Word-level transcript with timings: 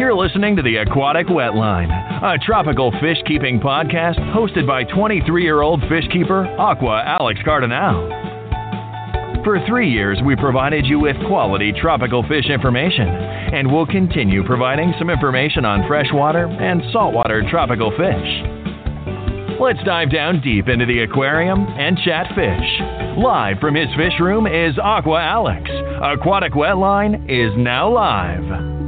You're 0.00 0.14
listening 0.14 0.56
to 0.56 0.62
the 0.62 0.76
Aquatic 0.76 1.26
Wetline, 1.26 1.92
a 2.24 2.38
tropical 2.38 2.90
fish 3.02 3.18
keeping 3.26 3.60
podcast 3.60 4.18
hosted 4.34 4.66
by 4.66 4.82
23 4.84 5.42
year 5.42 5.60
old 5.60 5.82
fish 5.90 6.08
keeper 6.10 6.46
Aqua 6.58 7.04
Alex 7.20 7.38
Cardinale. 7.44 8.08
For 9.44 9.62
three 9.68 9.90
years, 9.90 10.18
we 10.24 10.36
provided 10.36 10.86
you 10.86 10.98
with 11.00 11.16
quality 11.28 11.74
tropical 11.78 12.22
fish 12.22 12.46
information, 12.46 13.08
and 13.08 13.70
we'll 13.70 13.84
continue 13.84 14.42
providing 14.42 14.94
some 14.98 15.10
information 15.10 15.66
on 15.66 15.86
freshwater 15.86 16.46
and 16.46 16.80
saltwater 16.94 17.44
tropical 17.50 17.90
fish. 17.90 19.60
Let's 19.60 19.84
dive 19.84 20.10
down 20.10 20.40
deep 20.40 20.68
into 20.68 20.86
the 20.86 21.00
aquarium 21.00 21.66
and 21.76 21.98
chat 21.98 22.26
fish. 22.34 23.18
Live 23.18 23.58
from 23.60 23.74
his 23.74 23.88
fish 23.98 24.18
room 24.18 24.46
is 24.46 24.78
Aqua 24.82 25.20
Alex. 25.20 25.68
Aquatic 26.02 26.54
Wetline 26.54 27.26
is 27.28 27.52
now 27.58 27.92
live. 27.92 28.79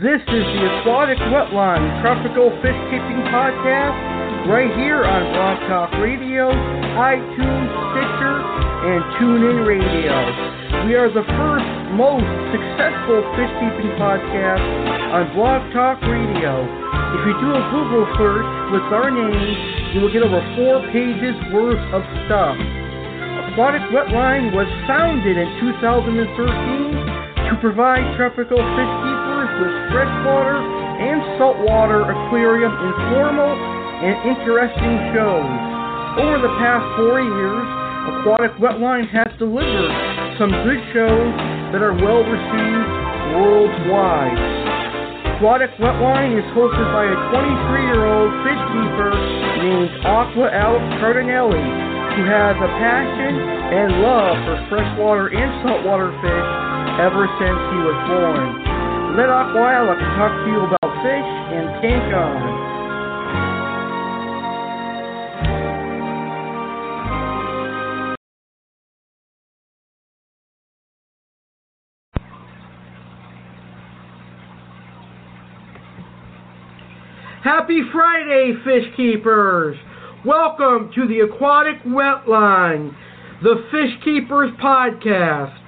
This 0.00 0.24
is 0.32 0.44
the 0.56 0.64
Aquatic 0.80 1.20
Wetline 1.28 1.84
Tropical 2.00 2.48
Fish 2.64 2.80
Keeping 2.88 3.20
Podcast 3.28 4.48
right 4.48 4.72
here 4.80 5.04
on 5.04 5.28
Blog 5.28 5.60
Talk 5.68 5.92
Radio, 6.00 6.48
iTunes, 6.96 7.68
Stitcher, 7.92 8.36
and 8.40 9.04
TuneIn 9.20 9.60
Radio. 9.68 10.16
We 10.88 10.96
are 10.96 11.12
the 11.12 11.20
first 11.36 11.68
most 12.00 12.24
successful 12.48 13.20
fish 13.36 13.52
keeping 13.60 13.92
podcast 14.00 14.64
on 15.12 15.36
Blog 15.36 15.68
Talk 15.76 16.00
Radio. 16.08 16.64
If 16.64 17.20
you 17.28 17.36
do 17.36 17.52
a 17.52 17.62
Google 17.68 18.08
search 18.16 18.48
with 18.72 18.88
our 18.96 19.12
name, 19.12 19.52
you 19.92 20.00
will 20.00 20.12
get 20.16 20.24
over 20.24 20.40
four 20.56 20.80
pages 20.96 21.36
worth 21.52 21.84
of 21.92 22.00
stuff. 22.24 22.56
Aquatic 23.52 23.84
Wetline 23.92 24.56
was 24.56 24.64
founded 24.88 25.36
in 25.36 25.48
2013 25.60 27.52
to 27.52 27.54
provide 27.60 28.00
tropical 28.16 28.56
fish 28.56 28.92
keepers 29.04 29.19
with 29.58 29.74
freshwater 29.90 30.60
and 31.00 31.18
saltwater 31.40 32.06
aquarium 32.06 32.70
informal 32.70 33.52
and 34.04 34.14
interesting 34.28 34.96
shows. 35.16 35.50
Over 36.20 36.38
the 36.44 36.54
past 36.60 36.84
four 37.00 37.24
years, 37.24 37.66
Aquatic 38.00 38.52
Wetline 38.60 39.08
has 39.12 39.28
delivered 39.38 39.92
some 40.40 40.50
good 40.64 40.80
shows 40.92 41.32
that 41.72 41.84
are 41.84 41.92
well 41.92 42.24
received 42.24 42.90
worldwide. 43.36 44.40
Aquatic 45.36 45.72
Wetline 45.80 46.36
is 46.36 46.44
hosted 46.52 46.88
by 46.92 47.08
a 47.08 47.16
23 47.32 47.88
year 47.88 48.04
old 48.04 48.32
fish 48.44 48.62
keeper 48.72 49.12
named 49.64 49.92
Aqua 50.04 50.48
Alex 50.52 50.84
Cardinale, 51.00 51.56
who 52.16 52.22
has 52.24 52.56
a 52.56 52.70
passion 52.76 53.32
and 53.40 54.02
love 54.04 54.36
for 54.44 54.56
freshwater 54.68 55.28
and 55.28 55.50
saltwater 55.64 56.12
fish 56.20 56.48
ever 57.00 57.24
since 57.40 57.60
he 57.72 57.78
was 57.84 57.96
born. 58.08 58.69
Let 59.16 59.28
Aqua 59.28 59.74
Alex 59.74 60.00
talk 60.16 60.30
to 60.30 60.50
you 60.50 60.60
about 60.60 60.90
fish 61.02 61.30
and 61.50 61.82
tank 61.82 62.14
on. 62.14 62.70
Happy 77.42 77.82
Friday, 77.92 78.52
fish 78.64 78.94
keepers! 78.96 79.76
Welcome 80.24 80.92
to 80.94 81.08
the 81.08 81.20
Aquatic 81.20 81.82
Wetline, 81.82 82.94
the 83.42 83.64
Fish 83.72 84.04
Keepers 84.04 84.52
Podcast. 84.62 85.59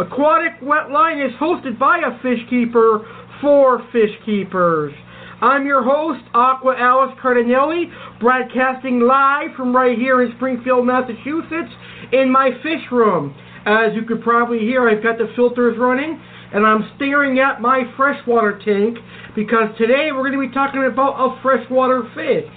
Aquatic 0.00 0.60
Wetline 0.62 1.20
is 1.22 1.34
hosted 1.36 1.78
by 1.78 1.98
a 1.98 2.18
fish 2.22 2.40
keeper 2.48 3.06
for 3.42 3.86
fish 3.92 4.16
keepers. 4.24 4.94
I'm 5.42 5.66
your 5.66 5.82
host, 5.82 6.24
Aqua 6.32 6.74
Alex 6.78 7.20
Cardinale, 7.20 7.92
broadcasting 8.18 9.00
live 9.00 9.50
from 9.58 9.76
right 9.76 9.98
here 9.98 10.22
in 10.22 10.32
Springfield, 10.36 10.86
Massachusetts, 10.86 11.68
in 12.12 12.32
my 12.32 12.48
fish 12.62 12.80
room. 12.90 13.36
As 13.66 13.94
you 13.94 14.04
could 14.08 14.22
probably 14.22 14.60
hear, 14.60 14.88
I've 14.88 15.02
got 15.02 15.18
the 15.18 15.30
filters 15.36 15.76
running, 15.78 16.18
and 16.54 16.64
I'm 16.64 16.90
staring 16.96 17.38
at 17.38 17.60
my 17.60 17.82
freshwater 17.94 18.58
tank 18.64 18.96
because 19.36 19.68
today 19.76 20.12
we're 20.12 20.30
going 20.30 20.40
to 20.40 20.48
be 20.48 20.54
talking 20.54 20.82
about 20.82 21.20
a 21.20 21.42
freshwater 21.42 22.08
fish. 22.14 22.50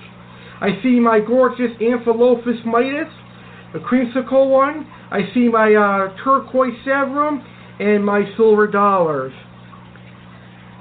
I 0.61 0.81
see 0.81 0.97
my 0.97 1.19
gorgeous 1.19 1.75
Amphilophus 1.81 2.63
mitis, 2.65 3.11
a 3.73 3.79
creamsicle 3.79 4.49
one. 4.49 4.87
I 5.11 5.21
see 5.33 5.49
my 5.49 5.73
uh, 5.73 6.15
turquoise 6.23 6.73
severum 6.85 7.43
and 7.79 8.05
my 8.05 8.23
silver 8.37 8.67
dollars. 8.67 9.33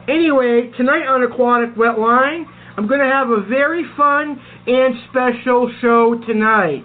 Anyway, 0.08 0.70
tonight 0.76 1.06
on 1.06 1.22
Aquatic 1.22 1.75
Wetline, 1.76 2.44
I'm 2.76 2.88
going 2.88 3.00
to 3.00 3.06
have 3.06 3.30
a 3.30 3.42
very 3.48 3.84
fun 3.97 4.41
and 4.66 4.94
special 5.10 5.72
show 5.80 6.20
tonight. 6.26 6.84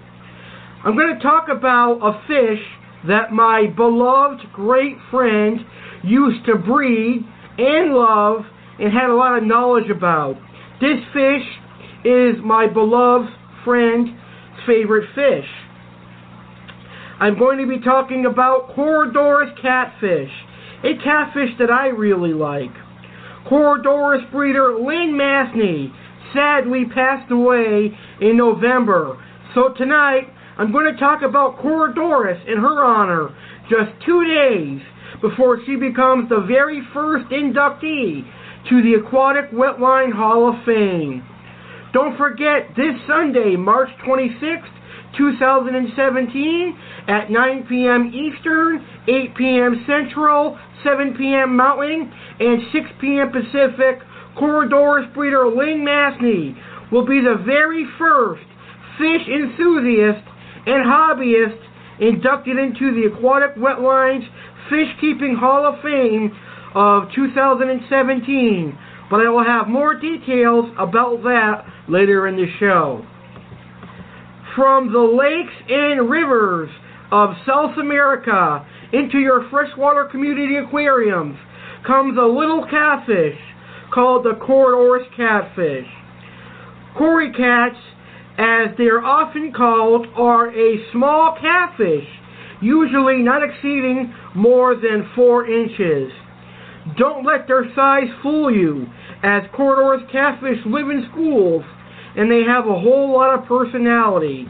I'm 0.84 0.96
going 0.96 1.16
to 1.16 1.22
talk 1.22 1.48
about 1.50 2.00
a 2.02 2.22
fish 2.28 2.64
that 3.08 3.32
my 3.32 3.68
beloved 3.76 4.42
great 4.54 4.96
friend 5.10 5.60
used 6.04 6.46
to 6.46 6.56
breed 6.56 7.26
and 7.58 7.94
love 7.94 8.42
and 8.80 8.94
had 8.94 9.10
a 9.10 9.16
lot 9.16 9.38
of 9.38 9.44
knowledge 9.44 9.90
about. 9.90 10.36
This 10.80 11.00
fish 11.12 11.44
is 12.06 12.36
my 12.44 12.68
beloved 12.68 13.30
friend's 13.66 14.10
favorite 14.66 15.10
fish. 15.16 15.50
I'm 17.20 17.38
going 17.40 17.58
to 17.58 17.66
be 17.66 17.84
talking 17.84 18.28
about 18.28 18.76
Corydoras 18.76 19.60
catfish, 19.60 20.30
a 20.84 20.94
catfish 21.04 21.50
that 21.58 21.72
I 21.72 21.88
really 21.88 22.34
like. 22.34 22.70
Corydoras 23.50 24.30
breeder 24.32 24.76
Lynn 24.78 25.18
Mathney 25.18 25.92
sadly 26.34 26.86
passed 26.94 27.32
away 27.32 27.90
in 28.22 28.38
November. 28.38 29.18
So 29.56 29.74
tonight, 29.76 30.28
I'm 30.60 30.72
going 30.72 30.94
to 30.94 31.00
talk 31.00 31.24
about 31.24 31.58
Corydoras 31.58 32.48
in 32.48 32.60
her 32.60 32.86
honor 32.86 33.30
just 33.68 33.92
two 34.06 34.24
days 34.24 34.82
before 35.20 35.60
she 35.66 35.76
becomes 35.76 36.30
the 36.30 36.46
very 36.48 36.82
first 36.94 37.30
inductee 37.32 38.30
to 38.70 38.84
the 38.84 38.94
Aquatic 39.04 39.50
Wetline 39.52 40.14
Hall 40.14 40.50
of 40.50 40.64
Fame. 40.66 41.26
Don't 41.94 42.16
forget 42.16 42.76
this 42.76 42.94
Sunday, 43.08 43.56
March 43.56 43.90
26th, 44.06 44.77
2017 45.18 46.78
at 47.08 47.32
9 47.32 47.66
p.m. 47.68 48.12
Eastern, 48.14 48.86
8 49.08 49.36
p.m. 49.36 49.86
Central, 49.88 50.58
7 50.84 51.16
p.m. 51.18 51.56
Mountain, 51.56 52.12
and 52.40 52.62
6 52.72 52.86
p.m. 53.02 53.32
Pacific, 53.32 54.00
Corydoras 54.38 55.12
breeder 55.14 55.48
Lynn 55.48 55.84
Mathney 55.84 56.56
will 56.92 57.06
be 57.06 57.20
the 57.20 57.42
very 57.46 57.86
first 57.98 58.46
fish 58.98 59.28
enthusiast 59.28 60.24
and 60.66 60.86
hobbyist 60.86 61.60
inducted 62.00 62.58
into 62.58 62.94
the 62.94 63.10
Aquatic 63.14 63.56
Wetlines 63.56 64.28
Fish 64.70 64.90
Keeping 65.02 65.36
Hall 65.36 65.66
of 65.66 65.82
Fame 65.82 66.32
of 66.76 67.12
2017. 67.16 68.78
But 69.10 69.22
I 69.22 69.30
will 69.30 69.44
have 69.44 69.68
more 69.68 69.96
details 69.96 70.66
about 70.78 71.24
that 71.24 71.66
later 71.88 72.28
in 72.28 72.36
the 72.36 72.48
show. 72.60 73.06
From 74.58 74.92
the 74.92 75.00
lakes 75.00 75.54
and 75.70 76.10
rivers 76.10 76.72
of 77.12 77.30
South 77.46 77.78
America 77.78 78.66
into 78.92 79.20
your 79.20 79.48
freshwater 79.52 80.06
community 80.06 80.56
aquariums 80.56 81.38
comes 81.86 82.18
a 82.18 82.26
little 82.26 82.66
catfish 82.68 83.38
called 83.94 84.26
the 84.26 84.34
Corydoras 84.42 85.06
catfish. 85.16 85.86
Cory 86.98 87.32
cats, 87.34 87.78
as 88.40 88.76
they 88.80 88.86
are 88.86 89.06
often 89.06 89.54
called, 89.54 90.08
are 90.16 90.50
a 90.50 90.92
small 90.92 91.38
catfish 91.40 92.08
usually 92.60 93.22
not 93.22 93.44
exceeding 93.44 94.12
more 94.34 94.74
than 94.74 95.08
4 95.16 95.46
inches. 95.46 96.12
Don't 96.98 97.24
let 97.24 97.48
their 97.48 97.72
size 97.76 98.10
fool 98.24 98.50
you, 98.50 98.88
as 99.22 99.44
Corydoras 99.56 100.12
catfish 100.12 100.58
live 100.66 100.90
in 100.90 101.08
schools 101.12 101.64
and 102.18 102.30
they 102.30 102.44
have 102.44 102.66
a 102.66 102.80
whole 102.80 103.14
lot 103.14 103.38
of 103.38 103.46
personality. 103.46 104.46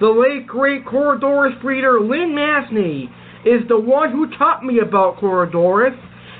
The 0.00 0.08
late 0.08 0.46
great 0.46 0.84
Corydoras 0.84 1.60
breeder 1.60 2.00
Lynn 2.00 2.34
Mathney 2.34 3.08
is 3.44 3.66
the 3.68 3.80
one 3.80 4.12
who 4.12 4.30
taught 4.36 4.64
me 4.64 4.78
about 4.80 5.16
Corydoras 5.18 5.98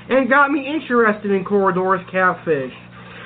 and 0.09 0.29
got 0.29 0.51
me 0.51 0.65
interested 0.65 1.31
in 1.31 1.43
Corydoras 1.43 2.09
catfish. 2.11 2.73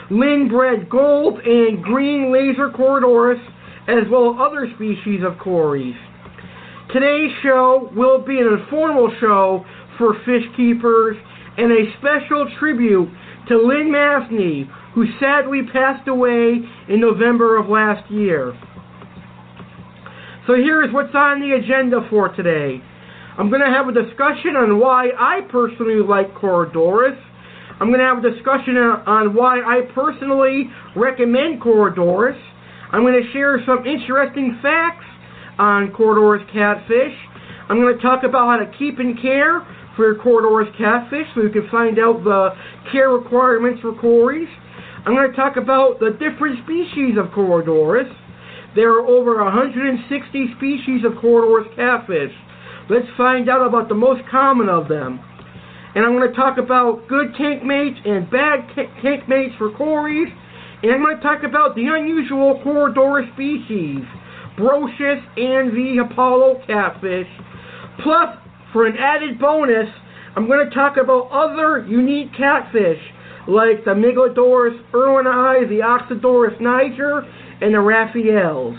Lynn 0.10 0.48
bred 0.50 0.90
gold 0.90 1.40
and 1.40 1.84
green 1.84 2.32
laser 2.32 2.70
Corydoras 2.70 3.42
as 3.88 4.10
well 4.10 4.34
as 4.34 4.38
other 4.40 4.68
species 4.76 5.22
of 5.24 5.38
cories. 5.40 5.96
Today's 6.94 7.32
show 7.44 7.90
will 7.96 8.24
be 8.24 8.40
an 8.40 8.48
informal 8.60 9.12
show 9.20 9.66
for 9.98 10.14
fish 10.26 10.46
keepers 10.56 11.18
and 11.58 11.72
a 11.72 11.92
special 12.00 12.48
tribute 12.60 13.10
to 13.48 13.58
Lynn 13.58 13.92
Mathney, 13.92 14.70
who 14.95 15.06
sadly 15.19 15.62
passed 15.71 16.07
away 16.07 16.56
in 16.88 17.01
November 17.01 17.57
of 17.57 17.68
last 17.68 18.09
year. 18.09 18.57
So 20.47 20.56
here's 20.56 20.94
what's 20.94 21.13
on 21.13 21.42
the 21.42 21.51
agenda 21.51 22.07
for 22.09 22.30
today. 22.30 22.81
I'm 23.38 23.50
going 23.50 23.62
to 23.62 23.68
have 23.68 23.89
a 23.89 23.92
discussion 23.92 24.56
on 24.56 24.80
why 24.80 25.09
I 25.19 25.42
personally 25.51 26.01
like 26.01 26.33
Corydoras. 26.33 27.19
I'm 27.81 27.89
going 27.89 28.00
to 28.00 28.06
have 28.06 28.24
a 28.24 28.31
discussion 28.31 28.77
on 28.77 29.36
why 29.36 29.59
I 29.59 29.81
personally 29.94 30.71
recommend 30.95 31.62
Corydoras. 31.62 32.39
I'm 32.94 33.01
going 33.01 33.21
to 33.21 33.31
share 33.33 33.59
some 33.65 33.86
interesting 33.86 34.57
facts 34.62 35.03
on 35.59 35.91
Corydoras 35.91 36.45
catfish. 36.53 37.13
I'm 37.68 37.81
going 37.81 37.94
to 37.98 38.01
talk 38.01 38.24
about 38.24 38.48
how 38.48 38.63
to 38.63 38.71
keep 38.77 39.00
and 39.00 39.19
care 39.21 39.68
for 39.98 40.13
your 40.13 40.71
catfish 40.77 41.27
so 41.33 41.41
you 41.41 41.50
can 41.50 41.68
find 41.69 42.00
out 42.00 42.24
the 42.24 42.50
care 42.91 43.09
requirements 43.09 43.81
for 43.81 43.94
cories. 43.94 44.48
I'm 45.06 45.13
going 45.13 45.30
to 45.30 45.38
talk 45.38 45.56
about 45.56 46.00
the 46.00 46.18
different 46.18 46.66
species 46.66 47.13
of 47.22 47.28
Corydoras. 47.30 48.10
There 48.75 48.90
are 48.90 49.06
over 49.06 49.38
160 49.44 50.02
species 50.57 51.06
of 51.06 51.13
Corydoras 51.22 51.69
catfish. 51.75 52.34
Let's 52.90 53.06
find 53.16 53.48
out 53.48 53.68
about 53.68 53.88
the 53.88 53.94
most 53.94 54.22
common 54.31 54.68
of 54.68 54.88
them. 54.90 55.22
And 55.94 56.04
I'm 56.04 56.18
going 56.18 56.28
to 56.28 56.36
talk 56.36 56.57
about 56.57 57.07
good 57.07 57.36
tank 57.38 57.63
mates 57.63 58.00
and 58.04 58.30
bad 58.31 58.66
tank 59.04 59.30
mates 59.30 59.54
for 59.60 59.69
cories. 59.78 60.28
And 60.81 60.92
I'm 60.92 61.04
going 61.04 61.18
to 61.18 61.22
talk 61.22 61.44
about 61.44 61.75
the 61.75 61.86
unusual 61.86 62.60
Corydoras 62.66 63.31
species, 63.34 64.01
Brochis 64.58 65.22
and 65.38 65.69
the 65.78 66.01
Apollo 66.01 66.63
catfish. 66.66 67.30
Plus, 68.01 68.36
for 68.74 68.88
an 68.88 68.98
added 68.98 69.38
bonus, 69.38 69.88
I'm 70.36 70.48
going 70.48 70.68
to 70.68 70.74
talk 70.74 70.98
about 70.98 71.30
other 71.30 71.86
unique 71.88 72.34
catfish 72.36 73.00
like 73.47 73.86
the 73.86 73.92
Megalodoras 73.92 74.80
irwini, 74.92 75.69
the 75.69 75.81
Oxydoras 75.81 76.59
niger, 76.59 77.21
and 77.62 77.74
the 77.74 77.80
Raphaels. 77.80 78.77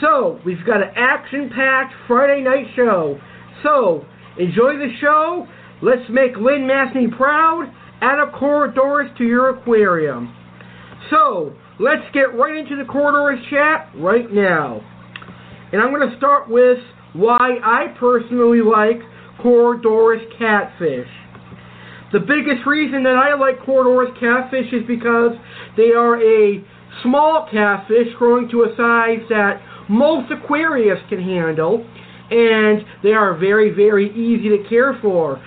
So, 0.00 0.40
we've 0.44 0.64
got 0.66 0.82
an 0.82 0.90
action-packed 0.94 1.94
Friday 2.06 2.42
night 2.42 2.66
show. 2.74 3.18
So, 3.62 4.04
enjoy 4.38 4.76
the 4.76 4.92
show. 5.00 5.46
Let's 5.80 6.08
make 6.10 6.36
Lynn 6.36 6.66
Mathney 6.66 7.16
proud. 7.16 7.72
Add 8.02 8.18
a 8.18 8.30
Corydoras 8.30 9.16
to 9.16 9.24
your 9.24 9.50
aquarium. 9.50 10.34
So, 11.08 11.54
let's 11.80 12.02
get 12.12 12.34
right 12.34 12.56
into 12.56 12.76
the 12.76 12.82
Corydoras 12.82 13.40
chat 13.48 13.88
right 13.96 14.30
now. 14.30 14.82
And 15.72 15.80
I'm 15.80 15.94
going 15.94 16.10
to 16.10 16.16
start 16.18 16.50
with 16.50 16.78
why 17.14 17.58
I 17.62 17.94
personally 17.98 18.60
like 18.60 19.00
Corydoras 19.42 20.24
catfish. 20.38 21.08
The 22.12 22.20
biggest 22.20 22.66
reason 22.66 23.02
that 23.02 23.16
I 23.16 23.34
like 23.34 23.58
Corydoras 23.66 24.14
catfish 24.20 24.72
is 24.72 24.86
because 24.86 25.32
they 25.76 25.90
are 25.90 26.16
a 26.22 26.64
small 27.02 27.48
catfish 27.50 28.14
growing 28.16 28.48
to 28.50 28.62
a 28.62 28.76
size 28.76 29.26
that 29.28 29.60
most 29.88 30.30
aquariums 30.30 31.00
can 31.08 31.20
handle, 31.20 31.84
and 32.30 32.84
they 33.02 33.12
are 33.12 33.36
very, 33.36 33.70
very 33.70 34.10
easy 34.10 34.48
to 34.50 34.68
care 34.68 34.98
for. 35.02 35.42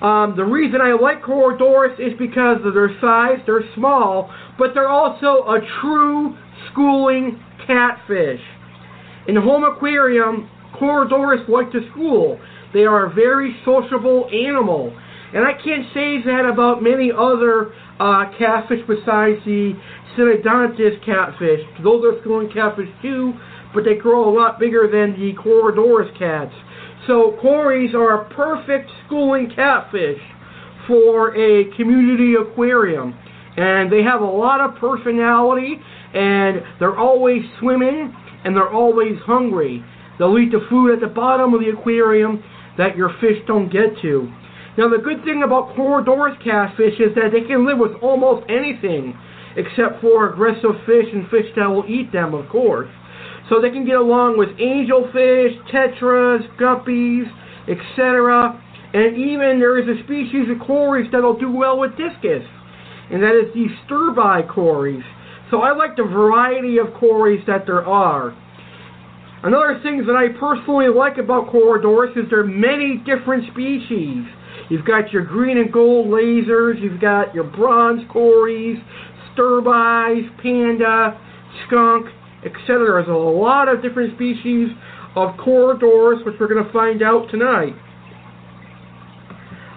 Um, 0.00 0.34
the 0.36 0.44
reason 0.44 0.80
I 0.80 0.92
like 0.92 1.22
Corydoras 1.22 1.98
is 1.98 2.16
because 2.18 2.58
of 2.64 2.74
their 2.74 2.94
size. 3.00 3.38
They're 3.46 3.68
small, 3.74 4.32
but 4.56 4.70
they're 4.74 4.88
also 4.88 5.42
a 5.50 5.58
true 5.80 6.36
schooling 6.70 7.42
catfish. 7.66 8.40
In 9.26 9.34
the 9.34 9.40
home 9.40 9.64
aquarium, 9.64 10.48
Corydoras 10.80 11.48
like 11.48 11.72
to 11.72 11.80
school. 11.90 12.38
They 12.72 12.84
are 12.84 13.06
a 13.06 13.14
very 13.14 13.56
sociable 13.64 14.28
animal. 14.32 14.96
And 15.34 15.44
I 15.44 15.52
can't 15.52 15.86
say 15.92 16.22
that 16.24 16.48
about 16.50 16.82
many 16.82 17.10
other 17.12 17.72
uh, 18.00 18.30
catfish 18.38 18.80
besides 18.86 19.44
the 19.44 19.74
Synodontis 20.16 21.04
catfish. 21.04 21.60
Those 21.82 22.04
are 22.04 22.20
schooling 22.20 22.50
catfish 22.52 22.88
too, 23.02 23.34
but 23.74 23.84
they 23.84 23.94
grow 23.94 24.28
a 24.28 24.32
lot 24.34 24.58
bigger 24.58 24.88
than 24.90 25.20
the 25.20 25.34
Corydoras 25.34 26.16
cats. 26.18 26.54
So 27.06 27.36
cories 27.40 27.94
are 27.94 28.22
a 28.22 28.34
perfect 28.34 28.90
schooling 29.06 29.50
catfish 29.54 30.20
for 30.86 31.36
a 31.36 31.64
community 31.76 32.34
aquarium. 32.34 33.14
And 33.56 33.92
they 33.92 34.02
have 34.02 34.20
a 34.20 34.26
lot 34.26 34.60
of 34.60 34.76
personality, 34.76 35.80
and 36.14 36.62
they're 36.78 36.96
always 36.96 37.42
swimming, 37.58 38.14
and 38.44 38.56
they're 38.56 38.72
always 38.72 39.18
hungry. 39.26 39.84
They'll 40.18 40.38
eat 40.38 40.52
the 40.52 40.64
food 40.70 40.94
at 40.94 41.00
the 41.00 41.12
bottom 41.12 41.54
of 41.54 41.60
the 41.60 41.70
aquarium 41.70 42.42
that 42.76 42.96
your 42.96 43.10
fish 43.20 43.38
don't 43.46 43.70
get 43.70 44.00
to. 44.02 44.32
Now, 44.78 44.88
the 44.88 45.02
good 45.02 45.24
thing 45.24 45.42
about 45.42 45.74
Corydoras 45.74 46.38
catfish 46.38 47.00
is 47.00 47.12
that 47.16 47.32
they 47.32 47.42
can 47.42 47.66
live 47.66 47.78
with 47.78 47.98
almost 48.00 48.46
anything, 48.48 49.12
except 49.56 50.00
for 50.00 50.30
aggressive 50.30 50.78
fish 50.86 51.10
and 51.12 51.28
fish 51.28 51.50
that 51.56 51.66
will 51.66 51.84
eat 51.90 52.12
them, 52.12 52.32
of 52.32 52.48
course. 52.48 52.88
So 53.50 53.60
they 53.60 53.70
can 53.70 53.84
get 53.84 53.96
along 53.96 54.38
with 54.38 54.50
angelfish, 54.50 55.58
tetras, 55.74 56.46
guppies, 56.62 57.26
etc. 57.66 58.54
And 58.94 59.18
even 59.18 59.58
there 59.58 59.82
is 59.82 59.88
a 59.90 60.00
species 60.04 60.46
of 60.48 60.64
cories 60.64 61.10
that'll 61.10 61.40
do 61.40 61.50
well 61.50 61.80
with 61.80 61.98
discus, 61.98 62.46
and 63.10 63.20
that 63.20 63.34
is 63.34 63.52
the 63.54 63.66
sterbai 63.82 64.48
cories. 64.48 65.02
So 65.50 65.58
I 65.62 65.74
like 65.74 65.96
the 65.96 66.04
variety 66.04 66.78
of 66.78 66.94
cories 66.94 67.42
that 67.48 67.66
there 67.66 67.84
are. 67.84 68.30
Another 69.42 69.80
thing 69.82 70.06
that 70.06 70.14
I 70.14 70.38
personally 70.38 70.88
like 70.88 71.18
about 71.18 71.50
Corydoras 71.50 72.16
is 72.16 72.30
there 72.30 72.40
are 72.40 72.44
many 72.44 73.02
different 73.06 73.50
species. 73.50 74.26
You've 74.68 74.84
got 74.84 75.12
your 75.12 75.24
green 75.24 75.58
and 75.58 75.72
gold 75.72 76.08
lasers, 76.08 76.80
you've 76.80 77.00
got 77.00 77.34
your 77.34 77.44
bronze 77.44 78.02
cories, 78.12 78.78
sterbais, 79.34 80.26
panda, 80.42 81.18
skunk, 81.66 82.06
etc. 82.44 83.04
There's 83.04 83.08
a 83.08 83.12
lot 83.12 83.68
of 83.68 83.82
different 83.82 84.14
species 84.14 84.68
of 85.16 85.34
Corydoras, 85.36 86.24
which 86.24 86.34
we're 86.38 86.48
going 86.48 86.64
to 86.64 86.72
find 86.72 87.02
out 87.02 87.30
tonight. 87.30 87.74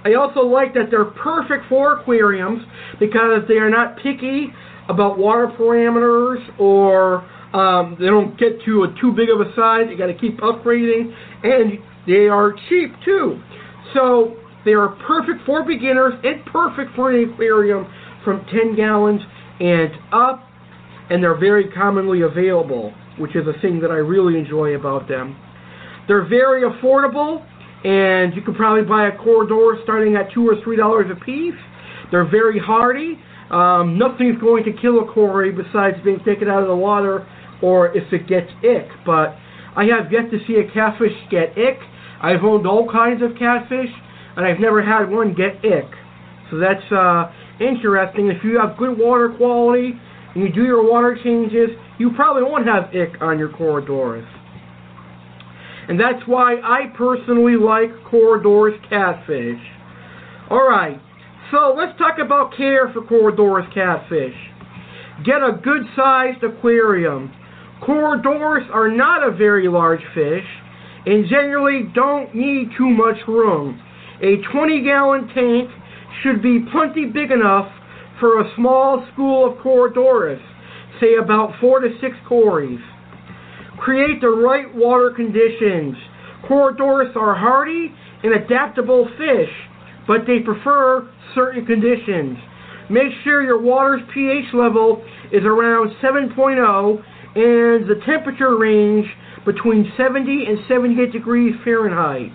I 0.03 0.15
also 0.15 0.41
like 0.41 0.73
that 0.73 0.89
they're 0.89 1.05
perfect 1.05 1.69
for 1.69 1.99
aquariums 1.99 2.63
because 2.99 3.43
they 3.47 3.55
are 3.55 3.69
not 3.69 3.97
picky 4.01 4.47
about 4.89 5.17
water 5.17 5.47
parameters 5.47 6.39
or 6.59 7.23
um, 7.53 7.97
they 7.99 8.07
don't 8.07 8.37
get 8.39 8.63
to 8.65 8.83
a 8.83 8.95
too 8.99 9.11
big 9.11 9.29
of 9.29 9.41
a 9.41 9.53
size. 9.55 9.85
You 9.89 9.97
got 9.97 10.07
to 10.07 10.17
keep 10.17 10.39
upgrading, 10.39 11.13
and 11.43 11.79
they 12.07 12.27
are 12.27 12.53
cheap 12.69 12.93
too. 13.03 13.41
So 13.93 14.37
they 14.65 14.73
are 14.73 14.89
perfect 15.07 15.45
for 15.45 15.63
beginners 15.63 16.13
and 16.23 16.45
perfect 16.45 16.95
for 16.95 17.11
an 17.11 17.29
aquarium 17.29 17.87
from 18.23 18.45
10 18.51 18.75
gallons 18.75 19.21
and 19.59 19.91
up, 20.11 20.43
and 21.09 21.23
they're 21.23 21.37
very 21.37 21.69
commonly 21.71 22.21
available, 22.21 22.93
which 23.17 23.35
is 23.35 23.45
a 23.47 23.59
thing 23.61 23.79
that 23.81 23.91
I 23.91 23.95
really 23.95 24.37
enjoy 24.37 24.75
about 24.75 25.07
them. 25.07 25.35
They're 26.07 26.27
very 26.27 26.63
affordable, 26.63 27.45
and 27.83 28.35
you 28.35 28.41
can 28.41 28.53
probably 28.55 28.83
buy 28.83 29.07
a 29.07 29.11
Corydoras 29.17 29.83
starting 29.83 30.15
at 30.15 30.31
two 30.33 30.47
or 30.47 30.55
three 30.63 30.77
dollars 30.77 31.07
a 31.11 31.23
piece. 31.23 31.55
They're 32.11 32.29
very 32.29 32.59
hardy. 32.59 33.17
Um, 33.49 33.97
nothing's 33.97 34.39
going 34.39 34.63
to 34.63 34.71
kill 34.71 34.99
a 34.99 35.11
cory 35.11 35.51
besides 35.51 35.97
being 36.03 36.19
taken 36.25 36.47
out 36.47 36.61
of 36.61 36.69
the 36.69 36.75
water 36.75 37.27
or 37.61 37.95
if 37.95 38.11
it 38.13 38.27
gets 38.27 38.49
ick. 38.63 38.87
But 39.05 39.35
I 39.75 39.85
have 39.85 40.11
yet 40.11 40.31
to 40.31 40.39
see 40.47 40.55
a 40.55 40.71
catfish 40.71 41.13
get 41.29 41.57
ick. 41.57 41.79
I've 42.21 42.43
owned 42.43 42.67
all 42.67 42.89
kinds 42.89 43.21
of 43.21 43.37
catfish, 43.37 43.89
and 44.35 44.45
I've 44.45 44.59
never 44.59 44.81
had 44.81 45.09
one 45.09 45.33
get 45.33 45.63
ick. 45.65 45.89
So 46.49 46.57
that's 46.57 46.91
uh, 46.91 47.31
interesting. 47.59 48.27
If 48.27 48.43
you 48.43 48.59
have 48.59 48.77
good 48.77 48.97
water 48.97 49.33
quality 49.37 49.93
and 50.35 50.43
you 50.43 50.51
do 50.51 50.63
your 50.63 50.89
water 50.89 51.17
changes, 51.23 51.69
you 51.97 52.11
probably 52.15 52.43
won't 52.43 52.67
have 52.67 52.93
ick 52.95 53.21
on 53.21 53.39
your 53.39 53.49
Corydoras. 53.49 54.27
And 55.87 55.99
that's 55.99 56.25
why 56.25 56.55
I 56.61 56.93
personally 56.97 57.55
like 57.55 57.89
Corydoras 58.11 58.77
catfish. 58.89 59.59
Alright, 60.49 60.99
so 61.51 61.75
let's 61.77 61.97
talk 61.97 62.17
about 62.23 62.55
care 62.55 62.91
for 62.93 63.01
Corydoras 63.01 63.73
catfish. 63.73 64.35
Get 65.25 65.37
a 65.37 65.59
good 65.61 65.83
sized 65.95 66.43
aquarium. 66.43 67.33
Corydoras 67.81 68.69
are 68.73 68.89
not 68.89 69.27
a 69.27 69.31
very 69.31 69.67
large 69.67 70.01
fish, 70.13 70.45
and 71.05 71.27
generally 71.29 71.89
don't 71.93 72.33
need 72.35 72.69
too 72.77 72.89
much 72.89 73.17
room. 73.27 73.81
A 74.21 74.37
20 74.53 74.83
gallon 74.83 75.27
tank 75.33 75.69
should 76.21 76.43
be 76.43 76.59
plenty 76.71 77.05
big 77.05 77.31
enough 77.31 77.71
for 78.19 78.39
a 78.39 78.55
small 78.55 79.03
school 79.11 79.49
of 79.49 79.57
Corydoras, 79.57 80.39
say 80.99 81.15
about 81.15 81.53
4 81.59 81.79
to 81.79 81.89
6 81.99 82.15
cories. 82.27 82.79
Create 83.79 84.21
the 84.21 84.29
right 84.29 84.73
water 84.75 85.09
conditions. 85.15 85.95
Corydoras 86.47 87.15
are 87.15 87.33
hardy 87.33 87.91
and 88.21 88.35
adaptable 88.35 89.09
fish, 89.17 89.49
but 90.05 90.27
they 90.27 90.37
prefer 90.45 91.09
certain 91.33 91.65
conditions. 91.65 92.37
Make 92.91 93.11
sure 93.23 93.41
your 93.41 93.59
water's 93.59 94.01
pH 94.13 94.53
level 94.53 95.03
is 95.31 95.43
around 95.45 95.95
7.0 95.99 97.03
and 97.33 97.89
the 97.89 97.99
temperature 98.05 98.55
range 98.55 99.07
between 99.45 99.91
70 99.97 100.45
and 100.47 100.59
78 100.67 101.11
degrees 101.11 101.55
Fahrenheit. 101.63 102.31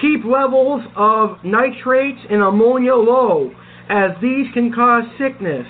Keep 0.00 0.24
levels 0.24 0.82
of 0.96 1.44
nitrates 1.44 2.20
and 2.30 2.42
ammonia 2.42 2.94
low, 2.94 3.50
as 3.88 4.12
these 4.22 4.46
can 4.54 4.72
cause 4.72 5.04
sickness. 5.18 5.66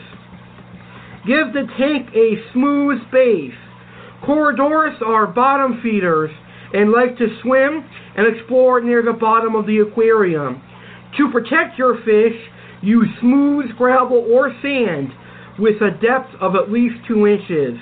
Give 1.27 1.53
the 1.53 1.67
tank 1.77 2.11
a 2.15 2.53
smooth 2.53 2.99
base. 3.11 3.55
Corydoras 4.25 5.01
are 5.03 5.27
bottom 5.27 5.81
feeders 5.83 6.31
and 6.73 6.93
like 6.93 7.19
to 7.19 7.27
swim 7.43 7.85
and 8.17 8.27
explore 8.27 8.81
near 8.81 9.03
the 9.03 9.13
bottom 9.13 9.57
of 9.57 9.67
the 9.67 9.79
aquarium. 9.79 10.63
To 11.17 11.31
protect 11.33 11.79
your 11.79 11.97
fish, 12.05 12.39
use 12.83 13.09
smooth 13.21 13.77
gravel 13.77 14.29
or 14.31 14.53
sand 14.63 15.09
with 15.59 15.83
a 15.83 15.91
depth 16.01 16.31
of 16.41 16.55
at 16.55 16.71
least 16.71 16.95
2 17.09 17.27
inches. 17.27 17.79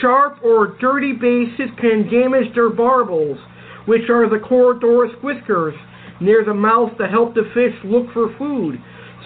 Sharp 0.00 0.38
or 0.44 0.76
dirty 0.80 1.12
bases 1.12 1.70
can 1.80 2.10
damage 2.10 2.54
their 2.54 2.70
barbels, 2.70 3.38
which 3.86 4.08
are 4.10 4.28
the 4.28 4.36
Corydoras 4.36 5.12
whiskers 5.22 5.74
near 6.20 6.44
the 6.44 6.54
mouth 6.54 6.96
to 6.98 7.06
help 7.06 7.34
the 7.34 7.42
fish 7.54 7.74
look 7.84 8.12
for 8.12 8.36
food. 8.38 8.78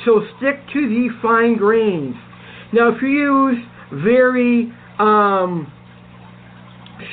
So 0.05 0.23
stick 0.39 0.57
to 0.73 0.89
the 0.89 1.09
fine 1.21 1.57
grains. 1.57 2.15
Now, 2.73 2.95
if 2.95 3.03
you 3.03 3.09
use 3.09 3.59
very 4.05 4.73
um, 4.99 5.73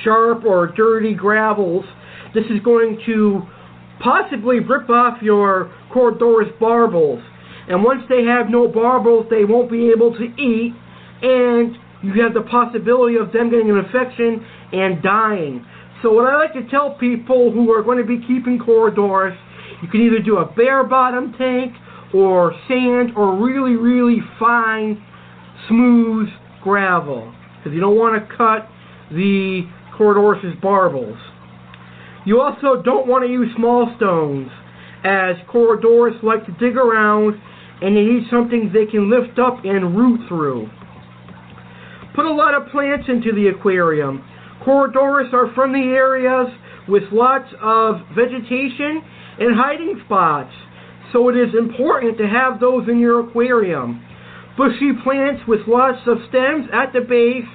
sharp 0.03 0.45
or 0.45 0.67
dirty 0.67 1.13
gravels, 1.13 1.85
this 2.33 2.45
is 2.45 2.59
going 2.63 2.99
to 3.05 3.41
possibly 4.01 4.59
rip 4.59 4.89
off 4.89 5.21
your 5.21 5.71
Corydoras 5.93 6.57
barbels. 6.59 7.23
And 7.69 7.83
once 7.83 8.03
they 8.09 8.23
have 8.23 8.49
no 8.49 8.67
barbels, 8.67 9.29
they 9.29 9.45
won't 9.45 9.71
be 9.71 9.89
able 9.89 10.13
to 10.13 10.23
eat, 10.23 10.73
and 11.21 11.77
you 12.03 12.21
have 12.21 12.33
the 12.33 12.41
possibility 12.49 13.15
of 13.15 13.31
them 13.31 13.49
getting 13.49 13.69
an 13.69 13.77
infection 13.77 14.45
and 14.73 15.01
dying. 15.01 15.65
So 16.03 16.11
what 16.11 16.25
I 16.25 16.35
like 16.35 16.51
to 16.53 16.69
tell 16.69 16.95
people 16.95 17.49
who 17.53 17.71
are 17.71 17.81
going 17.81 17.97
to 17.97 18.03
be 18.03 18.19
keeping 18.19 18.59
Corydoras, 18.59 19.37
you 19.81 19.87
can 19.87 20.01
either 20.01 20.19
do 20.19 20.37
a 20.37 20.45
bare 20.45 20.83
bottom 20.83 21.33
tank 21.37 21.73
or 22.13 22.53
sand 22.67 23.11
or 23.15 23.41
really, 23.41 23.77
really 23.77 24.17
fine, 24.37 25.01
smooth 25.69 26.27
gravel. 26.61 27.33
Because 27.57 27.73
you 27.73 27.79
don't 27.79 27.95
want 27.95 28.21
to 28.21 28.35
cut 28.35 28.67
the 29.11 29.61
Corydoras' 29.97 30.59
barbels. 30.61 31.17
You 32.25 32.41
also 32.41 32.81
don't 32.83 33.07
want 33.07 33.23
to 33.23 33.31
use 33.31 33.47
small 33.55 33.93
stones, 33.95 34.49
as 35.05 35.37
Corydoras 35.49 36.21
like 36.21 36.45
to 36.45 36.51
dig 36.59 36.75
around 36.75 37.35
and 37.81 37.95
they 37.95 38.01
need 38.01 38.23
something 38.29 38.71
they 38.73 38.85
can 38.85 39.09
lift 39.09 39.39
up 39.39 39.63
and 39.63 39.95
root 39.95 40.27
through. 40.27 40.69
Put 42.13 42.25
a 42.25 42.33
lot 42.33 42.53
of 42.53 42.67
plants 42.71 43.05
into 43.07 43.31
the 43.33 43.47
aquarium. 43.47 44.23
Corydoras 44.65 45.33
are 45.33 45.53
from 45.53 45.73
the 45.73 45.93
areas 45.95 46.47
with 46.87 47.03
lots 47.11 47.49
of 47.61 47.95
vegetation 48.15 49.01
and 49.39 49.55
hiding 49.55 50.01
spots, 50.05 50.51
so 51.11 51.29
it 51.29 51.37
is 51.37 51.53
important 51.57 52.17
to 52.17 52.27
have 52.27 52.59
those 52.59 52.87
in 52.87 52.99
your 52.99 53.27
aquarium. 53.27 54.03
Bushy 54.57 54.91
plants 55.03 55.41
with 55.47 55.61
lots 55.67 55.99
of 56.07 56.17
stems 56.29 56.67
at 56.71 56.93
the 56.93 57.01
base 57.01 57.49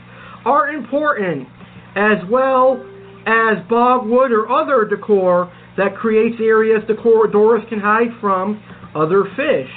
are 0.45 0.71
important, 0.71 1.49
as 1.95 2.19
well 2.31 2.85
as 3.27 3.59
bogwood 3.69 4.33
or 4.33 4.50
other 4.50 4.85
decor 4.85 5.53
that 5.77 5.95
creates 5.95 6.37
areas 6.41 6.83
the 6.88 6.95
Corydoras 6.95 7.69
can 7.69 7.79
hide 7.79 8.09
from 8.21 8.61
other 8.95 9.25
fish. 9.37 9.71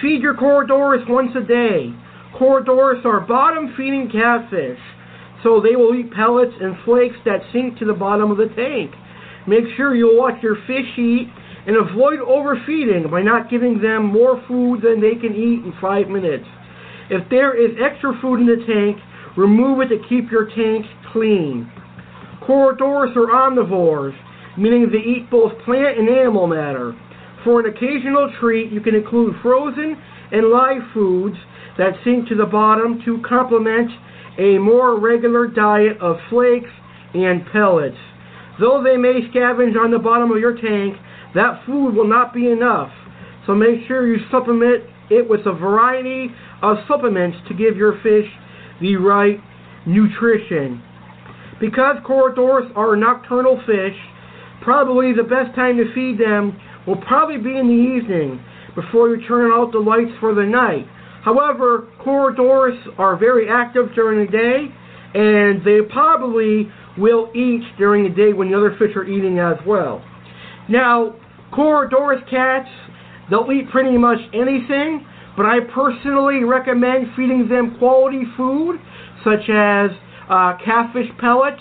Feed 0.00 0.22
your 0.22 0.34
Corydoras 0.34 1.08
once 1.08 1.32
a 1.36 1.46
day. 1.46 1.92
Corydoras 2.38 3.04
are 3.04 3.20
bottom 3.20 3.74
feeding 3.76 4.10
catfish, 4.12 4.78
so 5.46 5.60
they 5.62 5.76
will 5.76 5.94
eat 5.94 6.10
pellets 6.10 6.58
and 6.60 6.74
flakes 6.84 7.14
that 7.24 7.38
sink 7.52 7.78
to 7.78 7.84
the 7.84 7.94
bottom 7.94 8.32
of 8.32 8.36
the 8.36 8.50
tank. 8.58 8.90
Make 9.46 9.62
sure 9.76 9.94
you 9.94 10.18
watch 10.18 10.42
your 10.42 10.56
fish 10.66 10.90
eat 10.98 11.30
and 11.70 11.76
avoid 11.76 12.18
overfeeding 12.18 13.06
by 13.08 13.22
not 13.22 13.48
giving 13.48 13.80
them 13.80 14.06
more 14.06 14.42
food 14.48 14.82
than 14.82 15.00
they 15.00 15.14
can 15.14 15.38
eat 15.38 15.62
in 15.62 15.72
five 15.80 16.08
minutes. 16.08 16.42
If 17.10 17.30
there 17.30 17.54
is 17.54 17.78
extra 17.78 18.18
food 18.20 18.40
in 18.40 18.46
the 18.46 18.58
tank, 18.66 18.98
remove 19.38 19.86
it 19.86 19.94
to 19.94 20.02
keep 20.08 20.32
your 20.32 20.50
tank 20.50 20.84
clean. 21.12 21.70
Corydoras 22.42 23.14
are 23.14 23.30
omnivores, 23.30 24.18
meaning 24.58 24.90
they 24.90 24.98
eat 24.98 25.30
both 25.30 25.52
plant 25.64 25.96
and 25.96 26.08
animal 26.08 26.48
matter. 26.48 26.98
For 27.44 27.60
an 27.60 27.66
occasional 27.66 28.34
treat, 28.40 28.72
you 28.72 28.80
can 28.80 28.96
include 28.96 29.36
frozen 29.42 29.94
and 30.32 30.50
live 30.50 30.82
foods 30.92 31.36
that 31.78 31.94
sink 32.02 32.26
to 32.30 32.34
the 32.34 32.46
bottom 32.46 33.00
to 33.04 33.22
complement 33.22 33.92
a 34.38 34.58
more 34.58 34.98
regular 34.98 35.46
diet 35.46 35.98
of 36.00 36.16
flakes 36.28 36.70
and 37.14 37.46
pellets. 37.52 37.96
Though 38.60 38.82
they 38.82 38.96
may 38.96 39.28
scavenge 39.32 39.76
on 39.76 39.90
the 39.90 39.98
bottom 39.98 40.30
of 40.30 40.38
your 40.38 40.54
tank, 40.54 40.96
that 41.34 41.64
food 41.66 41.94
will 41.94 42.08
not 42.08 42.32
be 42.32 42.50
enough. 42.50 42.90
So 43.46 43.54
make 43.54 43.86
sure 43.86 44.06
you 44.06 44.18
supplement 44.30 44.84
it 45.10 45.28
with 45.28 45.46
a 45.46 45.52
variety 45.52 46.28
of 46.62 46.78
supplements 46.88 47.36
to 47.48 47.54
give 47.54 47.76
your 47.76 48.00
fish 48.02 48.26
the 48.80 48.96
right 48.96 49.38
nutrition. 49.86 50.82
Because 51.60 51.96
Corydoras 52.04 52.74
are 52.76 52.96
nocturnal 52.96 53.60
fish, 53.66 53.96
probably 54.62 55.12
the 55.12 55.22
best 55.22 55.54
time 55.54 55.76
to 55.76 55.92
feed 55.94 56.18
them 56.18 56.58
will 56.86 57.00
probably 57.02 57.38
be 57.38 57.56
in 57.56 57.68
the 57.68 57.96
evening 57.96 58.42
before 58.74 59.08
you 59.08 59.26
turn 59.26 59.50
out 59.50 59.72
the 59.72 59.78
lights 59.78 60.12
for 60.20 60.34
the 60.34 60.44
night. 60.44 60.86
However, 61.26 61.88
Corydoras 62.06 62.78
are 63.00 63.16
very 63.16 63.48
active 63.50 63.92
during 63.96 64.24
the 64.24 64.30
day, 64.30 64.68
and 65.12 65.60
they 65.64 65.80
probably 65.92 66.70
will 66.96 67.32
eat 67.34 67.64
during 67.76 68.04
the 68.04 68.10
day 68.10 68.32
when 68.32 68.52
the 68.52 68.56
other 68.56 68.76
fish 68.78 68.94
are 68.94 69.04
eating 69.04 69.40
as 69.40 69.56
well. 69.66 70.04
Now, 70.68 71.16
Corydoras 71.52 72.22
cats, 72.30 72.68
they'll 73.28 73.50
eat 73.50 73.68
pretty 73.70 73.98
much 73.98 74.18
anything, 74.32 75.04
but 75.36 75.46
I 75.46 75.58
personally 75.74 76.44
recommend 76.44 77.08
feeding 77.16 77.48
them 77.48 77.74
quality 77.76 78.22
food, 78.36 78.78
such 79.24 79.50
as 79.50 79.90
uh, 80.30 80.56
catfish 80.64 81.10
pellets. 81.18 81.60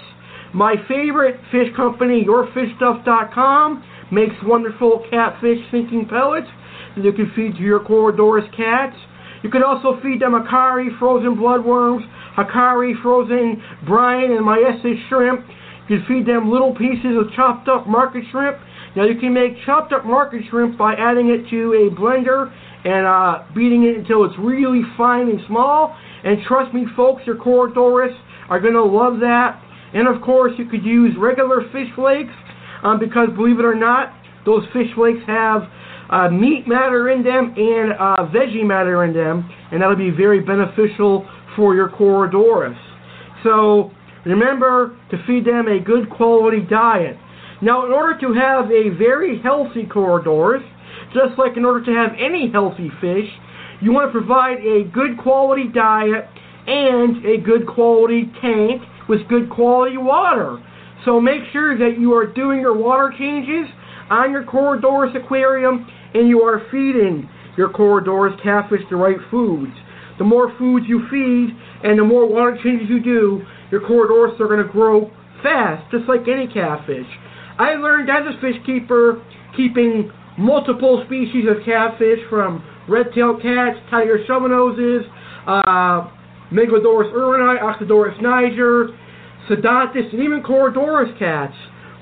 My 0.54 0.76
favorite 0.88 1.40
fish 1.52 1.76
company, 1.76 2.24
YourFishStuff.com, 2.24 3.84
makes 4.12 4.36
wonderful 4.44 5.04
catfish 5.10 5.58
sinking 5.72 6.08
pellets 6.08 6.48
that 6.96 7.04
you 7.04 7.14
can 7.14 7.32
feed 7.36 7.56
to 7.56 7.64
your 7.64 7.80
Corydoras 7.80 8.48
cats. 8.56 8.96
You 9.46 9.52
can 9.52 9.62
also 9.62 10.02
feed 10.02 10.20
them 10.20 10.32
Hikari 10.32 10.98
frozen 10.98 11.36
bloodworms, 11.36 12.02
Hikari 12.36 13.00
frozen 13.04 13.62
brine, 13.86 14.32
and 14.32 14.44
Mysis 14.44 14.98
shrimp. 15.08 15.46
You 15.88 16.00
can 16.00 16.06
feed 16.08 16.26
them 16.26 16.50
little 16.50 16.74
pieces 16.74 17.14
of 17.16 17.32
chopped 17.36 17.70
up 17.70 17.86
market 17.86 18.24
shrimp. 18.32 18.58
Now 18.96 19.06
you 19.06 19.20
can 19.20 19.36
make 19.36 19.54
chopped 19.64 19.94
up 19.94 20.04
market 20.04 20.42
shrimp 20.50 20.80
by 20.80 20.96
adding 20.96 21.30
it 21.30 21.48
to 21.52 21.74
a 21.74 21.94
blender 21.94 22.52
and 22.86 23.06
uh, 23.06 23.46
beating 23.54 23.84
it 23.84 23.98
until 23.98 24.26
it's 24.26 24.34
really 24.40 24.82
fine 24.98 25.30
and 25.30 25.40
small. 25.46 25.96
And 26.24 26.42
trust 26.48 26.74
me, 26.74 26.88
folks, 26.96 27.22
your 27.28 27.36
Corydoras 27.36 28.18
are 28.50 28.60
going 28.60 28.74
to 28.74 28.84
love 28.84 29.20
that. 29.20 29.62
And 29.94 30.08
of 30.08 30.24
course, 30.24 30.54
you 30.58 30.66
could 30.66 30.84
use 30.84 31.14
regular 31.20 31.70
fish 31.72 31.94
flakes 31.94 32.34
um, 32.82 32.98
because, 32.98 33.30
believe 33.36 33.60
it 33.60 33.66
or 33.66 33.76
not, 33.76 34.12
those 34.44 34.64
fish 34.74 34.90
flakes 34.96 35.22
have 35.28 35.70
uh, 36.10 36.30
meat 36.30 36.68
matter 36.68 37.10
in 37.10 37.24
them 37.24 37.54
and 37.58 37.94
uh, 37.94 38.30
veggie 38.34 38.66
matter 38.66 39.04
in 39.04 39.14
them, 39.14 39.50
and 39.72 39.82
that'll 39.82 39.96
be 39.96 40.12
very 40.12 40.40
beneficial 40.40 41.28
for 41.56 41.76
your 41.76 41.90
Corydoras. 41.90 42.78
So 43.44 43.92
remember 44.26 44.98
to 45.12 45.18
feed 45.26 45.46
them 45.46 45.68
a 45.68 45.80
good 45.80 46.10
quality 46.10 46.62
diet. 46.70 47.18
Now, 47.62 47.86
in 47.86 47.92
order 47.92 48.20
to 48.20 48.34
have 48.34 48.66
a 48.72 48.90
very 48.98 49.42
healthy 49.42 49.84
Corydoras, 49.84 50.64
just 51.14 51.38
like 51.38 51.58
in 51.58 51.66
order 51.66 51.84
to 51.86 51.92
have 51.92 52.12
any 52.20 52.52
healthy 52.52 52.92
fish, 53.00 53.30
you 53.82 53.92
want 53.92 54.12
to 54.12 54.12
provide 54.12 54.58
a 54.60 54.84
good 54.92 55.18
quality 55.18 55.70
diet 55.74 56.26
and 56.68 57.26
a 57.26 57.38
good 57.38 57.68
quality 57.68 58.32
tank 58.42 58.82
with 59.08 59.28
good 59.28 59.50
quality 59.50 59.98
water. 59.98 60.58
So 61.06 61.22
make 61.22 61.42
sure 61.54 61.78
that 61.78 62.00
you 62.00 62.14
are 62.14 62.26
doing 62.26 62.60
your 62.60 62.76
water 62.76 63.14
changes 63.18 63.70
on 64.10 64.32
your 64.32 64.44
Corydoras 64.44 65.16
aquarium 65.16 65.88
and 66.14 66.30
you 66.30 66.42
are 66.42 66.62
feeding 66.72 67.30
your 67.58 67.70
Corydoras 67.70 68.42
catfish 68.44 68.82
the 68.90 68.96
right 68.96 69.18
foods. 69.32 69.74
The 70.18 70.24
more 70.24 70.56
foods 70.58 70.86
you 70.88 71.08
feed 71.10 71.56
and 71.84 72.00
the 72.00 72.04
more 72.04 72.28
water 72.28 72.58
changes 72.64 72.88
you 72.90 73.02
do, 73.02 73.42
your 73.72 73.82
Corydoras 73.82 74.40
are 74.40 74.48
going 74.48 74.66
to 74.66 74.72
grow 74.72 75.12
fast, 75.44 75.90
just 75.92 76.08
like 76.08 76.28
any 76.28 76.48
catfish. 76.48 77.08
I 77.58 77.76
learned 77.76 78.10
as 78.10 78.24
a 78.28 78.40
fish 78.42 78.56
keeper, 78.66 79.24
keeping 79.56 80.12
multiple 80.38 81.04
species 81.06 81.46
of 81.50 81.64
catfish 81.66 82.20
from 82.30 82.64
red-tailed 82.88 83.42
cats, 83.42 83.80
tiger 83.90 84.20
shovelnoses, 84.28 85.04
uh, 85.48 86.12
Megalodoras 86.52 87.12
irwini, 87.12 87.60
Oxydoras 87.62 88.22
niger, 88.22 88.90
Synodontis, 89.50 90.14
and 90.14 90.22
even 90.22 90.44
Corydoras 90.44 91.18
cats. 91.18 91.56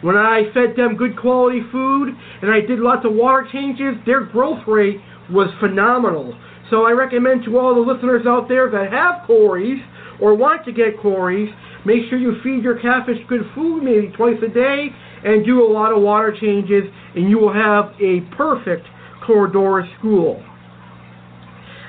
When 0.03 0.17
I 0.17 0.51
fed 0.53 0.75
them 0.75 0.97
good 0.97 1.17
quality 1.17 1.61
food 1.71 2.09
and 2.41 2.51
I 2.51 2.59
did 2.59 2.79
lots 2.79 3.05
of 3.05 3.13
water 3.13 3.47
changes, 3.49 3.95
their 4.05 4.25
growth 4.25 4.67
rate 4.67 4.99
was 5.31 5.47
phenomenal. 5.61 6.37
So 6.69 6.85
I 6.85 6.91
recommend 6.91 7.45
to 7.45 7.57
all 7.57 7.73
the 7.73 7.81
listeners 7.81 8.25
out 8.27 8.49
there 8.49 8.69
that 8.69 8.91
have 8.91 9.25
cories 9.25 9.81
or 10.19 10.35
want 10.35 10.65
to 10.65 10.73
get 10.73 10.99
cories, 10.99 11.49
make 11.85 12.09
sure 12.09 12.19
you 12.19 12.35
feed 12.43 12.63
your 12.63 12.79
catfish 12.79 13.17
good 13.29 13.49
food 13.55 13.83
maybe 13.83 14.11
twice 14.15 14.37
a 14.43 14.53
day 14.53 14.89
and 15.23 15.45
do 15.45 15.63
a 15.63 15.69
lot 15.71 15.93
of 15.93 16.01
water 16.01 16.35
changes 16.37 16.83
and 17.15 17.29
you 17.29 17.39
will 17.39 17.53
have 17.53 17.93
a 18.01 18.21
perfect 18.35 18.85
Corydoras 19.25 19.87
school. 19.99 20.43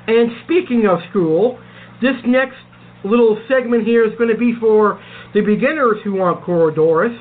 And 0.07 0.31
speaking 0.45 0.87
of 0.87 1.01
school, 1.11 1.59
this 2.01 2.15
next 2.25 2.59
little 3.05 3.43
segment 3.49 3.85
here 3.85 4.05
is 4.05 4.17
going 4.17 4.31
to 4.31 4.39
be 4.39 4.55
for 4.61 5.03
the 5.35 5.41
beginners 5.41 5.99
who 6.05 6.15
want 6.15 6.45
Corydoras 6.45 7.19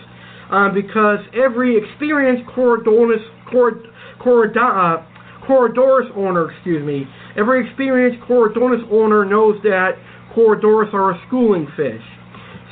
uh, 0.51 0.69
because 0.73 1.19
every 1.33 1.77
experienced 1.77 2.49
Coryd, 2.51 2.85
uh, 4.55 5.03
owner, 6.15 6.51
excuse 6.51 6.83
me, 6.83 7.05
every 7.37 7.67
experienced 7.67 8.21
Corydoras 8.27 8.83
owner 8.91 9.25
knows 9.25 9.61
that 9.63 9.91
Corydoras 10.35 10.93
are 10.93 11.11
a 11.11 11.21
schooling 11.27 11.67
fish. 11.75 12.01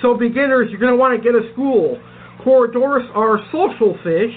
So 0.01 0.17
beginners, 0.17 0.69
you're 0.71 0.79
going 0.79 0.93
to 0.93 0.97
want 0.97 1.15
to 1.15 1.23
get 1.23 1.35
a 1.35 1.51
school. 1.53 2.01
Corydoras 2.43 3.07
are 3.15 3.39
social 3.51 3.97
fish 4.03 4.33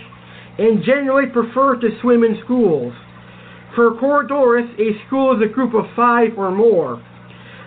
and 0.58 0.84
generally 0.84 1.26
prefer 1.32 1.76
to 1.80 1.88
swim 2.00 2.22
in 2.22 2.38
schools. 2.44 2.92
For 3.74 3.92
Corydoras, 3.92 4.72
a 4.78 5.06
school 5.06 5.34
is 5.34 5.42
a 5.42 5.52
group 5.52 5.74
of 5.74 5.84
five 5.96 6.36
or 6.36 6.50
more. 6.50 7.02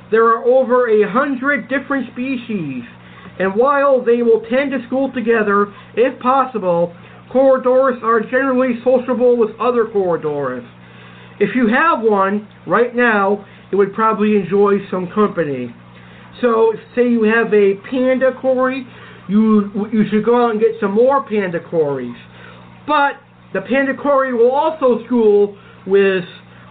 There 0.10 0.26
are 0.26 0.46
over 0.46 0.88
a 0.88 1.10
hundred 1.12 1.68
different 1.68 2.08
species, 2.14 2.84
and 3.40 3.56
while 3.56 4.04
they 4.04 4.22
will 4.22 4.42
tend 4.50 4.72
to 4.72 4.86
school 4.88 5.12
together, 5.14 5.74
if 5.96 6.20
possible, 6.20 6.96
Corydoras 7.32 8.02
are 8.04 8.22
generally 8.22 8.80
sociable 8.84 9.38
with 9.38 9.50
other 9.60 9.86
Corydoras. 9.86 10.68
If 11.40 11.56
you 11.56 11.68
have 11.68 12.02
one, 12.02 12.48
right 12.66 12.96
now, 12.96 13.46
it 13.72 13.76
would 13.76 13.94
probably 13.94 14.36
enjoy 14.36 14.78
some 14.90 15.08
company. 15.14 15.74
So, 16.42 16.74
say 16.96 17.10
you 17.10 17.24
have 17.24 17.54
a 17.54 17.76
panda 17.90 18.32
cory, 18.40 18.88
you, 19.28 19.90
you 19.92 20.04
should 20.10 20.24
go 20.24 20.46
out 20.46 20.52
and 20.52 20.60
get 20.60 20.72
some 20.80 20.94
more 20.94 21.28
panda 21.28 21.60
cories. 21.70 22.16
But 22.88 23.14
the 23.54 23.62
panda 23.62 23.94
cory 23.96 24.34
will 24.34 24.52
also 24.52 25.04
school 25.06 25.58
with 25.86 26.24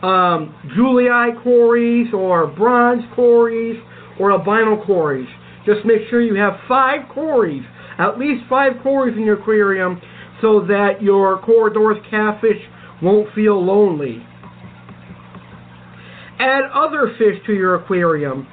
um, 0.03 0.55
Julii 0.77 1.43
cories 1.43 2.09
or 2.15 2.47
bronze 2.47 3.03
cories 3.15 3.77
or 4.19 4.33
albino 4.33 4.85
cories. 4.85 5.29
Just 5.67 5.85
make 5.85 6.09
sure 6.09 6.23
you 6.23 6.37
have 6.37 6.55
five 6.69 7.09
cories, 7.13 7.65
at 7.99 8.19
least 8.19 8.45
five 8.49 8.75
cories 8.83 9.17
in 9.17 9.25
your 9.25 9.41
aquarium, 9.41 10.01
so 10.41 10.61
that 10.61 11.03
your 11.03 11.41
Corydoras 11.43 12.01
catfish 12.09 12.63
won't 13.03 13.35
feel 13.35 13.63
lonely. 13.63 14.25
Add 16.39 16.65
other 16.73 17.15
fish 17.19 17.45
to 17.47 17.53
your 17.53 17.75
aquarium. 17.75 18.47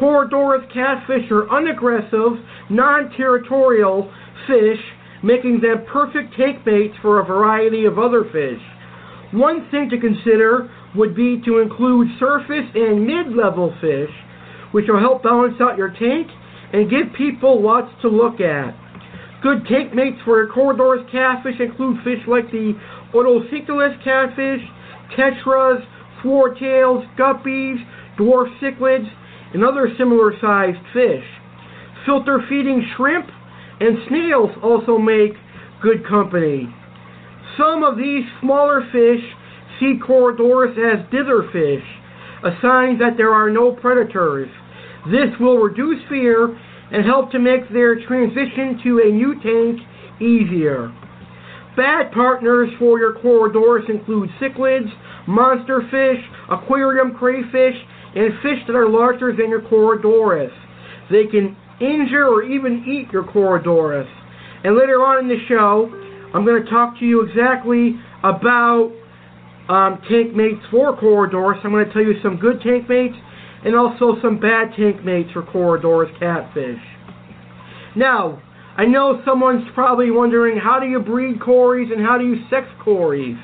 Corydoras 0.00 0.66
catfish 0.72 1.30
are 1.30 1.48
unaggressive, 1.48 2.42
non-territorial 2.68 4.12
fish, 4.46 4.80
making 5.22 5.60
them 5.60 5.84
perfect 5.90 6.34
take 6.36 6.64
baits 6.64 6.94
for 7.00 7.20
a 7.20 7.24
variety 7.24 7.84
of 7.84 7.98
other 7.98 8.24
fish. 8.24 8.60
One 9.32 9.68
thing 9.70 9.88
to 9.90 10.00
consider 10.00 10.70
would 10.96 11.14
be 11.14 11.40
to 11.44 11.58
include 11.58 12.08
surface 12.18 12.66
and 12.74 13.06
mid-level 13.06 13.74
fish, 13.80 14.10
which 14.72 14.86
will 14.88 15.00
help 15.00 15.22
balance 15.22 15.60
out 15.60 15.76
your 15.76 15.90
tank 15.90 16.28
and 16.72 16.90
give 16.90 17.12
people 17.16 17.62
lots 17.62 17.92
to 18.02 18.08
look 18.08 18.40
at. 18.40 18.74
Good 19.42 19.66
tank 19.66 19.94
mates 19.94 20.18
for 20.24 20.42
your 20.42 20.52
Corydoras 20.52 21.10
catfish 21.12 21.60
include 21.60 22.02
fish 22.02 22.26
like 22.26 22.50
the 22.50 22.72
Otocinclus 23.14 24.02
catfish, 24.02 24.62
tetras, 25.16 25.84
swordtails, 26.22 27.06
guppies, 27.16 27.76
dwarf 28.18 28.48
cichlids, 28.60 29.08
and 29.54 29.64
other 29.64 29.88
similar 29.96 30.32
sized 30.40 30.82
fish. 30.92 31.24
Filter 32.04 32.40
feeding 32.48 32.84
shrimp 32.96 33.28
and 33.80 33.98
snails 34.08 34.50
also 34.62 34.98
make 34.98 35.32
good 35.82 36.06
company. 36.06 36.68
Some 37.56 37.84
of 37.84 37.96
these 37.96 38.24
smaller 38.40 38.82
fish 38.90 39.22
see 39.78 39.98
Corydoras 40.02 40.76
as 40.76 41.06
ditherfish, 41.12 41.84
a 42.42 42.50
sign 42.62 42.98
that 42.98 43.16
there 43.16 43.32
are 43.32 43.50
no 43.50 43.72
predators. 43.72 44.48
This 45.10 45.30
will 45.38 45.58
reduce 45.58 46.02
fear 46.08 46.56
and 46.92 47.04
help 47.04 47.30
to 47.32 47.38
make 47.38 47.68
their 47.72 48.04
transition 48.06 48.80
to 48.84 49.00
a 49.06 49.10
new 49.10 49.34
tank 49.42 49.80
easier. 50.20 50.92
Bad 51.76 52.10
partners 52.12 52.70
for 52.78 52.98
your 52.98 53.14
Corydoras 53.14 53.88
include 53.90 54.30
cichlids, 54.40 54.90
monster 55.28 55.82
fish, 55.90 56.24
aquarium 56.50 57.14
crayfish, 57.14 57.76
and 58.14 58.32
fish 58.42 58.58
that 58.66 58.74
are 58.74 58.88
larger 58.88 59.34
than 59.36 59.50
your 59.50 59.60
Corydoras. 59.60 60.52
They 61.10 61.26
can 61.26 61.56
injure 61.80 62.26
or 62.26 62.42
even 62.42 62.84
eat 62.88 63.12
your 63.12 63.24
Corydoras. 63.24 64.08
And 64.64 64.76
later 64.76 65.04
on 65.04 65.24
in 65.24 65.28
the 65.28 65.38
show, 65.48 65.90
I'm 66.34 66.44
going 66.44 66.64
to 66.64 66.70
talk 66.70 66.98
to 66.98 67.04
you 67.04 67.22
exactly 67.22 68.00
about 68.24 68.90
um, 69.68 70.00
tank 70.08 70.34
mates 70.34 70.64
for 70.70 70.96
Corydoras. 70.96 71.64
I'm 71.64 71.72
going 71.72 71.86
to 71.86 71.92
tell 71.92 72.02
you 72.02 72.14
some 72.22 72.38
good 72.38 72.60
tank 72.62 72.88
mates 72.88 73.16
and 73.66 73.74
also 73.74 74.14
some 74.22 74.38
bad 74.38 74.70
tank 74.76 75.04
mates 75.04 75.28
for 75.32 75.42
Corydoras 75.42 76.16
catfish. 76.20 76.80
Now, 77.96 78.40
I 78.76 78.84
know 78.84 79.20
someone's 79.24 79.66
probably 79.74 80.12
wondering 80.12 80.56
how 80.56 80.78
do 80.78 80.86
you 80.86 81.00
breed 81.00 81.40
cories 81.40 81.90
and 81.90 82.00
how 82.00 82.16
do 82.16 82.24
you 82.24 82.36
sex 82.48 82.68
cories? 82.84 83.36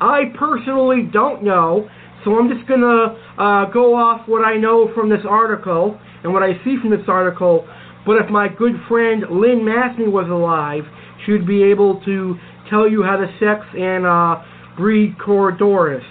I 0.00 0.32
personally 0.38 1.08
don't 1.12 1.42
know, 1.42 1.88
so 2.24 2.38
I'm 2.38 2.48
just 2.48 2.68
going 2.68 2.82
to 2.82 3.42
uh, 3.42 3.64
go 3.72 3.96
off 3.96 4.28
what 4.28 4.44
I 4.44 4.56
know 4.58 4.92
from 4.94 5.10
this 5.10 5.26
article 5.28 5.98
and 6.22 6.32
what 6.32 6.44
I 6.44 6.52
see 6.64 6.76
from 6.80 6.90
this 6.90 7.08
article. 7.08 7.66
But 8.06 8.22
if 8.22 8.30
my 8.30 8.46
good 8.46 8.74
friend 8.88 9.24
Lynn 9.28 9.60
Mathney 9.64 10.06
was 10.06 10.28
alive, 10.30 10.84
she'd 11.26 11.48
be 11.48 11.64
able 11.64 12.00
to 12.04 12.36
tell 12.70 12.88
you 12.88 13.02
how 13.02 13.16
to 13.16 13.26
sex 13.40 13.66
and 13.76 14.06
uh, 14.06 14.44
breed 14.76 15.16
Corydoras. 15.18 16.04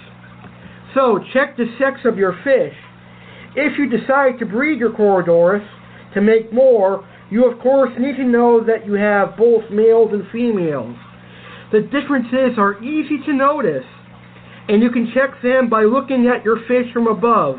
So, 0.94 1.18
check 1.32 1.56
the 1.56 1.64
sex 1.78 2.00
of 2.04 2.18
your 2.18 2.38
fish. 2.44 2.74
If 3.56 3.78
you 3.78 3.88
decide 3.88 4.38
to 4.40 4.46
breed 4.46 4.80
your 4.80 4.90
Corydoras 4.90 5.66
to 6.14 6.20
make 6.20 6.52
more, 6.52 7.06
you 7.30 7.50
of 7.50 7.60
course 7.60 7.90
need 7.98 8.16
to 8.16 8.24
know 8.24 8.62
that 8.64 8.86
you 8.86 8.94
have 8.94 9.36
both 9.36 9.70
males 9.70 10.10
and 10.12 10.24
females. 10.30 10.96
The 11.72 11.80
differences 11.80 12.58
are 12.58 12.82
easy 12.82 13.18
to 13.26 13.32
notice, 13.32 13.84
and 14.68 14.82
you 14.82 14.90
can 14.90 15.10
check 15.14 15.40
them 15.42 15.68
by 15.68 15.82
looking 15.82 16.26
at 16.26 16.44
your 16.44 16.58
fish 16.68 16.92
from 16.92 17.06
above. 17.06 17.56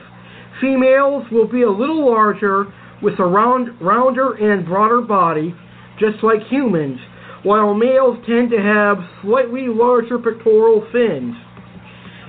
Females 0.61 1.25
will 1.31 1.47
be 1.47 1.63
a 1.63 1.69
little 1.69 2.09
larger 2.09 2.65
with 3.01 3.19
a 3.19 3.25
round, 3.25 3.69
rounder 3.81 4.33
and 4.33 4.65
broader 4.65 5.01
body, 5.01 5.53
just 5.99 6.23
like 6.23 6.41
humans, 6.49 6.99
while 7.43 7.73
males 7.73 8.17
tend 8.25 8.49
to 8.51 8.57
have 8.57 8.97
slightly 9.21 9.67
larger 9.67 10.17
pectoral 10.17 10.87
fins. 10.91 11.35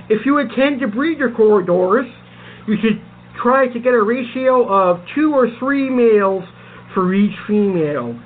If 0.08 0.26
you 0.26 0.38
intend 0.38 0.80
to 0.80 0.88
breed 0.88 1.18
your 1.18 1.30
Corydoras, 1.30 2.10
you 2.66 2.76
should 2.80 3.00
try 3.42 3.68
to 3.68 3.78
get 3.78 3.94
a 3.94 4.02
ratio 4.02 4.68
of 4.68 5.00
two 5.14 5.32
or 5.32 5.48
three 5.58 5.90
males 5.90 6.44
for 6.94 7.14
each 7.14 7.34
female. 7.46 8.18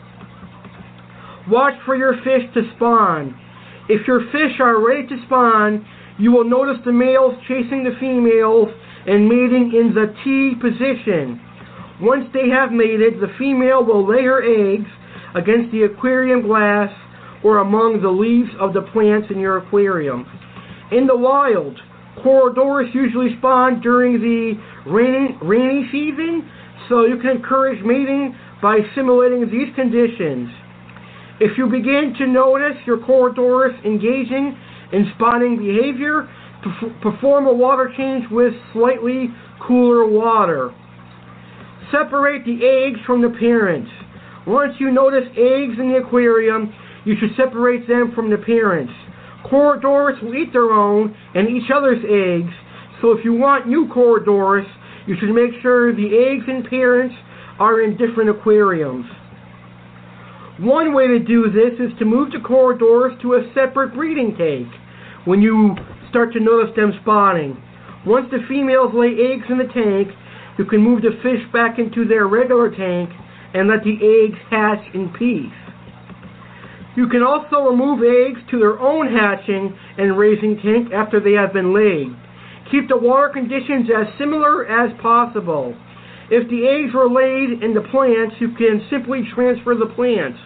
Watch 1.48 1.74
for 1.84 1.96
your 1.96 2.14
fish 2.22 2.42
to 2.54 2.62
spawn. 2.76 3.38
If 3.88 4.06
your 4.06 4.20
fish 4.30 4.60
are 4.60 4.84
ready 4.84 5.06
to 5.08 5.16
spawn, 5.26 5.84
you 6.18 6.32
will 6.32 6.44
notice 6.44 6.80
the 6.84 6.92
males 6.92 7.34
chasing 7.48 7.82
the 7.82 7.96
females 7.98 8.68
and 9.06 9.26
mating 9.26 9.72
in 9.74 9.94
the 9.94 10.14
T 10.22 10.54
position. 10.60 11.40
Once 12.00 12.26
they 12.32 12.48
have 12.48 12.72
mated, 12.72 13.20
the 13.20 13.32
female 13.38 13.84
will 13.84 14.06
lay 14.06 14.22
her 14.24 14.42
eggs 14.42 14.88
against 15.34 15.72
the 15.72 15.82
aquarium 15.82 16.42
glass 16.42 16.90
or 17.42 17.58
among 17.58 18.00
the 18.02 18.08
leaves 18.08 18.50
of 18.60 18.72
the 18.74 18.82
plants 18.92 19.28
in 19.30 19.40
your 19.40 19.58
aquarium. 19.58 20.26
In 20.92 21.06
the 21.06 21.16
wild, 21.16 21.78
Corydoras 22.18 22.92
usually 22.94 23.36
spawn 23.38 23.80
during 23.80 24.20
the 24.20 24.54
rainy, 24.90 25.36
rainy 25.42 25.88
season, 25.92 26.48
so 26.88 27.04
you 27.06 27.16
can 27.18 27.30
encourage 27.30 27.82
mating 27.84 28.34
by 28.60 28.80
simulating 28.94 29.48
these 29.50 29.74
conditions. 29.74 30.50
If 31.40 31.56
you 31.56 31.66
begin 31.66 32.14
to 32.18 32.26
notice 32.26 32.76
your 32.86 32.98
Corydoras 32.98 33.84
engaging 33.84 34.58
in 34.92 35.10
spawning 35.14 35.56
behavior, 35.56 36.28
perform 37.00 37.46
a 37.46 37.52
water 37.52 37.92
change 37.96 38.24
with 38.30 38.52
slightly 38.72 39.28
cooler 39.66 40.06
water. 40.06 40.74
Separate 41.90 42.44
the 42.44 42.60
eggs 42.66 43.00
from 43.06 43.22
the 43.22 43.30
parents. 43.30 43.90
Once 44.46 44.74
you 44.78 44.90
notice 44.90 45.28
eggs 45.30 45.78
in 45.78 45.92
the 45.92 46.00
aquarium, 46.04 46.72
you 47.04 47.14
should 47.18 47.30
separate 47.36 47.88
them 47.88 48.12
from 48.14 48.30
the 48.30 48.36
parents. 48.36 48.92
Corydoras 49.44 50.22
will 50.22 50.34
eat 50.34 50.52
their 50.52 50.70
own 50.70 51.14
and 51.34 51.48
each 51.48 51.70
other's 51.74 52.02
eggs, 52.04 52.52
so 53.00 53.12
if 53.12 53.24
you 53.24 53.32
want 53.32 53.66
new 53.68 53.88
Corydoras, 53.88 54.66
you 55.06 55.16
should 55.18 55.34
make 55.34 55.50
sure 55.62 55.94
the 55.94 56.12
eggs 56.30 56.44
and 56.46 56.64
parents 56.68 57.14
are 57.58 57.82
in 57.82 57.96
different 57.96 58.30
aquariums. 58.30 59.06
One 60.58 60.92
way 60.92 61.06
to 61.06 61.18
do 61.18 61.50
this 61.50 61.80
is 61.80 61.96
to 61.98 62.04
move 62.04 62.32
the 62.32 62.38
Corydoras 62.38 63.20
to 63.22 63.34
a 63.34 63.52
separate 63.54 63.94
breeding 63.94 64.36
tank 64.36 64.68
when 65.24 65.40
you 65.40 65.74
start 66.10 66.32
to 66.34 66.40
notice 66.40 66.74
them 66.76 66.92
spawning. 67.00 67.56
Once 68.06 68.26
the 68.30 68.44
females 68.48 68.92
lay 68.94 69.16
eggs 69.32 69.46
in 69.48 69.58
the 69.58 69.72
tank, 69.72 70.08
you 70.58 70.64
can 70.64 70.80
move 70.80 71.00
the 71.02 71.16
fish 71.22 71.40
back 71.52 71.78
into 71.78 72.06
their 72.06 72.28
regular 72.28 72.68
tank 72.70 73.08
and 73.54 73.68
let 73.68 73.82
the 73.84 73.96
eggs 73.96 74.38
hatch 74.50 74.84
in 74.94 75.08
peace. 75.18 75.69
You 76.96 77.08
can 77.08 77.22
also 77.22 77.70
remove 77.70 78.02
eggs 78.02 78.40
to 78.50 78.58
their 78.58 78.78
own 78.78 79.06
hatching 79.06 79.76
and 79.96 80.18
raising 80.18 80.58
tank 80.58 80.92
after 80.92 81.20
they 81.20 81.32
have 81.32 81.52
been 81.52 81.72
laid. 81.72 82.08
Keep 82.70 82.88
the 82.88 82.96
water 82.96 83.30
conditions 83.32 83.88
as 83.90 84.06
similar 84.18 84.66
as 84.66 84.90
possible. 85.00 85.74
If 86.30 86.48
the 86.48 86.66
eggs 86.66 86.94
were 86.94 87.10
laid 87.10 87.62
in 87.62 87.74
the 87.74 87.86
plants, 87.90 88.36
you 88.38 88.54
can 88.54 88.86
simply 88.90 89.22
transfer 89.34 89.74
the 89.74 89.92
plants. 89.94 90.38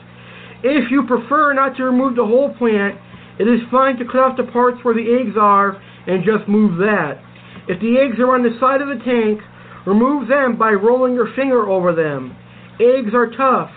If 0.63 0.91
you 0.91 1.05
prefer 1.07 1.53
not 1.53 1.77
to 1.77 1.85
remove 1.85 2.17
the 2.17 2.25
whole 2.25 2.55
plant, 2.57 2.97
it 3.39 3.45
is 3.45 3.61
fine 3.71 3.97
to 3.99 4.05
cut 4.05 4.25
off 4.25 4.37
the 4.37 4.51
parts 4.51 4.79
where 4.83 4.95
the 4.95 5.21
eggs 5.21 5.37
are 5.37 5.77
and 6.07 6.25
just 6.25 6.49
move 6.49 6.79
that. 6.79 7.21
If 7.69 7.81
the 7.81 8.01
eggs 8.01 8.21
are 8.21 8.35
on 8.35 8.43
the 8.43 8.57
side 8.61 8.81
of 8.81 8.89
the 8.89 9.05
tank, 9.05 9.41
remove 9.87 10.29
them 10.29 10.57
by 10.57 10.73
rolling 10.73 11.15
your 11.15 11.33
finger 11.35 11.69
over 11.69 11.93
them. 11.93 12.37
Eggs 12.81 13.13
are 13.13 13.29
tough, 13.29 13.71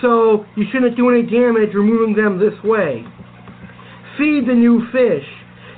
so 0.00 0.46
you 0.56 0.64
shouldn't 0.72 0.96
do 0.96 1.10
any 1.10 1.22
damage 1.22 1.74
removing 1.74 2.14
them 2.14 2.38
this 2.38 2.54
way. 2.64 3.04
Feed 4.16 4.46
the 4.46 4.54
new 4.54 4.86
fish. 4.92 5.26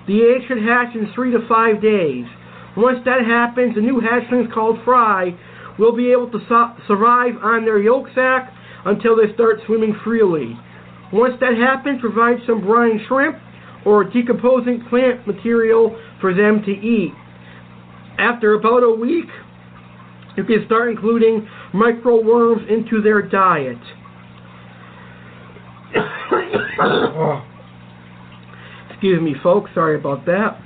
The 0.07 0.35
eggs 0.35 0.44
should 0.48 0.62
hatch 0.62 0.94
in 0.94 1.12
three 1.14 1.31
to 1.33 1.46
five 1.48 1.81
days. 1.81 2.25
Once 2.77 2.98
that 3.05 3.25
happens, 3.25 3.75
the 3.75 3.81
new 3.81 4.01
hatchlings 4.01 4.53
called 4.53 4.79
fry 4.85 5.37
will 5.79 5.94
be 5.94 6.11
able 6.11 6.31
to 6.31 6.38
su- 6.48 6.85
survive 6.87 7.35
on 7.42 7.64
their 7.64 7.79
yolk 7.79 8.09
sac 8.14 8.53
until 8.85 9.16
they 9.16 9.33
start 9.35 9.61
swimming 9.66 9.94
freely. 10.05 10.59
Once 11.12 11.35
that 11.40 11.57
happens, 11.57 12.01
provide 12.01 12.38
some 12.46 12.62
brine 12.62 13.01
shrimp 13.07 13.37
or 13.85 14.05
decomposing 14.05 14.85
plant 14.88 15.27
material 15.27 15.96
for 16.20 16.35
them 16.35 16.62
to 16.64 16.70
eat. 16.70 17.12
After 18.18 18.55
about 18.55 18.83
a 18.83 18.90
week, 18.90 19.29
you 20.37 20.44
can 20.44 20.64
start 20.66 20.90
including 20.90 21.46
microworms 21.75 22.68
into 22.70 23.03
their 23.03 23.22
diet. 23.22 23.79
Oh. 26.80 27.44
Excuse 28.90 29.20
me, 29.20 29.35
folks. 29.42 29.70
Sorry 29.74 29.98
about 29.98 30.24
that. 30.26 30.61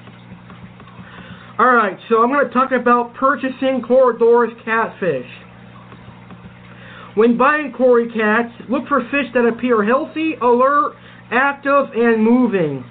Alright, 1.59 1.99
so 2.09 2.23
I'm 2.23 2.29
going 2.31 2.47
to 2.47 2.53
talk 2.53 2.71
about 2.73 3.15
purchasing 3.15 3.83
Corydoras 3.89 4.53
catfish. 4.63 5.27
When 7.15 7.39
buying 7.39 7.73
Cory 7.73 8.13
cats, 8.13 8.53
look 8.69 8.87
for 8.89 9.01
fish 9.11 9.33
that 9.33 9.47
appear 9.47 9.83
healthy, 9.83 10.35
alert, 10.43 10.97
active, 11.31 11.87
and 11.95 12.23
moving. 12.23 12.85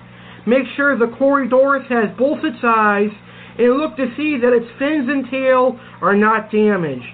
Make 0.47 0.63
sure 0.75 0.97
the 0.97 1.13
Corydoras 1.19 1.85
has 1.89 2.17
both 2.17 2.43
its 2.43 2.57
eyes 2.63 3.11
and 3.59 3.77
look 3.77 3.95
to 3.97 4.07
see 4.17 4.37
that 4.41 4.51
its 4.51 4.65
fins 4.79 5.07
and 5.09 5.29
tail 5.29 5.79
are 6.01 6.15
not 6.15 6.51
damaged. 6.51 7.05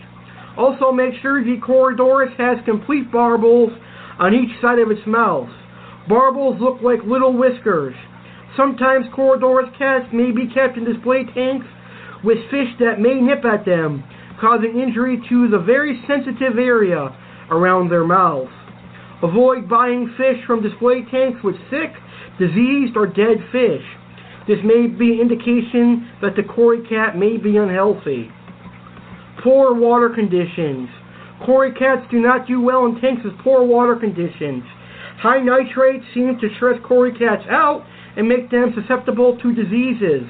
Also 0.58 0.94
make 0.94 1.14
sure 1.22 1.44
the 1.44 1.60
Corydoras 1.60 2.34
has 2.38 2.64
complete 2.66 3.12
barbels 3.12 3.78
on 4.20 4.34
each 4.34 4.60
side 4.62 4.80
of 4.80 4.90
its 4.90 5.06
mouth. 5.06 5.50
Barbels 6.10 6.60
look 6.60 6.82
like 6.82 7.00
little 7.06 7.34
whiskers. 7.38 7.96
Sometimes 8.58 9.06
Corydoras 9.16 9.78
cats 9.78 10.08
may 10.12 10.32
be 10.32 10.48
kept 10.54 10.78
in 10.78 10.84
display 10.84 11.24
tanks 11.34 11.68
with 12.24 12.38
fish 12.50 12.68
that 12.80 13.00
may 13.00 13.22
nip 13.22 13.46
at 13.46 13.66
them, 13.66 14.04
causing 14.40 14.80
injury 14.80 15.22
to 15.30 15.48
the 15.48 15.60
very 15.60 16.02
sensitive 16.08 16.58
area 16.58 17.16
around 17.50 17.90
their 17.90 18.06
mouths. 18.06 18.52
Avoid 19.24 19.70
buying 19.70 20.14
fish 20.18 20.44
from 20.48 20.64
display 20.64 21.06
tanks 21.12 21.40
with 21.44 21.56
sick, 21.70 21.94
diseased, 22.40 22.98
or 22.98 23.06
dead 23.06 23.38
fish. 23.52 23.86
This 24.48 24.58
may 24.66 24.88
be 24.88 25.22
indication 25.22 26.10
that 26.22 26.36
the 26.36 26.44
Cory 26.44 26.82
cat 26.90 27.16
may 27.16 27.38
be 27.38 27.58
unhealthy. 27.58 28.32
Poor 29.44 29.74
water 29.74 30.10
conditions. 30.10 30.90
Cory 31.46 31.74
cats 31.74 32.06
do 32.10 32.20
not 32.20 32.48
do 32.48 32.60
well 32.60 32.86
in 32.86 33.00
tanks 33.00 33.24
with 33.24 33.38
poor 33.44 33.64
water 33.64 33.96
conditions. 33.96 34.64
High 35.22 35.40
nitrates 35.40 36.04
seem 36.16 36.40
to 36.42 36.50
stress 36.56 36.80
Cory 36.84 37.14
cats 37.14 37.44
out 37.48 37.86
and 38.18 38.28
make 38.28 38.50
them 38.50 38.74
susceptible 38.74 39.38
to 39.38 39.54
diseases. 39.54 40.26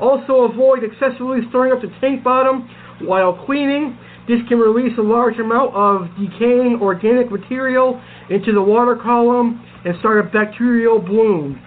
Also 0.00 0.50
avoid 0.50 0.82
excessively 0.82 1.38
stirring 1.48 1.72
up 1.72 1.80
the 1.80 1.92
tank 2.00 2.24
bottom 2.24 2.68
while 3.00 3.44
cleaning, 3.46 3.96
this 4.26 4.40
can 4.48 4.58
release 4.58 4.96
a 4.98 5.02
large 5.02 5.38
amount 5.38 5.74
of 5.74 6.08
decaying 6.18 6.78
organic 6.80 7.30
material 7.30 8.00
into 8.30 8.52
the 8.52 8.62
water 8.62 8.96
column 8.96 9.62
and 9.84 9.94
start 10.00 10.24
a 10.24 10.28
bacterial 10.30 10.98
bloom. 10.98 11.60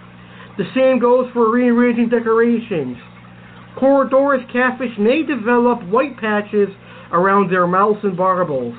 The 0.57 0.65
same 0.75 0.99
goes 0.99 1.31
for 1.33 1.51
rearranging 1.51 2.09
decorations. 2.09 2.97
Corydoras 3.79 4.43
catfish 4.51 4.97
may 4.97 5.21
develop 5.23 5.83
white 5.87 6.17
patches 6.17 6.69
around 7.11 7.51
their 7.51 7.67
mouths 7.67 7.99
and 8.03 8.17
barbels. 8.17 8.75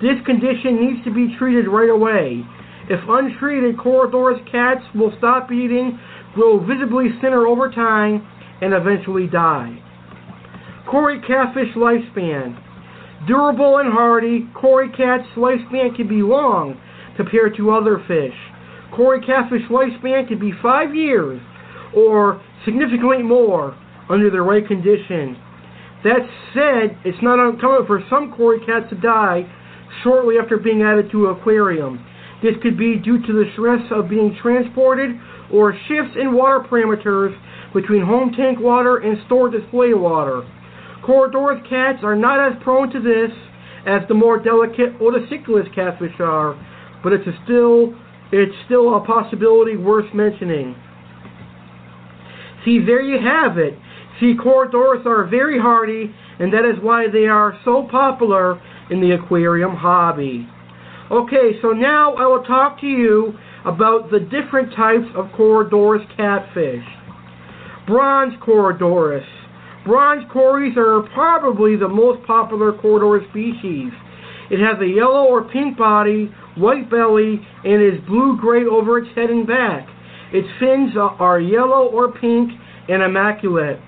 This 0.00 0.16
condition 0.24 0.80
needs 0.80 1.04
to 1.04 1.12
be 1.12 1.36
treated 1.38 1.68
right 1.68 1.90
away. 1.90 2.42
If 2.90 2.98
untreated, 3.08 3.76
Corydoras 3.76 4.44
cats 4.50 4.82
will 4.96 5.12
stop 5.16 5.52
eating, 5.52 5.96
grow 6.34 6.58
visibly 6.58 7.06
thinner 7.20 7.46
over 7.46 7.70
time, 7.70 8.26
and 8.60 8.74
eventually 8.74 9.28
die. 9.28 9.78
Cory 10.90 11.20
catfish 11.20 11.72
lifespan. 11.76 12.58
Durable 13.28 13.78
and 13.78 13.92
hardy, 13.92 14.48
Cory 14.54 14.90
cat's 14.90 15.28
lifespan 15.36 15.94
can 15.94 16.08
be 16.08 16.20
long 16.20 16.80
compared 17.16 17.56
to 17.58 17.70
other 17.70 18.02
fish. 18.08 18.34
Cory 18.92 19.24
catfish 19.24 19.62
lifespan 19.70 20.26
can 20.26 20.40
be 20.40 20.52
five 20.60 20.92
years 20.92 21.40
or 21.94 22.42
significantly 22.64 23.22
more 23.22 23.76
under 24.08 24.30
the 24.30 24.42
right 24.42 24.66
condition. 24.66 25.36
That 26.02 26.26
said, 26.54 26.98
it's 27.04 27.22
not 27.22 27.38
uncommon 27.38 27.86
for 27.86 28.02
some 28.10 28.32
Cory 28.36 28.58
cats 28.66 28.90
to 28.90 28.96
die 28.96 29.42
shortly 30.02 30.36
after 30.42 30.56
being 30.56 30.82
added 30.82 31.10
to 31.12 31.28
an 31.28 31.36
aquarium. 31.36 32.04
This 32.42 32.54
could 32.62 32.78
be 32.78 32.96
due 32.96 33.20
to 33.20 33.32
the 33.32 33.50
stress 33.52 33.82
of 33.90 34.08
being 34.08 34.36
transported 34.40 35.18
or 35.52 35.74
shifts 35.88 36.16
in 36.18 36.32
water 36.32 36.66
parameters 36.66 37.36
between 37.74 38.02
home 38.02 38.32
tank 38.32 38.58
water 38.58 38.98
and 38.98 39.18
store 39.26 39.50
display 39.50 39.94
water. 39.94 40.42
Corydoras 41.04 41.66
cats 41.68 42.02
are 42.02 42.16
not 42.16 42.40
as 42.40 42.62
prone 42.62 42.90
to 42.92 43.00
this 43.00 43.30
as 43.86 44.02
the 44.08 44.14
more 44.14 44.38
delicate 44.38 44.98
Otocinclus 44.98 45.74
catfish 45.74 46.18
are, 46.20 46.54
but 47.02 47.12
it's 47.12 47.28
still 47.44 47.94
it's 48.32 48.54
still 48.66 48.94
a 48.96 49.04
possibility 49.04 49.76
worth 49.76 50.14
mentioning. 50.14 50.76
See, 52.64 52.78
there 52.78 53.02
you 53.02 53.18
have 53.18 53.58
it. 53.58 53.74
See, 54.20 54.34
Corydoras 54.34 55.04
are 55.06 55.24
very 55.26 55.58
hardy, 55.58 56.14
and 56.38 56.52
that 56.52 56.64
is 56.64 56.76
why 56.80 57.06
they 57.08 57.26
are 57.26 57.58
so 57.64 57.88
popular 57.90 58.60
in 58.90 59.00
the 59.00 59.12
aquarium 59.12 59.74
hobby. 59.74 60.46
Okay, 61.10 61.58
so 61.60 61.70
now 61.70 62.14
I 62.14 62.26
will 62.26 62.44
talk 62.44 62.80
to 62.82 62.86
you 62.86 63.34
about 63.64 64.12
the 64.12 64.20
different 64.20 64.72
types 64.76 65.06
of 65.16 65.26
Corydoras 65.36 66.06
catfish. 66.16 66.84
Bronze 67.88 68.34
Corydoras. 68.40 69.26
Bronze 69.84 70.24
Corys 70.30 70.76
are 70.76 71.02
probably 71.12 71.74
the 71.74 71.88
most 71.88 72.24
popular 72.28 72.72
Corydoras 72.72 73.28
species. 73.30 73.90
It 74.52 74.60
has 74.60 74.80
a 74.80 74.86
yellow 74.86 75.24
or 75.24 75.50
pink 75.50 75.76
body, 75.76 76.30
white 76.56 76.88
belly, 76.88 77.40
and 77.64 77.82
is 77.82 78.00
blue-gray 78.06 78.66
over 78.66 78.98
its 78.98 79.08
head 79.16 79.30
and 79.30 79.44
back. 79.44 79.88
Its 80.32 80.46
fins 80.60 80.92
are 80.96 81.40
yellow 81.40 81.86
or 81.86 82.12
pink 82.12 82.52
and 82.88 83.02
immaculate. 83.02 83.80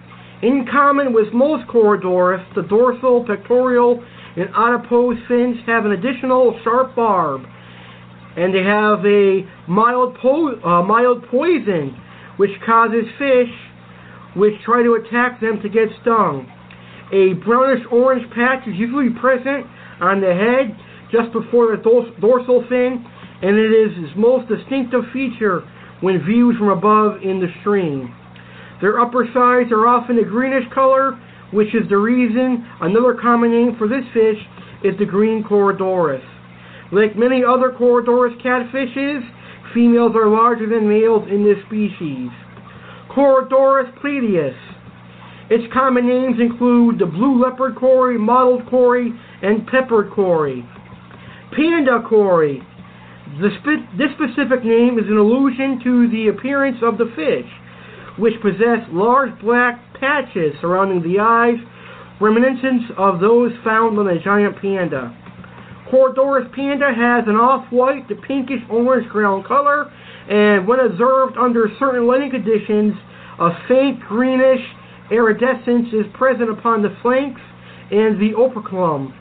In 0.42 0.66
common 0.68 1.12
with 1.12 1.32
most 1.32 1.68
Corydoras, 1.68 2.44
the 2.56 2.62
dorsal, 2.62 3.24
pectoral, 3.24 4.02
and 4.36 4.48
adipose 4.54 5.18
fins 5.28 5.56
have 5.66 5.84
an 5.84 5.92
additional 5.92 6.58
sharp 6.64 6.94
barb, 6.96 7.42
and 8.36 8.54
they 8.54 8.64
have 8.64 9.04
a 9.04 9.46
mild, 9.68 10.16
po- 10.16 10.58
uh, 10.64 10.82
mild 10.82 11.24
poison, 11.28 11.96
which 12.36 12.50
causes 12.64 13.04
fish 13.18 13.52
which 14.34 14.54
try 14.64 14.82
to 14.82 14.94
attack 14.94 15.40
them 15.40 15.60
to 15.60 15.68
get 15.68 15.88
stung. 16.00 16.48
A 17.12 17.34
brownish 17.44 17.84
orange 17.92 18.24
patch 18.32 18.66
is 18.66 18.74
usually 18.76 19.10
present 19.20 19.66
on 20.00 20.20
the 20.20 20.32
head 20.32 20.72
just 21.12 21.32
before 21.32 21.76
the 21.76 21.82
dors- 21.82 22.12
dorsal 22.20 22.64
fin, 22.68 23.04
and 23.42 23.56
it 23.58 23.72
is 23.72 23.92
its 23.98 24.16
most 24.16 24.48
distinctive 24.48 25.04
feature 25.12 25.60
when 26.00 26.24
viewed 26.24 26.56
from 26.56 26.70
above 26.70 27.20
in 27.22 27.40
the 27.40 27.52
stream. 27.60 28.14
Their 28.80 28.98
upper 28.98 29.28
sides 29.34 29.70
are 29.70 29.86
often 29.86 30.18
a 30.18 30.24
greenish 30.24 30.64
color, 30.72 31.20
which 31.52 31.74
is 31.74 31.88
the 31.88 31.96
reason 31.96 32.66
another 32.80 33.14
common 33.14 33.50
name 33.50 33.76
for 33.78 33.86
this 33.86 34.04
fish 34.12 34.38
is 34.82 34.98
the 34.98 35.04
green 35.04 35.44
Corydoras. 35.44 36.24
Like 36.90 37.16
many 37.16 37.42
other 37.44 37.70
Corydoras 37.70 38.40
catfishes, 38.42 39.22
females 39.72 40.12
are 40.16 40.28
larger 40.28 40.68
than 40.68 40.88
males 40.88 41.26
in 41.30 41.44
this 41.44 41.58
species. 41.66 42.30
Corydoras 43.14 43.92
paleatus. 44.02 44.56
Its 45.50 45.64
common 45.72 46.06
names 46.06 46.40
include 46.40 46.98
the 46.98 47.06
blue 47.06 47.42
leopard 47.42 47.76
cory, 47.76 48.18
mottled 48.18 48.66
cory, 48.68 49.12
and 49.42 49.66
peppered 49.66 50.10
cory. 50.10 50.66
Panda 51.54 52.02
cory. 52.08 52.62
This 53.40 53.52
specific 54.14 54.64
name 54.64 54.98
is 54.98 55.06
an 55.08 55.18
allusion 55.18 55.80
to 55.84 56.08
the 56.10 56.28
appearance 56.28 56.78
of 56.82 56.96
the 56.98 57.12
fish, 57.16 57.50
which 58.18 58.40
possess 58.40 58.86
large 58.90 59.38
black 59.40 59.91
patches 60.02 60.52
surrounding 60.60 61.00
the 61.06 61.22
eyes, 61.22 61.54
reminiscent 62.20 62.90
of 62.98 63.20
those 63.20 63.52
found 63.62 63.96
on 63.96 64.08
a 64.08 64.18
giant 64.18 64.60
panda. 64.60 65.14
Corydoras 65.86 66.50
panda 66.52 66.90
has 66.90 67.22
an 67.28 67.36
off-white 67.36 68.08
to 68.08 68.16
pinkish 68.16 68.60
orange 68.68 69.08
ground 69.08 69.46
color, 69.46 69.86
and 70.28 70.66
when 70.66 70.80
observed 70.80 71.38
under 71.38 71.70
certain 71.78 72.06
lighting 72.08 72.30
conditions, 72.30 72.94
a 73.38 73.50
faint 73.68 74.00
greenish 74.00 74.62
iridescence 75.12 75.86
is 75.94 76.06
present 76.14 76.50
upon 76.50 76.82
the 76.82 76.90
flanks 77.00 77.40
and 77.92 78.18
the 78.18 78.34
operculum. 78.34 79.14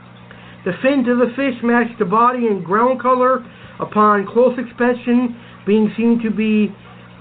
The 0.66 0.74
fins 0.82 1.06
of 1.10 1.18
the 1.18 1.34
fish 1.36 1.62
match 1.62 1.94
the 2.00 2.06
body 2.06 2.48
in 2.48 2.64
ground 2.64 3.02
color 3.02 3.46
upon 3.80 4.26
close 4.26 4.58
inspection, 4.58 5.38
being 5.68 5.94
seen 5.96 6.22
to 6.24 6.32
be 6.32 6.74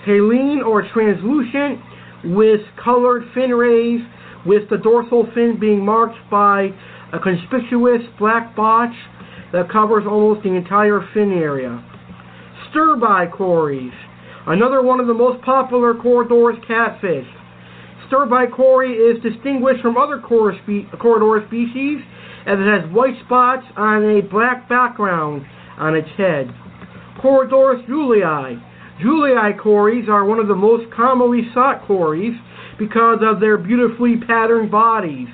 hyaline 0.06 0.62
or 0.64 0.88
translucent 0.92 1.80
with 2.24 2.60
colored 2.82 3.24
fin 3.34 3.50
rays, 3.50 4.00
with 4.46 4.68
the 4.70 4.78
dorsal 4.78 5.26
fin 5.34 5.58
being 5.60 5.84
marked 5.84 6.18
by 6.30 6.68
a 7.12 7.18
conspicuous 7.18 8.02
black 8.18 8.54
botch 8.54 8.94
that 9.52 9.70
covers 9.70 10.04
almost 10.06 10.42
the 10.42 10.54
entire 10.54 11.00
fin 11.12 11.32
area. 11.32 11.84
Sterbai 12.70 13.32
cories, 13.32 13.92
another 14.46 14.82
one 14.82 15.00
of 15.00 15.06
the 15.06 15.14
most 15.14 15.42
popular 15.42 15.94
Corydoras 15.94 16.64
catfish. 16.66 17.26
Sterbai 18.08 18.50
cory 18.52 18.92
is 18.92 19.22
distinguished 19.22 19.82
from 19.82 19.96
other 19.96 20.18
Corydoras 20.18 21.46
species 21.48 21.98
as 22.46 22.58
it 22.58 22.66
has 22.66 22.90
white 22.92 23.14
spots 23.24 23.66
on 23.76 24.04
a 24.04 24.22
black 24.22 24.68
background 24.68 25.44
on 25.78 25.94
its 25.94 26.08
head. 26.16 26.52
Corydoras 27.22 27.84
julii. 27.86 28.58
Julii 29.02 29.54
cories 29.62 30.08
are 30.08 30.24
one 30.24 30.38
of 30.38 30.48
the 30.48 30.54
most 30.54 30.92
commonly 30.92 31.48
sought 31.54 31.86
cories 31.86 32.34
because 32.78 33.18
of 33.22 33.40
their 33.40 33.56
beautifully 33.56 34.16
patterned 34.26 34.70
bodies. 34.70 35.28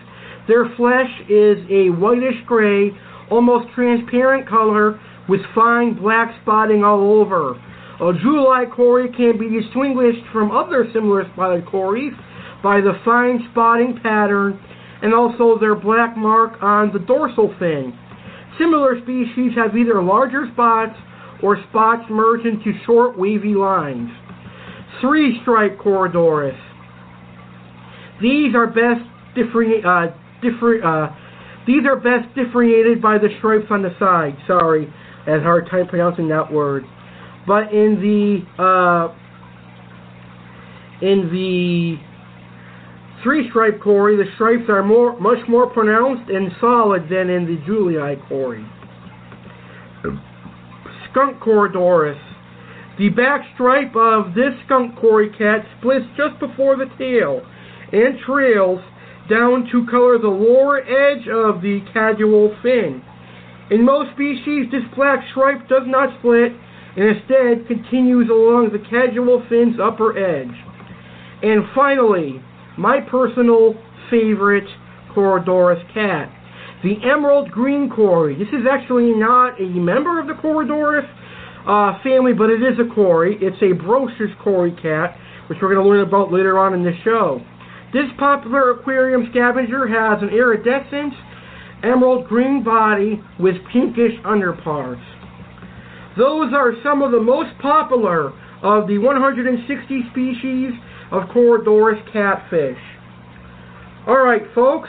Their 0.48 0.68
flesh 0.76 1.10
is 1.28 1.58
a 1.70 1.90
whitish 1.90 2.38
gray 2.46 2.90
almost 3.30 3.72
transparent 3.74 4.48
color 4.48 5.00
with 5.28 5.40
fine 5.54 5.94
black 5.94 6.34
spotting 6.42 6.84
all 6.84 7.20
over. 7.20 7.54
A 7.98 8.12
Julii 8.12 8.66
cory 8.74 9.10
can 9.10 9.38
be 9.38 9.48
distinguished 9.48 10.22
from 10.32 10.50
other 10.50 10.86
similar 10.92 11.24
spotted 11.32 11.66
cories 11.66 12.12
by 12.62 12.80
the 12.80 12.92
fine 13.04 13.48
spotting 13.50 13.98
pattern 14.02 14.60
and 15.02 15.14
also 15.14 15.58
their 15.58 15.74
black 15.74 16.16
mark 16.16 16.62
on 16.62 16.92
the 16.92 16.98
dorsal 16.98 17.54
fin. 17.58 17.92
Similar 18.58 19.00
species 19.02 19.52
have 19.56 19.76
either 19.76 20.02
larger 20.02 20.46
spots 20.52 20.96
or 21.42 21.58
spots 21.68 22.02
merge 22.10 22.44
into 22.44 22.72
short 22.84 23.18
wavy 23.18 23.54
lines. 23.54 24.10
Three 25.00 25.38
stripe 25.42 25.78
Corydoras. 25.78 26.58
These 28.20 28.54
are 28.54 28.66
best 28.66 29.04
different, 29.34 29.84
uh, 29.84 30.06
different, 30.40 30.84
uh, 30.84 31.08
these 31.66 31.84
are 31.84 31.96
best 31.96 32.34
differentiated 32.34 33.02
by 33.02 33.18
the 33.18 33.28
stripes 33.38 33.66
on 33.70 33.82
the 33.82 33.94
side. 33.98 34.36
Sorry, 34.46 34.92
I 35.26 35.30
had 35.30 35.40
a 35.40 35.42
hard 35.42 35.68
time 35.70 35.86
pronouncing 35.86 36.28
that 36.28 36.50
word. 36.50 36.84
But 37.46 37.72
in 37.72 38.00
the 38.00 38.62
uh, 38.62 39.14
in 41.02 41.28
the 41.30 41.96
three 43.22 43.48
stripe 43.50 43.80
cory, 43.80 44.16
the 44.16 44.30
stripes 44.34 44.68
are 44.68 44.82
more 44.82 45.18
much 45.20 45.46
more 45.48 45.68
pronounced 45.68 46.30
and 46.30 46.50
solid 46.60 47.08
than 47.10 47.28
in 47.28 47.44
the 47.44 47.62
Julii 47.66 48.16
cory. 48.28 48.64
Skunk 51.16 51.40
Corydoras. 51.40 52.20
The 52.98 53.08
back 53.08 53.40
stripe 53.54 53.96
of 53.96 54.34
this 54.34 54.52
skunk 54.66 54.96
cory 54.96 55.30
cat 55.30 55.64
splits 55.78 56.04
just 56.14 56.38
before 56.38 56.76
the 56.76 56.92
tail 56.98 57.40
and 57.90 58.18
trails 58.26 58.80
down 59.30 59.66
to 59.72 59.86
color 59.86 60.18
the 60.18 60.28
lower 60.28 60.80
edge 60.84 61.26
of 61.26 61.62
the 61.62 61.80
caudal 61.94 62.54
fin. 62.62 63.02
In 63.70 63.82
most 63.82 64.12
species, 64.12 64.66
this 64.70 64.84
black 64.94 65.24
stripe 65.30 65.66
does 65.70 65.84
not 65.86 66.18
split 66.18 66.52
and 66.96 67.16
instead 67.16 67.66
continues 67.66 68.28
along 68.28 68.68
the 68.72 68.84
caudal 68.84 69.42
fin's 69.48 69.80
upper 69.80 70.12
edge. 70.20 70.52
And 71.42 71.64
finally, 71.74 72.42
my 72.76 73.00
personal 73.00 73.72
favorite 74.10 74.68
Corydoras 75.14 75.80
cat, 75.94 76.28
the 76.82 76.96
emerald 77.04 77.50
green 77.50 77.90
cory. 77.90 78.36
This 78.36 78.48
is 78.48 78.66
actually 78.70 79.12
not 79.14 79.60
a 79.60 79.66
member 79.66 80.20
of 80.20 80.26
the 80.26 80.34
Corydoras 80.34 81.08
uh, 81.66 82.02
family, 82.02 82.32
but 82.32 82.50
it 82.50 82.62
is 82.62 82.78
a 82.78 82.94
cory. 82.94 83.36
It's 83.40 83.60
a 83.62 83.74
Brochis 83.74 84.36
cory 84.42 84.72
cat, 84.80 85.16
which 85.48 85.58
we're 85.60 85.74
going 85.74 85.84
to 85.84 85.88
learn 85.88 86.06
about 86.06 86.32
later 86.32 86.58
on 86.58 86.74
in 86.74 86.84
the 86.84 86.94
show. 87.02 87.40
This 87.92 88.06
popular 88.18 88.72
aquarium 88.72 89.28
scavenger 89.30 89.86
has 89.88 90.22
an 90.22 90.30
iridescent 90.30 91.14
emerald 91.82 92.26
green 92.26 92.62
body 92.62 93.22
with 93.38 93.54
pinkish 93.72 94.12
underparts. 94.24 95.02
Those 96.16 96.52
are 96.54 96.72
some 96.82 97.02
of 97.02 97.12
the 97.12 97.20
most 97.20 97.50
popular 97.60 98.32
of 98.62 98.88
the 98.88 98.98
160 98.98 100.02
species 100.10 100.72
of 101.12 101.24
Corydoras 101.28 102.00
catfish. 102.12 102.78
Alright 104.08 104.42
folks, 104.54 104.88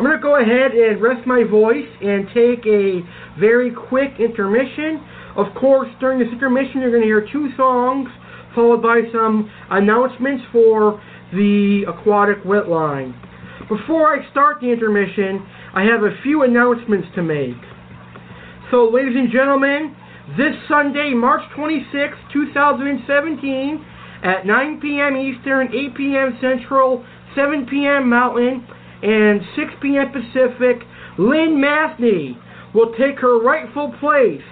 I'm 0.00 0.06
going 0.06 0.16
to 0.16 0.22
go 0.22 0.40
ahead 0.40 0.72
and 0.72 0.98
rest 1.02 1.26
my 1.26 1.44
voice 1.44 1.84
and 2.00 2.24
take 2.32 2.64
a 2.64 3.04
very 3.38 3.70
quick 3.70 4.16
intermission. 4.18 4.96
Of 5.36 5.52
course, 5.60 5.90
during 6.00 6.18
this 6.18 6.32
intermission 6.32 6.80
you're 6.80 6.88
going 6.88 7.02
to 7.02 7.06
hear 7.06 7.28
two 7.30 7.50
songs 7.54 8.08
followed 8.54 8.80
by 8.80 9.02
some 9.12 9.52
announcements 9.68 10.42
for 10.52 11.02
the 11.32 11.84
aquatic 11.86 12.42
wetline. 12.44 13.12
Before 13.68 14.08
I 14.08 14.24
start 14.30 14.62
the 14.62 14.72
intermission, 14.72 15.44
I 15.74 15.82
have 15.82 16.00
a 16.00 16.16
few 16.22 16.44
announcements 16.44 17.08
to 17.16 17.22
make. 17.22 17.60
So, 18.70 18.88
ladies 18.88 19.16
and 19.16 19.30
gentlemen, 19.30 19.94
this 20.38 20.56
Sunday, 20.66 21.12
March 21.12 21.44
26, 21.54 22.16
2017, 22.32 23.84
at 24.24 24.46
9 24.46 24.80
p.m. 24.80 25.14
Eastern, 25.18 25.68
8 25.68 25.94
p.m. 25.94 26.38
Central, 26.40 27.04
7 27.36 27.66
p.m. 27.68 28.08
Mountain, 28.08 28.66
and 29.02 29.40
6 29.56 29.72
p.m. 29.80 30.12
Pacific, 30.12 30.86
Lynn 31.18 31.60
Mathney 31.60 32.36
will 32.74 32.92
take 32.92 33.18
her 33.20 33.40
rightful 33.40 33.94
place 34.00 34.42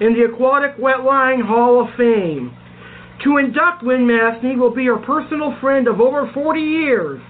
in 0.00 0.14
the 0.14 0.32
Aquatic 0.32 0.76
Wetline 0.78 1.46
Hall 1.46 1.82
of 1.82 1.88
Fame. 1.96 2.56
To 3.24 3.36
induct 3.38 3.82
Lynn 3.82 4.06
Mathney 4.06 4.56
will 4.56 4.74
be 4.74 4.86
her 4.86 4.98
personal 4.98 5.56
friend 5.60 5.88
of 5.88 6.00
over 6.00 6.30
40 6.32 6.60
years, 6.60 7.20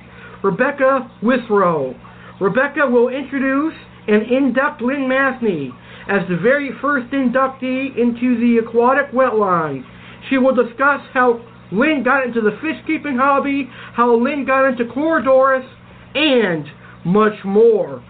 Rebecca 0.43 1.11
Withrow. 1.23 1.95
Rebecca 2.41 2.87
will 2.87 3.09
introduce 3.09 3.75
and 4.07 4.31
induct 4.31 4.83
Lynn 4.83 5.09
Mathney 5.09 5.71
as 6.09 6.29
the 6.29 6.37
very 6.37 6.71
first 6.81 7.11
inductee 7.13 7.97
into 7.99 8.39
the 8.39 8.61
aquatic 8.65 9.13
wetline. 9.13 9.85
She 10.29 10.39
will 10.39 10.55
discuss 10.55 11.01
how 11.13 11.41
Lynn 11.73 12.03
got 12.03 12.25
into 12.25 12.41
the 12.41 12.57
fish 12.63 12.81
keeping 12.87 13.17
hobby, 13.17 13.69
how 13.95 14.15
Lynn 14.15 14.47
got 14.47 14.67
into 14.67 14.85
Corydoras, 14.85 15.69
and 16.15 16.67
much 17.05 17.45
more. 17.45 18.03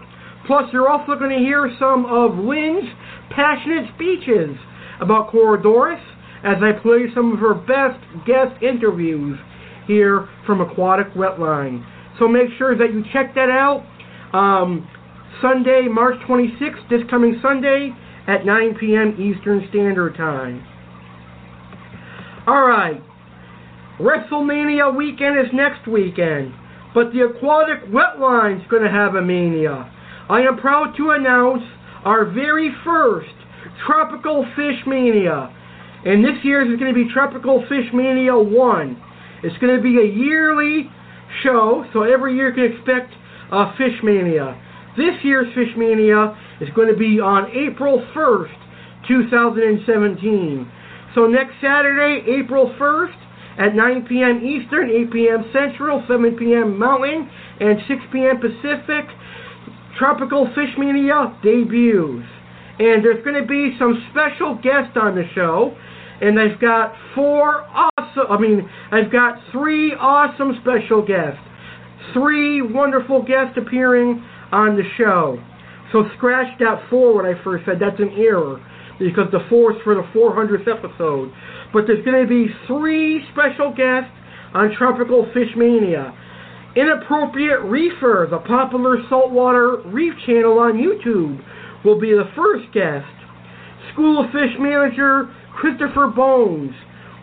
Plus, 0.47 0.65
you're 0.73 0.89
also 0.89 1.15
going 1.15 1.31
to 1.31 1.43
hear 1.43 1.71
some 1.79 2.05
of 2.05 2.37
Lynn's 2.37 2.89
passionate 3.29 3.89
speeches 3.95 4.57
about 4.99 5.31
Corydoras 5.31 6.01
as 6.43 6.57
I 6.63 6.71
play 6.81 7.05
some 7.13 7.33
of 7.33 7.39
her 7.39 7.53
best 7.53 7.99
guest 8.25 8.61
interviews 8.63 9.37
here 9.87 10.27
from 10.45 10.61
Aquatic 10.61 11.13
Wetline. 11.13 11.85
So 12.17 12.27
make 12.27 12.49
sure 12.57 12.77
that 12.77 12.93
you 12.93 13.03
check 13.13 13.35
that 13.35 13.49
out. 13.49 13.85
Um, 14.33 14.87
Sunday, 15.41 15.87
March 15.89 16.17
26th, 16.27 16.89
this 16.89 17.01
coming 17.09 17.39
Sunday 17.41 17.91
at 18.27 18.45
9 18.45 18.75
p.m. 18.79 19.15
Eastern 19.19 19.65
Standard 19.69 20.15
Time. 20.15 20.65
Alright, 22.47 23.01
WrestleMania 23.99 24.95
weekend 24.95 25.39
is 25.39 25.51
next 25.53 25.87
weekend, 25.87 26.53
but 26.93 27.11
the 27.13 27.21
Aquatic 27.21 27.89
Wetline's 27.89 28.65
going 28.69 28.83
to 28.83 28.89
have 28.89 29.15
a 29.15 29.21
mania. 29.21 29.91
I 30.29 30.41
am 30.41 30.57
proud 30.57 30.95
to 30.97 31.11
announce 31.11 31.63
our 32.05 32.25
very 32.25 32.71
first 32.83 33.33
Tropical 33.85 34.45
Fish 34.55 34.79
Mania. 34.87 35.53
And 36.05 36.23
this 36.23 36.43
year's 36.43 36.69
is 36.69 36.79
going 36.79 36.93
to 36.93 37.05
be 37.05 37.11
Tropical 37.11 37.61
Fish 37.67 37.91
Mania 37.93 38.37
1. 38.37 39.03
It's 39.43 39.57
going 39.57 39.75
to 39.75 39.81
be 39.81 39.97
a 39.99 40.05
yearly 40.05 40.89
show, 41.43 41.85
so 41.93 42.03
every 42.03 42.35
year 42.35 42.49
you 42.49 42.55
can 42.55 42.77
expect 42.77 43.13
a 43.51 43.73
Fish 43.77 43.97
Mania. 44.03 44.59
This 44.97 45.15
year's 45.23 45.47
Fish 45.53 45.75
Mania 45.77 46.37
is 46.61 46.69
going 46.75 46.89
to 46.89 46.97
be 46.97 47.19
on 47.19 47.51
April 47.51 48.05
1st, 48.15 49.07
2017. 49.07 50.71
So 51.15 51.25
next 51.27 51.53
Saturday, 51.61 52.23
April 52.39 52.75
1st, 52.79 53.15
at 53.59 53.75
9 53.75 54.07
p.m. 54.07 54.39
Eastern, 54.39 54.89
8 54.89 55.11
p.m. 55.11 55.43
Central, 55.51 56.03
7 56.07 56.37
p.m. 56.37 56.79
Mountain, 56.79 57.29
and 57.59 57.77
6 57.87 57.99
p.m. 58.11 58.39
Pacific, 58.39 59.05
Tropical 59.99 60.47
Fish 60.55 60.71
Mania 60.77 61.35
debuts. 61.43 62.25
And 62.79 63.03
there's 63.03 63.23
going 63.25 63.35
to 63.35 63.45
be 63.45 63.75
some 63.77 64.07
special 64.11 64.55
guests 64.55 64.95
on 64.95 65.15
the 65.15 65.27
show. 65.35 65.75
And 66.21 66.39
I've 66.39 66.59
got 66.59 66.95
four 67.13 67.67
awesome, 67.67 68.27
I 68.29 68.39
mean, 68.39 68.69
I've 68.91 69.11
got 69.11 69.39
three 69.51 69.93
awesome 69.93 70.55
special 70.61 71.05
guests. 71.05 71.39
Three 72.13 72.61
wonderful 72.61 73.21
guests 73.21 73.57
appearing 73.57 74.23
on 74.53 74.77
the 74.77 74.83
show. 74.97 75.37
So 75.91 76.05
scratch 76.17 76.57
that 76.59 76.89
four 76.89 77.17
when 77.17 77.25
I 77.25 77.43
first 77.43 77.65
said 77.65 77.75
that's 77.79 77.99
an 77.99 78.11
error 78.17 78.63
because 78.99 79.31
the 79.31 79.43
fourth 79.49 79.77
for 79.83 79.95
the 79.95 80.03
400th 80.13 80.67
episode. 80.67 81.31
But 81.73 81.87
there's 81.87 82.03
going 82.03 82.21
to 82.21 82.29
be 82.29 82.51
three 82.67 83.23
special 83.31 83.73
guests 83.73 84.11
on 84.53 84.75
Tropical 84.77 85.25
Fish 85.33 85.49
Mania. 85.55 86.13
Inappropriate 86.75 87.61
Reefer, 87.63 88.27
the 88.29 88.39
popular 88.39 88.97
saltwater 89.09 89.81
reef 89.87 90.13
channel 90.25 90.59
on 90.59 90.77
YouTube, 90.77 91.41
will 91.83 91.99
be 91.99 92.11
the 92.11 92.29
first 92.35 92.71
guest. 92.73 93.07
School 93.93 94.23
of 94.23 94.31
Fish 94.31 94.53
manager 94.59 95.33
Christopher 95.55 96.07
Bones 96.07 96.71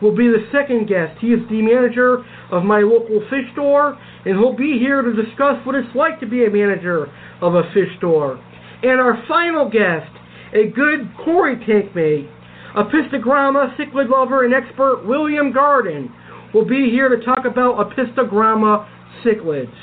will 0.03 0.15
be 0.15 0.29
the 0.29 0.45
second 0.53 0.89
guest. 0.89 1.19
He 1.21 1.29
is 1.29 1.41
the 1.49 1.63
manager 1.63 2.25
of 2.51 2.65
my 2.65 2.81
local 2.81 3.21
fish 3.31 3.47
store, 3.53 3.99
and 4.25 4.37
he'll 4.37 4.57
be 4.57 4.79
here 4.79 5.03
to 5.03 5.13
discuss 5.15 5.57
what 5.65 5.75
it's 5.75 5.95
like 5.95 6.21
to 6.21 6.27
be 6.27 6.45
a 6.45 6.51
manager 6.51 7.07
of 7.41 7.55
a 7.55 7.63
fish 7.73 7.89
store. 7.99 8.43
And 8.83 9.01
our 9.01 9.23
final 9.27 9.71
guest, 9.71 10.11
a 10.57 10.71
good 10.71 11.13
Cory 11.23 11.57
tank 11.67 11.95
mate, 11.95 12.29
Apistogramma 12.75 13.77
cichlid 13.77 14.09
lover 14.09 14.45
and 14.45 14.55
expert 14.55 15.05
William 15.07 15.53
Garden, 15.53 16.11
will 16.55 16.65
be 16.65 16.89
here 16.91 17.11
to 17.11 17.23
talk 17.25 17.45
about 17.45 17.77
Apistogramma 17.77 18.89
cichlids. 19.23 19.75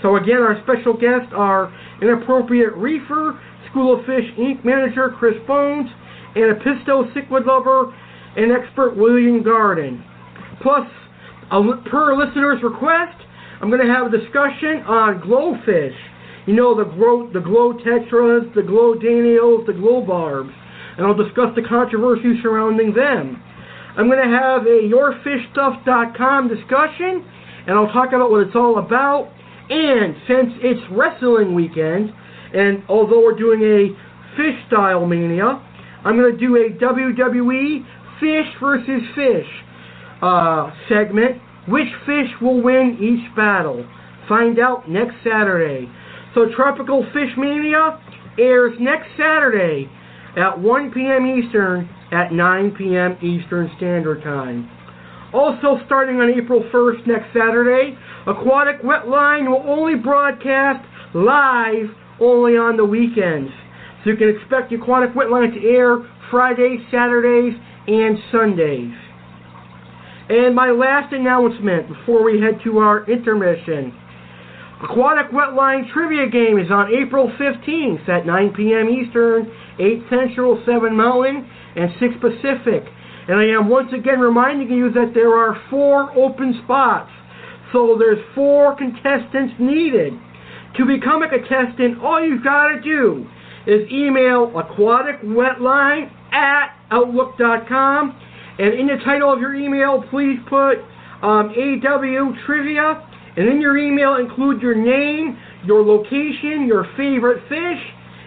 So 0.00 0.16
again, 0.16 0.38
our 0.38 0.60
special 0.62 0.94
guests 0.94 1.32
are 1.34 1.72
Inappropriate 2.00 2.74
Reefer, 2.74 3.38
School 3.70 3.98
of 3.98 4.06
Fish 4.06 4.24
Inc. 4.38 4.64
manager 4.64 5.14
Chris 5.18 5.34
Bones, 5.46 5.88
and 6.34 6.56
Apisto 6.56 7.12
cichlid 7.12 7.46
lover 7.46 7.94
and 8.36 8.50
expert 8.50 8.96
William 8.96 9.42
Garden. 9.42 10.02
Plus, 10.62 10.88
per 11.90 12.16
listener's 12.16 12.62
request, 12.62 13.16
I'm 13.60 13.68
going 13.68 13.86
to 13.86 13.92
have 13.92 14.12
a 14.12 14.16
discussion 14.16 14.82
on 14.86 15.20
glowfish. 15.20 15.94
You 16.46 16.54
know, 16.54 16.76
the 16.76 16.84
glow, 16.84 17.30
the 17.32 17.40
glow 17.40 17.72
tetras, 17.72 18.54
the 18.54 18.62
glow 18.62 18.94
danios, 18.94 19.66
the 19.66 19.72
glow 19.72 20.02
barbs. 20.02 20.50
And 20.96 21.06
I'll 21.06 21.16
discuss 21.16 21.54
the 21.56 21.62
controversy 21.62 22.40
surrounding 22.42 22.94
them. 22.94 23.42
I'm 23.96 24.08
going 24.08 24.22
to 24.22 24.36
have 24.36 24.62
a 24.66 24.82
yourfishstuff.com 24.90 26.48
discussion, 26.48 27.24
and 27.66 27.78
I'll 27.78 27.92
talk 27.92 28.08
about 28.12 28.30
what 28.30 28.46
it's 28.46 28.56
all 28.56 28.78
about. 28.78 29.30
And 29.70 30.14
since 30.28 30.52
it's 30.60 30.80
wrestling 30.90 31.54
weekend, 31.54 32.12
and 32.52 32.82
although 32.88 33.24
we're 33.24 33.38
doing 33.38 33.62
a 33.62 34.36
fish 34.36 34.58
style 34.66 35.06
mania, 35.06 35.62
I'm 36.04 36.16
going 36.16 36.32
to 36.32 36.38
do 36.38 36.56
a 36.56 36.70
WWE 36.70 37.86
fish 38.20 38.52
versus 38.60 39.02
fish 39.14 39.46
uh, 40.22 40.70
segment. 40.88 41.40
Which 41.66 41.88
fish 42.04 42.28
will 42.42 42.62
win 42.62 42.98
each 43.00 43.34
battle? 43.34 43.86
Find 44.28 44.58
out 44.58 44.90
next 44.90 45.14
Saturday. 45.24 45.88
So 46.34 46.46
Tropical 46.54 47.04
Fish 47.12 47.30
Mania 47.38 48.00
airs 48.38 48.74
next 48.80 49.08
Saturday 49.16 49.88
at 50.36 50.58
1 50.58 50.90
p.m. 50.90 51.26
Eastern 51.26 51.88
at 52.10 52.32
9 52.32 52.74
p.m. 52.76 53.16
Eastern 53.22 53.70
Standard 53.76 54.22
Time. 54.22 54.68
Also 55.32 55.80
starting 55.86 56.16
on 56.20 56.30
April 56.30 56.62
1st 56.72 57.06
next 57.06 57.26
Saturday, 57.32 57.96
Aquatic 58.26 58.82
Wetline 58.82 59.48
will 59.48 59.68
only 59.68 59.96
broadcast 59.96 60.84
live 61.14 61.90
only 62.20 62.56
on 62.56 62.76
the 62.76 62.84
weekends. 62.84 63.50
So 64.02 64.10
you 64.10 64.16
can 64.16 64.28
expect 64.28 64.72
Aquatic 64.72 65.14
Wetline 65.14 65.54
to 65.54 65.68
air 65.68 65.98
Fridays, 66.30 66.80
Saturdays, 66.90 67.54
and 67.86 68.18
Sundays. 68.30 68.94
And 70.28 70.54
my 70.54 70.70
last 70.70 71.12
announcement 71.12 71.88
before 71.88 72.24
we 72.24 72.40
head 72.40 72.60
to 72.64 72.78
our 72.78 73.08
intermission. 73.10 73.92
Aquatic 74.82 75.30
Wetline 75.30 75.90
Trivia 75.92 76.28
Game 76.28 76.58
is 76.58 76.70
on 76.70 76.92
April 76.92 77.30
15th 77.38 78.08
at 78.08 78.26
9 78.26 78.54
p.m. 78.54 78.88
Eastern, 78.90 79.50
8 79.78 80.02
Central, 80.10 80.62
7 80.66 80.94
Mountain, 80.96 81.48
and 81.76 81.90
6 82.00 82.14
Pacific. 82.20 82.82
And 83.28 83.38
I 83.38 83.46
am 83.56 83.68
once 83.68 83.92
again 83.92 84.18
reminding 84.18 84.68
you 84.68 84.90
that 84.92 85.12
there 85.14 85.32
are 85.36 85.56
four 85.70 86.10
open 86.18 86.60
spots. 86.64 87.10
So 87.72 87.96
there's 87.98 88.18
four 88.34 88.76
contestants 88.76 89.54
needed. 89.58 90.12
To 90.76 90.84
become 90.84 91.22
a 91.22 91.28
contestant, 91.28 92.02
all 92.02 92.24
you've 92.24 92.44
got 92.44 92.68
to 92.68 92.80
do 92.80 93.26
is 93.66 93.88
email 93.90 94.50
aquaticwetline 94.50 96.10
at 96.32 96.76
outlook.com. 96.90 98.20
And 98.58 98.74
in 98.74 98.86
the 98.86 99.02
title 99.04 99.32
of 99.32 99.40
your 99.40 99.54
email, 99.54 100.04
please 100.10 100.38
put 100.48 100.78
um, 101.22 101.54
AW 101.54 102.34
Trivia. 102.44 103.13
And 103.36 103.48
in 103.48 103.60
your 103.60 103.76
email, 103.76 104.16
include 104.16 104.62
your 104.62 104.74
name, 104.74 105.36
your 105.64 105.82
location, 105.84 106.66
your 106.66 106.86
favorite 106.96 107.42
fish, 107.48 107.82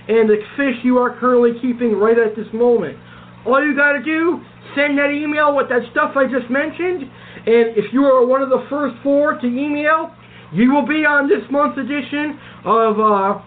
and 0.10 0.30
the 0.30 0.38
fish 0.56 0.76
you 0.84 0.98
are 0.98 1.18
currently 1.20 1.52
keeping 1.62 1.94
right 1.96 2.18
at 2.18 2.36
this 2.36 2.48
moment. 2.54 2.98
All 3.46 3.64
you 3.64 3.76
got 3.76 3.94
to 3.94 4.04
do, 4.04 4.42
send 4.76 4.98
that 4.98 5.12
email 5.12 5.56
with 5.56 5.70
that 5.70 5.82
stuff 5.92 6.16
I 6.16 6.26
just 6.26 6.50
mentioned. 6.52 7.04
And 7.48 7.78
if 7.80 7.94
you 7.94 8.04
are 8.04 8.26
one 8.26 8.42
of 8.42 8.50
the 8.50 8.66
first 8.70 8.96
four 9.04 9.40
to 9.40 9.48
email, 9.48 10.12
you 10.54 10.72
will 10.74 10.86
be 10.86 11.06
on 11.06 11.28
this 11.28 11.44
month's 11.50 11.78
edition 11.78 12.40
of 12.66 13.00
uh, 13.00 13.40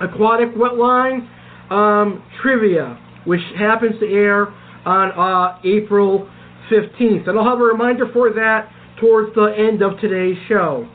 Aquatic 0.00 0.54
Wetline 0.54 1.28
um, 1.70 2.22
Trivia, 2.42 2.98
which 3.24 3.40
happens 3.58 3.98
to 4.00 4.06
air 4.06 4.48
on 4.84 5.12
uh, 5.12 5.58
April 5.64 6.28
15th. 6.70 7.28
And 7.28 7.38
I'll 7.38 7.44
have 7.44 7.60
a 7.60 7.64
reminder 7.64 8.06
for 8.12 8.30
that 8.32 8.70
towards 9.00 9.34
the 9.34 9.54
end 9.56 9.82
of 9.82 9.98
today's 10.00 10.36
show. 10.48 10.88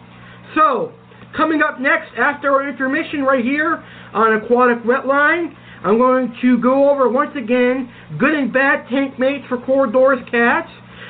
So, 0.56 0.94
coming 1.36 1.62
up 1.62 1.80
next 1.80 2.12
after 2.18 2.52
our 2.52 2.68
intermission 2.68 3.24
right 3.24 3.44
here 3.44 3.84
on 4.14 4.44
Aquatic 4.44 4.84
Wetline, 4.84 5.56
I'm 5.84 5.98
going 5.98 6.36
to 6.42 6.58
go 6.60 6.90
over 6.90 7.10
once 7.10 7.36
again 7.36 7.92
good 8.18 8.34
and 8.34 8.54
bad 8.54 8.88
tank 8.90 9.20
mates 9.20 9.46
for 9.50 9.58
Corydoras 9.58 10.24
cats. 10.32 10.70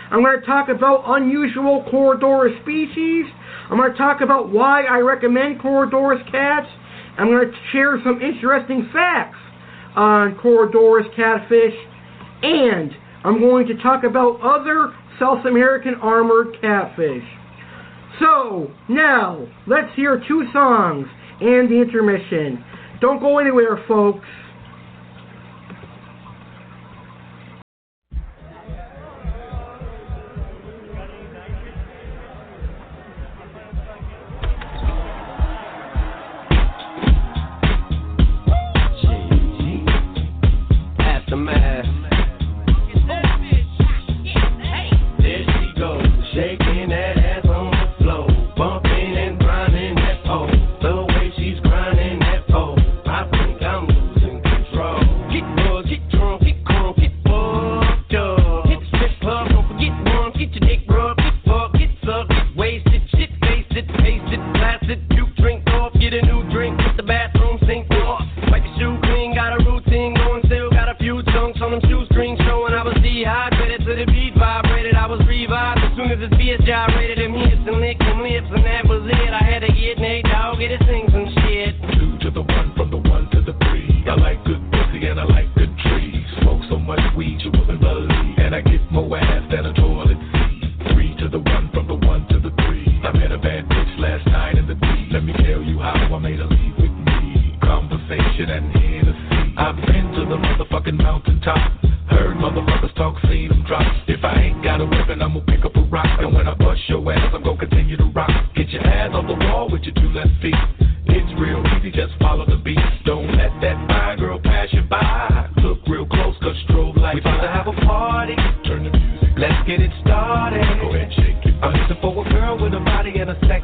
I'm 0.10 0.24
going 0.24 0.40
to 0.40 0.46
talk 0.46 0.70
about 0.70 1.04
unusual 1.06 1.86
Corydoras 1.92 2.60
species. 2.62 3.26
I'm 3.70 3.78
going 3.78 3.92
to 3.92 3.98
talk 3.98 4.22
about 4.22 4.52
why 4.52 4.84
I 4.84 5.00
recommend 5.00 5.60
Corydoras 5.60 6.24
cats. 6.32 6.68
I'm 7.18 7.28
going 7.28 7.52
to 7.52 7.58
share 7.72 8.00
some 8.04 8.22
interesting 8.22 8.90
facts 8.92 9.38
on 9.96 10.36
Corydoras 10.36 11.14
catfish. 11.16 11.74
And 12.42 12.92
I'm 13.24 13.40
going 13.40 13.68
to 13.68 13.76
talk 13.82 14.04
about 14.04 14.42
other 14.42 14.94
South 15.20 15.46
American 15.46 15.96
armored 15.96 16.58
catfish. 16.62 17.24
So, 18.20 18.72
now, 18.90 19.48
let's 19.68 19.94
hear 19.96 20.24
two 20.28 20.46
songs 20.54 21.08
and 21.42 21.70
the 21.70 21.82
intermission. 21.82 22.64
Don't 23.02 23.20
go 23.20 23.40
anywhere, 23.40 23.84
folks. 23.88 24.26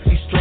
Sexy 0.06 0.20
strut. 0.28 0.39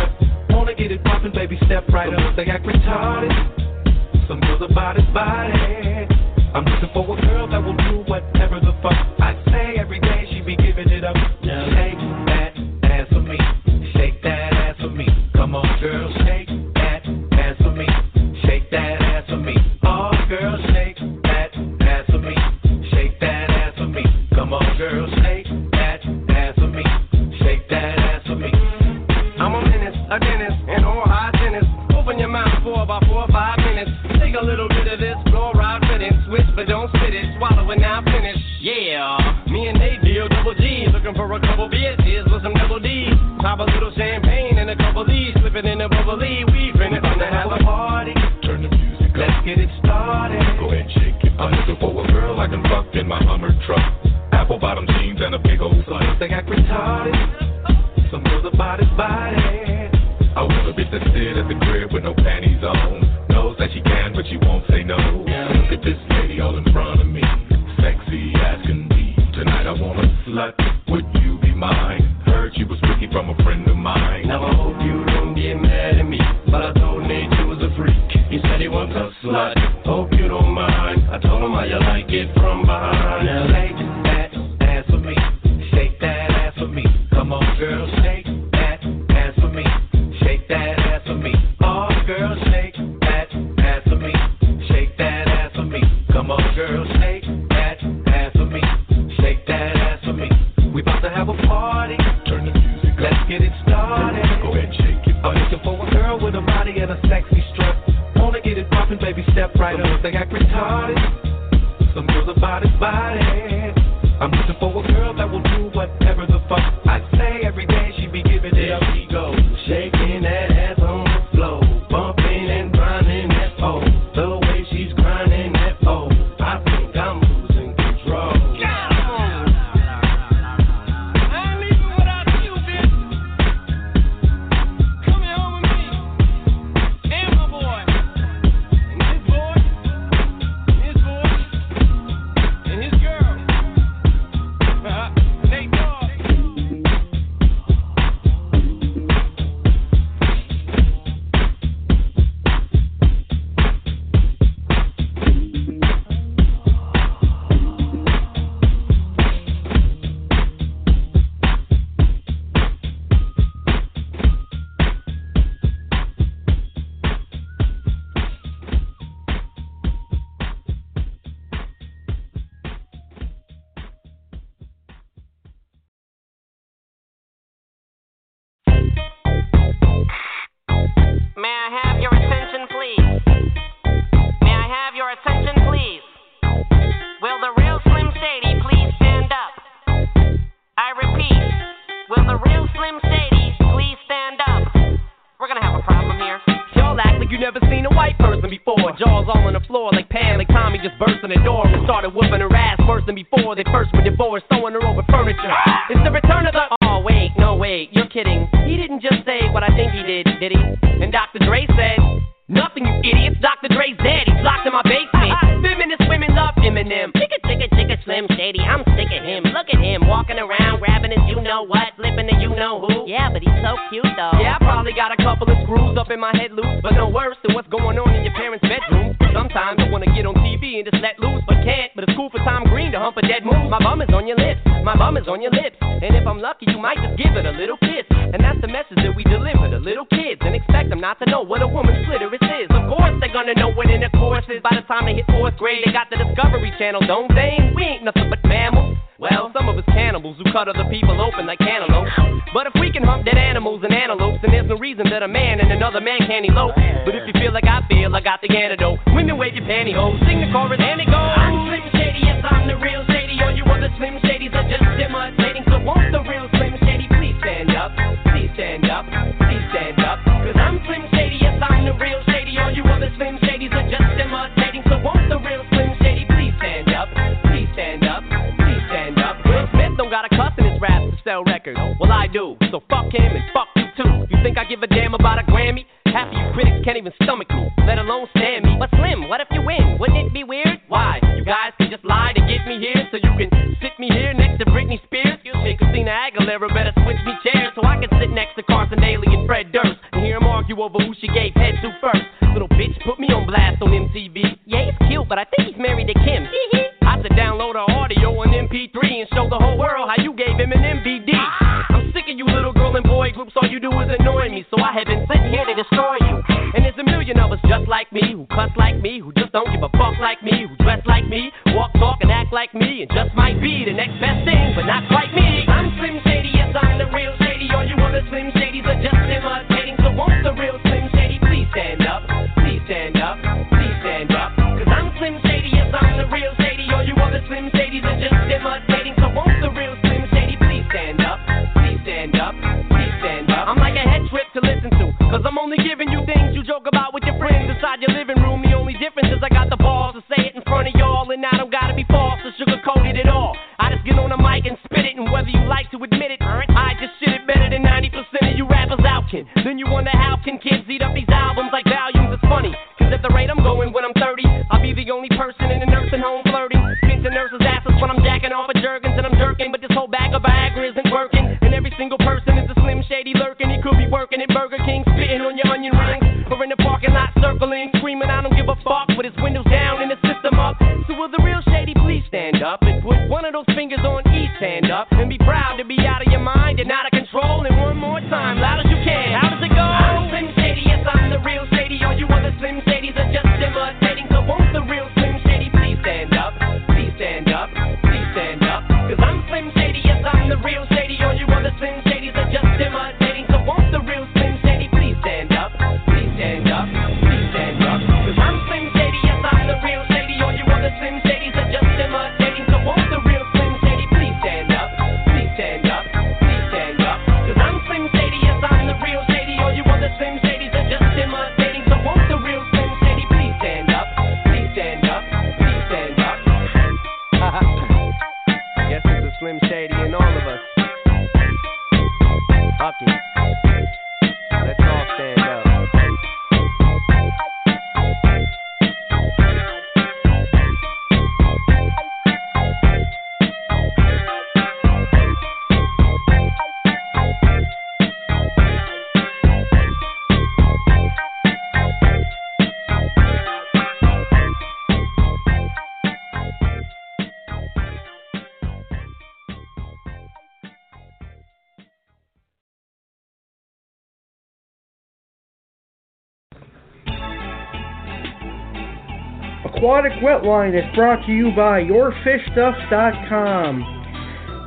Aquatic 469.89 470.20
Wetline 470.20 470.76
is 470.76 470.84
brought 470.95 471.24
to 471.24 471.32
you 471.32 471.51
by 471.57 471.80
YourFishStuff.com. 471.80 473.80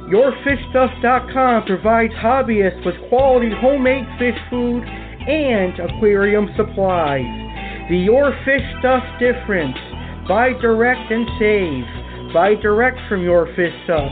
YourFishStuff.com 0.10 1.66
provides 1.68 2.14
hobbyists 2.14 2.84
with 2.84 2.96
quality 3.08 3.52
homemade 3.62 4.08
fish 4.18 4.34
food 4.50 4.82
and 4.82 5.80
aquarium 5.80 6.50
supplies. 6.58 7.22
The 7.92 7.98
Your 7.98 8.36
Fish 8.44 8.64
Stuff 8.80 9.04
difference. 9.20 9.78
Buy 10.28 10.54
direct 10.60 11.12
and 11.12 11.28
save. 11.38 11.86
Buy 12.34 12.56
direct 12.56 12.98
from 13.08 13.22
Your 13.22 13.46
Fish 13.56 13.76
Stuff. 13.84 14.12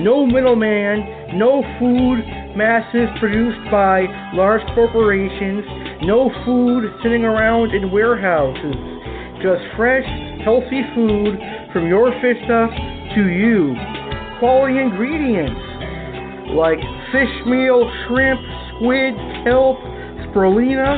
No 0.00 0.26
middleman, 0.26 1.38
no 1.38 1.62
food 1.80 2.26
masses 2.58 3.08
produced 3.18 3.70
by 3.70 4.04
large 4.34 4.60
corporations, 4.74 5.64
no 6.02 6.30
food 6.44 6.92
sitting 7.02 7.24
around 7.24 7.74
in 7.74 7.90
warehouses. 7.90 8.91
Just 9.42 9.62
fresh, 9.76 10.06
healthy 10.44 10.82
food 10.94 11.34
from 11.72 11.88
your 11.88 12.12
fish 12.22 12.38
stuff 12.44 12.70
to 13.16 13.26
you. 13.26 13.74
Quality 14.38 14.78
ingredients 14.78 15.58
like 16.54 16.78
fish 17.10 17.34
meal, 17.46 17.90
shrimp, 18.06 18.38
squid, 18.70 19.14
kelp, 19.42 19.78
spirulina, 20.30 20.94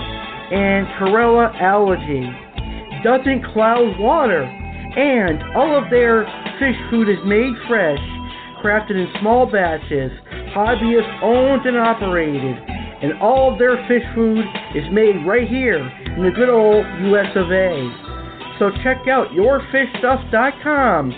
and 0.52 0.86
Chlorella 0.98 1.56
algae. 1.58 2.28
Doesn't 3.02 3.44
cloud 3.54 3.98
water. 3.98 4.44
And 4.44 5.42
all 5.56 5.82
of 5.82 5.88
their 5.88 6.24
fish 6.60 6.76
food 6.90 7.08
is 7.08 7.18
made 7.24 7.54
fresh, 7.66 7.98
crafted 8.62 9.00
in 9.00 9.08
small 9.20 9.50
batches, 9.50 10.12
hobbyist 10.52 11.22
owned 11.22 11.64
and 11.64 11.78
operated. 11.78 12.56
And 13.02 13.14
all 13.22 13.52
of 13.52 13.58
their 13.58 13.76
fish 13.88 14.04
food 14.14 14.44
is 14.74 14.84
made 14.92 15.26
right 15.26 15.48
here 15.48 15.80
in 16.16 16.24
the 16.24 16.30
good 16.30 16.50
old 16.50 16.84
US 16.84 17.32
of 17.36 17.50
A. 17.50 18.03
So 18.58 18.70
check 18.82 19.06
out 19.08 19.30
yourfishstuff.com 19.30 21.12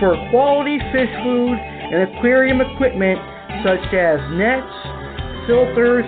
for 0.00 0.16
quality 0.30 0.78
fish 0.92 1.10
food 1.22 1.58
and 1.58 2.02
aquarium 2.08 2.60
equipment 2.60 3.18
such 3.64 3.92
as 3.92 4.20
nets, 4.32 4.72
filters, 5.46 6.04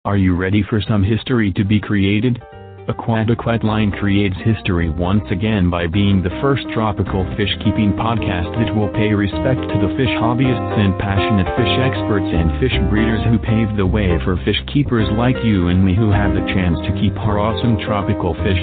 Are 0.03 0.17
you 0.17 0.35
ready 0.35 0.61
for 0.69 0.81
some 0.81 1.03
history 1.03 1.53
to 1.53 1.63
be 1.63 1.79
created? 1.79 2.41
Aquatic 2.85 3.41
Line 3.65 3.89
creates 3.89 4.37
history 4.45 4.89
once 4.93 5.25
again 5.31 5.71
by 5.71 5.87
being 5.87 6.21
the 6.21 6.29
first 6.37 6.61
tropical 6.69 7.25
fish 7.33 7.49
keeping 7.65 7.97
podcast 7.97 8.53
that 8.61 8.75
will 8.77 8.93
pay 8.93 9.09
respect 9.09 9.57
to 9.57 9.77
the 9.81 9.89
fish 9.97 10.13
hobbyists 10.21 10.77
and 10.77 10.93
passionate 11.01 11.49
fish 11.57 11.75
experts 11.81 12.29
and 12.29 12.53
fish 12.61 12.77
breeders 12.93 13.25
who 13.25 13.41
paved 13.41 13.73
the 13.73 13.89
way 13.89 14.13
for 14.21 14.37
fish 14.45 14.61
keepers 14.69 15.09
like 15.17 15.37
you 15.41 15.73
and 15.73 15.81
me 15.81 15.97
who 15.97 16.13
have 16.13 16.37
the 16.37 16.45
chance 16.53 16.77
to 16.85 16.93
keep 17.01 17.17
our 17.17 17.41
awesome 17.41 17.81
tropical 17.89 18.37
fish. 18.45 18.61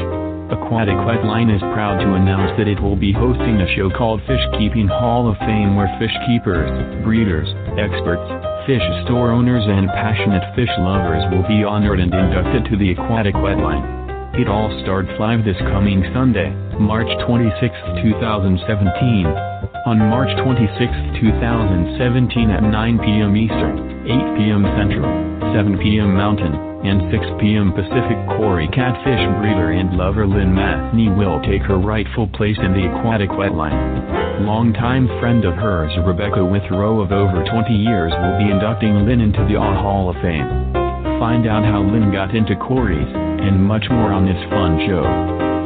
Aquatic 0.54 0.94
Line 1.26 1.50
is 1.50 1.62
proud 1.74 1.98
to 1.98 2.14
announce 2.14 2.54
that 2.62 2.70
it 2.70 2.78
will 2.78 2.94
be 2.94 3.10
hosting 3.10 3.58
a 3.58 3.72
show 3.74 3.90
called 3.90 4.22
Fish 4.30 4.44
Keeping 4.54 4.86
Hall 4.86 5.26
of 5.26 5.38
Fame 5.42 5.74
where 5.74 5.90
fish 5.98 6.14
keepers, 6.30 6.70
breeders, 7.02 7.50
experts, 7.74 8.22
fish 8.70 8.86
store 9.02 9.34
owners 9.34 9.66
and 9.66 9.90
passionate 9.98 10.46
fish 10.54 10.70
lovers 10.78 11.26
will 11.34 11.42
be 11.50 11.66
honored 11.66 11.98
and 11.98 12.14
inducted 12.14 12.70
to 12.70 12.78
the 12.78 12.94
Aquatic 12.94 13.34
Wetline. 13.34 14.01
It 14.32 14.48
all 14.48 14.72
starts 14.80 15.12
live 15.20 15.44
this 15.44 15.60
coming 15.68 16.00
Sunday, 16.16 16.56
March 16.80 17.12
26, 17.28 17.52
2017. 18.00 19.28
On 19.28 19.98
March 20.08 20.32
26, 20.40 21.20
2017 21.20 22.48
at 22.48 22.64
9 22.64 22.98
p.m. 23.04 23.36
Eastern, 23.36 24.08
8 24.08 24.40
p.m. 24.40 24.64
Central, 24.72 25.12
7 25.52 25.76
p.m. 25.84 26.16
Mountain, 26.16 26.56
and 26.80 27.12
6 27.12 27.44
p.m. 27.44 27.76
Pacific 27.76 28.16
Cory 28.40 28.72
catfish 28.72 29.20
breeder 29.36 29.76
and 29.76 30.00
lover 30.00 30.24
Lynn 30.24 30.56
Mathney 30.56 31.12
will 31.12 31.36
take 31.44 31.60
her 31.68 31.76
rightful 31.76 32.24
place 32.32 32.56
in 32.56 32.72
the 32.72 32.88
aquatic 32.88 33.28
wetline. 33.36 34.48
Longtime 34.48 35.12
friend 35.20 35.44
of 35.44 35.60
hers 35.60 35.92
Rebecca 36.08 36.40
Withrow 36.40 37.04
of 37.04 37.12
over 37.12 37.44
20 37.44 37.68
years 37.76 38.16
will 38.16 38.40
be 38.40 38.48
inducting 38.48 39.04
Lynn 39.04 39.20
into 39.20 39.44
the 39.44 39.60
AW 39.60 39.76
Hall 39.76 40.08
of 40.08 40.16
Fame. 40.24 40.81
Find 41.22 41.46
out 41.46 41.62
how 41.62 41.86
Lynn 41.86 42.10
got 42.10 42.34
into 42.34 42.56
Cory's, 42.56 43.06
and 43.06 43.62
much 43.62 43.86
more 43.88 44.10
on 44.10 44.26
this 44.26 44.42
fun 44.50 44.74
show. 44.90 45.06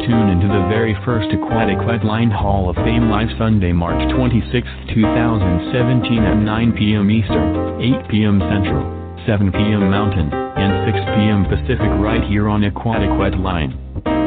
Tune 0.04 0.28
into 0.28 0.52
the 0.52 0.68
very 0.68 0.92
first 1.00 1.32
Aquatic 1.32 1.80
Wetline 1.80 2.28
Hall 2.28 2.68
of 2.68 2.76
Fame 2.84 3.08
live 3.08 3.32
Sunday, 3.40 3.72
March 3.72 3.96
26, 4.12 4.52
2017 4.92 6.22
at 6.28 6.36
9 6.36 6.72
p.m. 6.76 7.10
Eastern, 7.10 7.80
8 7.80 8.04
p.m. 8.12 8.36
Central, 8.52 8.84
7 9.24 9.48
p.m. 9.48 9.88
Mountain, 9.88 10.28
and 10.28 10.92
6 10.92 11.00
p.m. 11.16 11.48
Pacific 11.48 11.88
right 12.04 12.22
here 12.28 12.52
on 12.52 12.60
Aquatic 12.68 13.08
Wetline. 13.16 13.72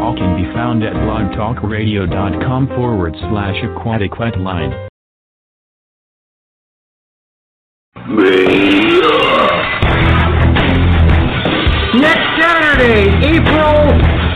All 0.01 0.17
can 0.17 0.33
be 0.33 0.49
found 0.57 0.81
at 0.81 0.97
blogtalkradio.com 0.97 2.73
forward 2.73 3.13
slash 3.29 3.61
aquatic 3.69 4.17
wetline. 4.17 4.73
Next 11.97 12.21
Saturday, 12.37 13.09
April 13.25 13.81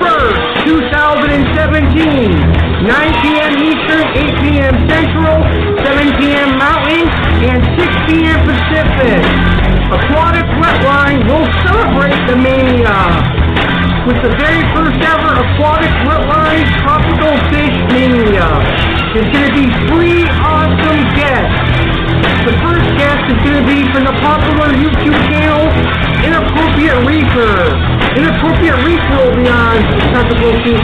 1st, 0.01 0.65
2017, 0.65 2.33
9 2.33 3.13
p.m. 3.21 3.53
Eastern, 3.61 4.09
8 4.09 4.41
p.m. 4.41 4.73
Central, 4.89 5.37
7 5.85 6.17
p.m. 6.17 6.57
Mountain, 6.57 7.05
and 7.45 7.61
6 7.77 7.93
p.m. 8.09 8.41
Pacific. 8.49 9.21
Aquatic 9.93 10.49
Wetline 10.57 11.29
will 11.29 11.45
celebrate 11.61 12.17
the 12.25 12.41
mania 12.41 13.21
with 14.09 14.17
the 14.25 14.33
very 14.33 14.65
first 14.73 14.97
ever 15.05 15.37
Aquatic 15.37 15.93
Wetline 16.09 16.65
Tropical 16.81 17.37
Fish 17.53 17.77
Mania. 17.93 18.49
There's 19.13 19.29
going 19.29 19.45
to 19.45 19.53
be 19.53 19.69
three 19.93 20.25
awesome 20.41 21.05
guests. 21.13 21.69
The 22.49 22.57
first 22.65 22.89
guest 22.97 23.21
is 23.29 23.37
going 23.45 23.61
to 23.61 23.67
be 23.69 23.85
from 23.93 24.09
the 24.09 24.15
popular 24.25 24.73
YouTube 24.73 25.21
channel 25.29 25.69
Inappropriate 26.23 27.03
Reefer. 27.03 27.75
Inappropriate 28.15 28.79
Reefer 28.87 29.17
will 29.19 29.35
be 29.35 29.43
on 29.51 29.75
Tropical 30.15 30.55
Fish 30.63 30.79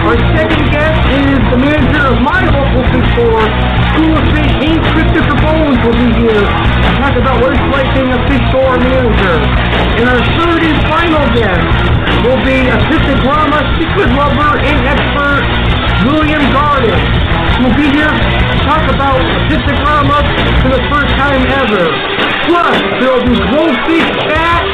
Our 0.00 0.16
second 0.32 0.64
guest 0.72 1.00
is 1.12 1.36
the 1.52 1.60
manager 1.60 2.08
of 2.08 2.16
my 2.24 2.48
local 2.48 2.80
store, 3.12 3.44
School 3.92 4.16
of 4.16 4.24
Fish 4.32 4.52
Inc. 4.64 4.80
Christopher 4.96 5.36
Bones 5.44 5.76
will 5.84 5.92
be 5.92 6.08
here 6.24 6.40
to 6.40 6.88
talk 6.96 7.20
about 7.20 7.36
what 7.44 7.52
it's 7.52 7.68
like 7.68 7.92
being 7.92 8.08
a 8.16 8.20
fish 8.32 8.40
store 8.48 8.80
manager. 8.80 9.36
And 10.00 10.08
our 10.08 10.22
third 10.32 10.64
and 10.64 10.78
final 10.88 11.24
guest 11.36 11.68
will 12.24 12.40
be 12.40 12.64
a 12.64 12.80
Piscograma 12.88 13.60
secret 13.76 14.08
lover 14.16 14.56
and 14.56 14.78
expert, 14.88 15.44
William 16.06 16.44
Garden. 16.52 16.96
We'll 17.60 17.76
be 17.76 17.88
here 17.92 18.08
to 18.08 18.56
talk 18.64 18.88
about 18.88 19.20
Apistogramma 19.20 20.24
for 20.64 20.70
the 20.72 20.82
first 20.88 21.12
time 21.20 21.44
ever. 21.44 21.84
Plus, 22.48 22.76
there 23.00 23.12
will 23.12 23.26
be 23.28 23.36
Goldfish 23.52 24.08
Chat. 24.24 24.64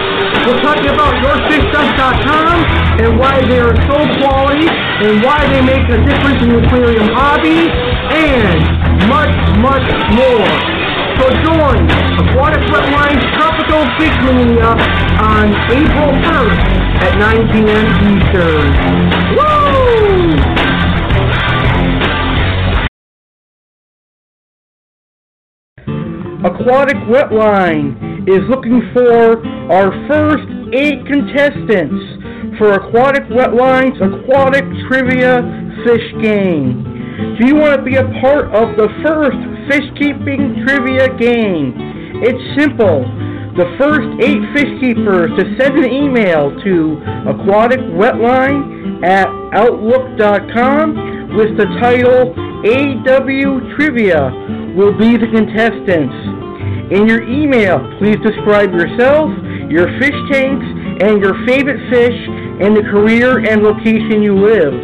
We'll 0.46 0.62
talk 0.62 0.78
about 0.86 1.14
yourfishstuff.com 1.26 2.56
and 3.02 3.18
why 3.18 3.42
they 3.42 3.58
are 3.58 3.74
so 3.90 3.98
quality 4.22 4.70
and 4.70 5.22
why 5.22 5.42
they 5.50 5.62
make 5.62 5.82
a 5.90 5.98
difference 6.06 6.38
in 6.42 6.48
the 6.54 6.58
aquarium 6.62 7.08
hobby 7.10 7.66
and 8.14 8.62
much, 9.10 9.34
much 9.58 9.86
more. 10.14 10.46
So 11.18 11.26
join 11.42 11.90
Aquatic 12.22 12.62
Wetline's 12.70 13.24
Tropical 13.34 13.82
Fish 13.98 14.14
Mania 14.22 14.78
on 15.18 15.50
April 15.74 16.12
1st 16.22 16.62
at 17.02 17.18
9 17.18 17.50
p.m. 17.50 17.86
Eastern. 18.14 18.70
Woo! 19.34 19.65
Aquatic 26.46 26.94
Wetline 27.10 28.22
is 28.30 28.38
looking 28.48 28.78
for 28.94 29.44
our 29.66 29.90
first 30.06 30.46
eight 30.72 31.04
contestants 31.04 31.98
for 32.56 32.74
Aquatic 32.74 33.24
Wetline's 33.34 33.98
Aquatic 33.98 34.62
Trivia 34.86 35.42
Fish 35.82 36.06
Game. 36.22 36.86
Do 37.36 37.48
you 37.48 37.56
want 37.56 37.74
to 37.74 37.82
be 37.82 37.96
a 37.96 38.06
part 38.22 38.54
of 38.54 38.76
the 38.76 38.86
first 39.02 39.36
fish 39.66 39.90
keeping 39.98 40.62
trivia 40.64 41.08
game? 41.18 41.74
It's 42.22 42.62
simple. 42.62 43.02
The 43.58 43.66
first 43.76 44.06
eight 44.22 44.38
fish 44.54 44.70
keepers 44.78 45.34
to 45.34 45.44
send 45.58 45.82
an 45.82 45.90
email 45.90 46.54
to 46.62 47.02
aquaticwetline 47.26 49.02
at 49.02 49.26
outlook.com 49.50 51.34
with 51.36 51.58
the 51.58 51.66
title 51.82 52.30
AW 52.62 53.74
Trivia 53.74 54.55
will 54.76 54.92
be 54.92 55.16
the 55.16 55.26
contestants. 55.32 56.12
In 56.92 57.08
your 57.08 57.24
email, 57.24 57.80
please 57.98 58.20
describe 58.20 58.70
yourself, 58.76 59.32
your 59.72 59.88
fish 59.98 60.14
tanks, 60.30 60.68
and 61.00 61.18
your 61.18 61.34
favorite 61.48 61.80
fish, 61.88 62.14
and 62.60 62.76
the 62.76 62.84
career 62.84 63.40
and 63.40 63.64
location 63.64 64.22
you 64.22 64.36
live. 64.36 64.76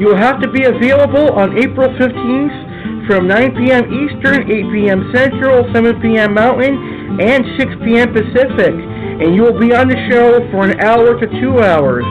You 0.00 0.08
will 0.08 0.16
have 0.16 0.40
to 0.40 0.50
be 0.50 0.64
available 0.64 1.36
on 1.36 1.56
April 1.56 1.92
15th 2.00 3.06
from 3.06 3.28
9 3.28 3.54
p.m. 3.56 3.84
Eastern, 3.92 4.50
8 4.50 4.72
p.m. 4.72 5.12
Central, 5.14 5.68
7 5.72 6.00
p.m. 6.00 6.34
Mountain, 6.34 7.20
and 7.20 7.44
6 7.60 7.72
p.m. 7.84 8.12
Pacific. 8.12 8.72
And 8.72 9.36
you 9.36 9.42
will 9.42 9.60
be 9.60 9.72
on 9.72 9.88
the 9.88 9.96
show 10.10 10.40
for 10.50 10.64
an 10.64 10.80
hour 10.80 11.18
to 11.20 11.26
two 11.40 11.62
hours. 11.62 12.04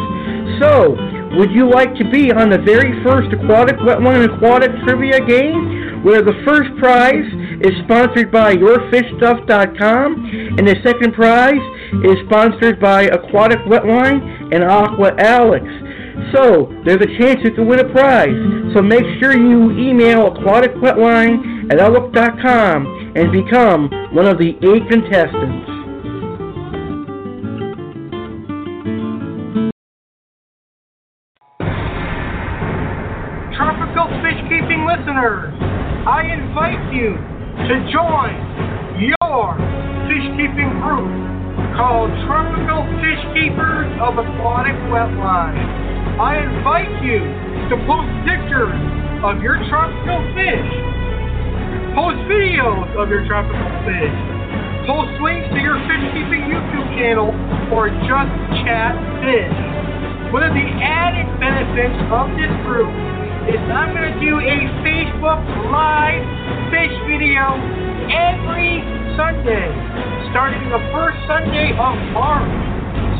So, 0.61 0.95
would 1.37 1.51
you 1.51 1.69
like 1.69 1.93
to 1.95 2.09
be 2.09 2.31
on 2.31 2.49
the 2.49 2.57
very 2.57 3.03
first 3.03 3.33
Aquatic 3.33 3.75
Wetline 3.77 4.23
Aquatic 4.23 4.71
Trivia 4.85 5.19
game, 5.19 5.84
where 6.05 6.21
the 6.21 6.39
first 6.45 6.69
prize 6.77 7.25
is 7.61 7.73
sponsored 7.83 8.31
by 8.31 8.53
YourFishStuff.com, 8.53 10.55
and 10.55 10.67
the 10.67 10.75
second 10.83 11.13
prize 11.13 11.65
is 12.05 12.15
sponsored 12.27 12.79
by 12.79 13.05
Aquatic 13.05 13.57
Wetline 13.65 14.53
and 14.53 14.63
Aqua 14.63 15.15
Alex. 15.17 15.65
So, 16.31 16.71
there's 16.85 17.01
a 17.01 17.17
chance 17.17 17.39
you 17.43 17.51
can 17.51 17.67
win 17.67 17.79
a 17.79 17.89
prize. 17.89 18.37
So 18.75 18.83
make 18.83 19.03
sure 19.19 19.35
you 19.35 19.71
email 19.71 20.29
aquaticwetline 20.29 21.73
at 21.73 21.79
outlook.com 21.79 23.13
and 23.15 23.31
become 23.31 23.89
one 24.13 24.27
of 24.27 24.37
the 24.37 24.55
eight 24.61 24.87
contestants. 24.87 25.74
You 36.95 37.11
to 37.67 37.75
join 37.91 38.31
your 39.03 39.51
fishkeeping 40.07 40.71
group 40.79 41.11
called 41.75 42.07
Tropical 42.23 42.87
Fish 43.03 43.19
Keepers 43.35 43.91
of 43.99 44.15
Aquatic 44.15 44.79
Wetline. 44.87 45.59
I 46.15 46.39
invite 46.39 46.87
you 47.03 47.19
to 47.67 47.75
post 47.83 48.07
pictures 48.23 48.79
of 49.27 49.43
your 49.43 49.59
tropical 49.67 50.23
fish, 50.39 50.71
post 51.99 52.15
videos 52.31 52.87
of 52.95 53.11
your 53.11 53.27
tropical 53.27 53.71
fish, 53.83 54.15
post 54.87 55.11
links 55.19 55.51
to 55.51 55.59
your 55.59 55.75
fishkeeping 55.91 56.47
YouTube 56.47 56.87
channel, 56.95 57.35
or 57.75 57.91
just 58.07 58.31
chat 58.63 58.95
fish. 59.19 59.51
One 60.31 60.47
of 60.47 60.55
the 60.55 60.67
added 60.79 61.27
benefits 61.43 61.99
of 62.07 62.31
this 62.39 62.55
group 62.63 62.87
is 63.45 63.61
I'm 63.69 63.93
going 63.93 64.09
to 64.09 64.17
do 64.17 64.41
a 64.41 64.57
Facebook 64.81 65.41
Live 65.69 66.25
fish 66.73 66.93
video 67.05 67.53
every 68.09 68.81
Sunday, 69.13 69.69
starting 70.33 70.65
the 70.73 70.81
first 70.89 71.13
Sunday 71.29 71.77
of 71.77 71.93
March. 72.09 72.49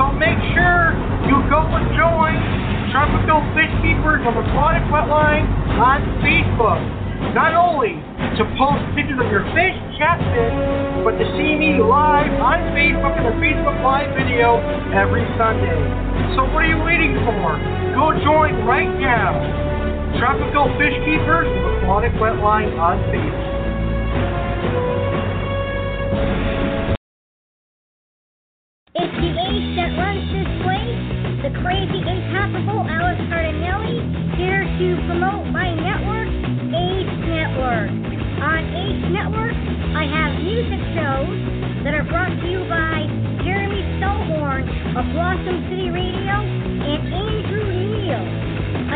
So 0.01 0.09
make 0.17 0.41
sure 0.57 0.97
you 1.29 1.37
go 1.45 1.61
and 1.61 1.85
join 1.93 2.41
Tropical 2.89 3.45
Fish 3.53 3.69
Keepers 3.85 4.25
of 4.25 4.33
Aquatic 4.33 4.81
Wetline 4.89 5.45
on 5.77 6.01
Facebook. 6.25 6.81
Not 7.37 7.53
only 7.53 7.93
to 8.41 8.43
post 8.57 8.81
pictures 8.97 9.21
of 9.21 9.29
your 9.29 9.45
fish, 9.53 9.77
chat 10.01 10.17
fish, 10.33 10.57
but 11.05 11.21
to 11.21 11.25
see 11.37 11.53
me 11.53 11.77
live 11.77 12.33
on 12.41 12.73
Facebook 12.73 13.13
in 13.21 13.29
a 13.29 13.35
Facebook 13.37 13.77
Live 13.85 14.09
video 14.17 14.57
every 14.89 15.21
Sunday. 15.37 15.77
So 16.33 16.49
what 16.49 16.65
are 16.65 16.71
you 16.73 16.81
waiting 16.81 17.13
for? 17.29 17.61
Go 17.93 18.09
join 18.25 18.65
right 18.65 18.89
now. 18.97 19.74
Tropical 20.19 20.71
Fish 20.79 20.95
Keepers 21.03 21.43
with 21.43 21.83
Aquatic 21.83 22.13
Wetline 22.23 22.71
on 22.79 22.95
Beach. 23.11 23.35
It's 28.95 29.11
the 29.11 29.31
Ace 29.35 29.69
that 29.75 29.91
runs 29.99 30.23
this 30.31 30.51
place, 30.63 31.03
the 31.43 31.51
crazy, 31.59 31.99
impossible 31.99 32.87
Alex 32.87 33.19
Cardinale, 33.27 34.07
here 34.39 34.63
to 34.63 34.87
promote 35.03 35.51
my 35.51 35.75
network, 35.75 36.31
Ace 36.71 37.15
Network. 37.27 37.91
On 37.91 38.61
Ace 38.71 39.05
Network, 39.11 39.57
I 39.99 40.07
have 40.07 40.39
music 40.39 40.79
shows 40.95 41.83
that 41.83 41.91
are 41.91 42.07
brought 42.07 42.31
to 42.31 42.47
you 42.47 42.63
by 42.71 43.03
Jeremy 43.43 43.83
Stillhorn 43.99 44.63
of 44.95 45.03
Blossom 45.11 45.67
City 45.67 45.91
Radio 45.91 46.39
and 46.39 47.03
Andrew 47.11 47.67
Neal. 47.67 48.44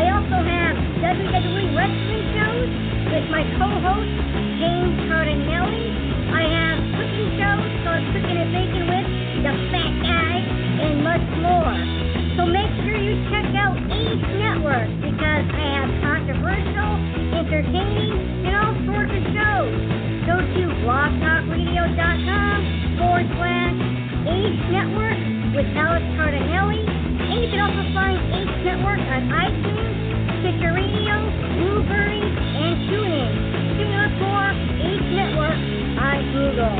I 0.00 0.08
also 0.16 0.40
have 0.40 0.80
WWE 1.04 1.76
wrestling 1.76 2.24
shows 2.32 2.72
with 3.12 3.28
my 3.28 3.44
co-host 3.60 4.08
James 4.56 4.96
Cardinale. 5.12 5.76
I 6.32 6.40
have 6.48 6.80
cooking 6.96 7.28
shows 7.36 7.68
called 7.84 8.04
Cooking 8.16 8.38
and 8.40 8.48
Baking 8.48 8.88
with 8.88 9.04
the 9.44 9.52
Fat 9.68 9.92
Guy 10.00 10.40
and 10.40 11.04
much 11.04 11.20
more. 11.44 11.76
So 12.40 12.48
make 12.48 12.72
sure 12.80 12.96
you 12.96 13.12
check 13.28 13.44
out 13.60 13.76
Ace 13.76 14.24
Network 14.40 14.88
because 15.04 15.44
I 15.52 15.68
have 15.84 15.92
controversial, 16.00 16.96
entertaining, 17.36 18.48
and 18.48 18.56
all 18.56 18.72
sorts 18.88 19.12
of 19.12 19.24
shows. 19.36 19.76
Go 20.24 20.40
to 20.40 20.62
blogtalkradio.com 20.80 22.56
forward 22.96 23.28
slash 23.36 23.76
Ace 24.32 24.64
Network 24.72 25.20
with 25.52 25.68
Alex 25.76 26.08
Cardinale. 26.16 26.88
And 27.20 27.44
you 27.44 27.52
can 27.52 27.60
also 27.60 27.84
find 27.94 28.16
Ace 28.32 28.58
Network 28.64 28.98
on 28.98 29.22
iTunes, 29.30 29.79
Stitcher 30.50 30.72
Radio, 30.72 31.30
Blubrry, 31.58 32.18
and 32.18 32.90
TuneIn. 32.90 33.32
For 34.18 34.34
Network 35.14 35.60
on 36.00 36.18
Google. 36.32 36.78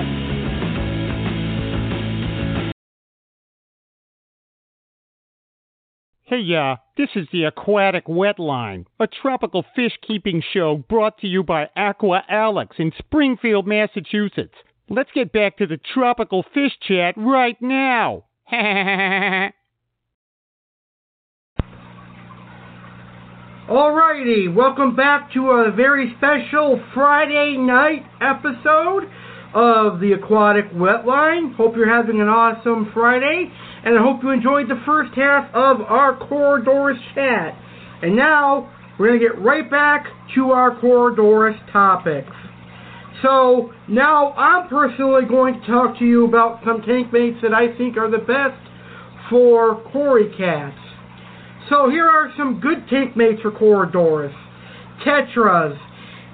Hey, 6.24 6.54
uh, 6.56 6.76
this 6.96 7.10
is 7.14 7.28
the 7.32 7.44
Aquatic 7.44 8.06
Wetline, 8.06 8.86
a 8.98 9.06
tropical 9.06 9.64
fish 9.76 9.96
keeping 10.04 10.42
show 10.52 10.82
brought 10.88 11.18
to 11.18 11.28
you 11.28 11.44
by 11.44 11.68
Aqua 11.76 12.24
Alex 12.28 12.74
in 12.78 12.90
Springfield, 12.98 13.68
Massachusetts. 13.68 14.56
Let's 14.88 15.10
get 15.14 15.32
back 15.32 15.58
to 15.58 15.68
the 15.68 15.78
tropical 15.94 16.44
fish 16.54 16.72
chat 16.88 17.14
right 17.16 17.56
now. 17.62 18.24
Alrighty, 23.70 24.52
welcome 24.52 24.96
back 24.96 25.32
to 25.32 25.50
a 25.50 25.70
very 25.70 26.12
special 26.18 26.82
Friday 26.92 27.56
night 27.56 28.02
episode 28.20 29.04
of 29.54 30.00
the 30.00 30.10
Aquatic 30.10 30.72
Wetline. 30.72 31.54
Hope 31.54 31.76
you're 31.76 31.88
having 31.88 32.20
an 32.20 32.26
awesome 32.26 32.90
Friday, 32.92 33.48
and 33.84 33.96
I 33.96 34.02
hope 34.02 34.24
you 34.24 34.30
enjoyed 34.30 34.68
the 34.68 34.82
first 34.84 35.12
half 35.14 35.54
of 35.54 35.82
our 35.82 36.18
Corydoras 36.18 36.98
chat. 37.14 37.54
And 38.02 38.16
now, 38.16 38.74
we're 38.98 39.16
going 39.16 39.20
to 39.20 39.28
get 39.28 39.40
right 39.40 39.70
back 39.70 40.06
to 40.34 40.50
our 40.50 40.74
Corydoras 40.80 41.54
topics. 41.70 42.34
So, 43.22 43.72
now 43.88 44.32
I'm 44.32 44.68
personally 44.68 45.26
going 45.28 45.60
to 45.60 45.66
talk 45.68 45.96
to 46.00 46.04
you 46.04 46.26
about 46.26 46.58
some 46.66 46.82
tank 46.82 47.12
mates 47.12 47.38
that 47.42 47.54
I 47.54 47.68
think 47.78 47.96
are 47.96 48.10
the 48.10 48.18
best 48.18 48.58
for 49.30 49.80
Cory 49.92 50.34
cats. 50.36 50.89
So 51.70 51.88
here 51.88 52.04
are 52.04 52.32
some 52.36 52.58
good 52.60 52.88
tank 52.90 53.16
mates 53.16 53.40
for 53.42 53.52
Corydoras. 53.52 54.34
Tetras. 55.06 55.78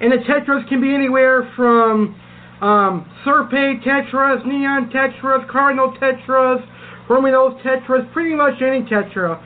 And 0.01 0.11
the 0.11 0.17
Tetras 0.17 0.67
can 0.67 0.81
be 0.81 0.93
anywhere 0.93 1.49
from 1.55 2.19
um, 2.59 3.05
Tetras, 3.23 4.45
Neon 4.45 4.89
Tetras, 4.89 5.47
Cardinal 5.49 5.95
Tetras, 6.01 6.65
Romeo's 7.07 7.61
Tetras, 7.61 8.11
pretty 8.13 8.35
much 8.35 8.61
any 8.61 8.81
Tetra. 8.81 9.39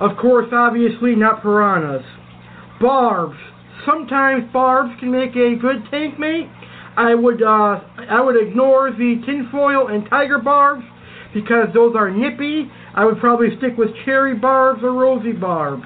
Of 0.00 0.16
course, 0.16 0.48
obviously 0.52 1.14
not 1.14 1.40
Piranhas. 1.42 2.04
Barbs. 2.80 3.38
Sometimes 3.86 4.52
barbs 4.52 4.90
can 4.98 5.12
make 5.12 5.36
a 5.36 5.54
good 5.54 5.84
tank 5.90 6.18
mate. 6.18 6.48
I 6.96 7.14
would 7.14 7.42
uh, 7.42 7.80
I 8.10 8.20
would 8.20 8.36
ignore 8.36 8.90
the 8.90 9.22
tinfoil 9.24 9.88
and 9.88 10.08
tiger 10.10 10.38
barbs 10.38 10.84
because 11.32 11.68
those 11.72 11.94
are 11.96 12.10
nippy. 12.10 12.70
I 12.94 13.04
would 13.04 13.18
probably 13.18 13.48
stick 13.58 13.76
with 13.76 13.88
cherry 14.04 14.34
barbs 14.34 14.82
or 14.82 14.92
rosy 14.92 15.32
barbs. 15.32 15.84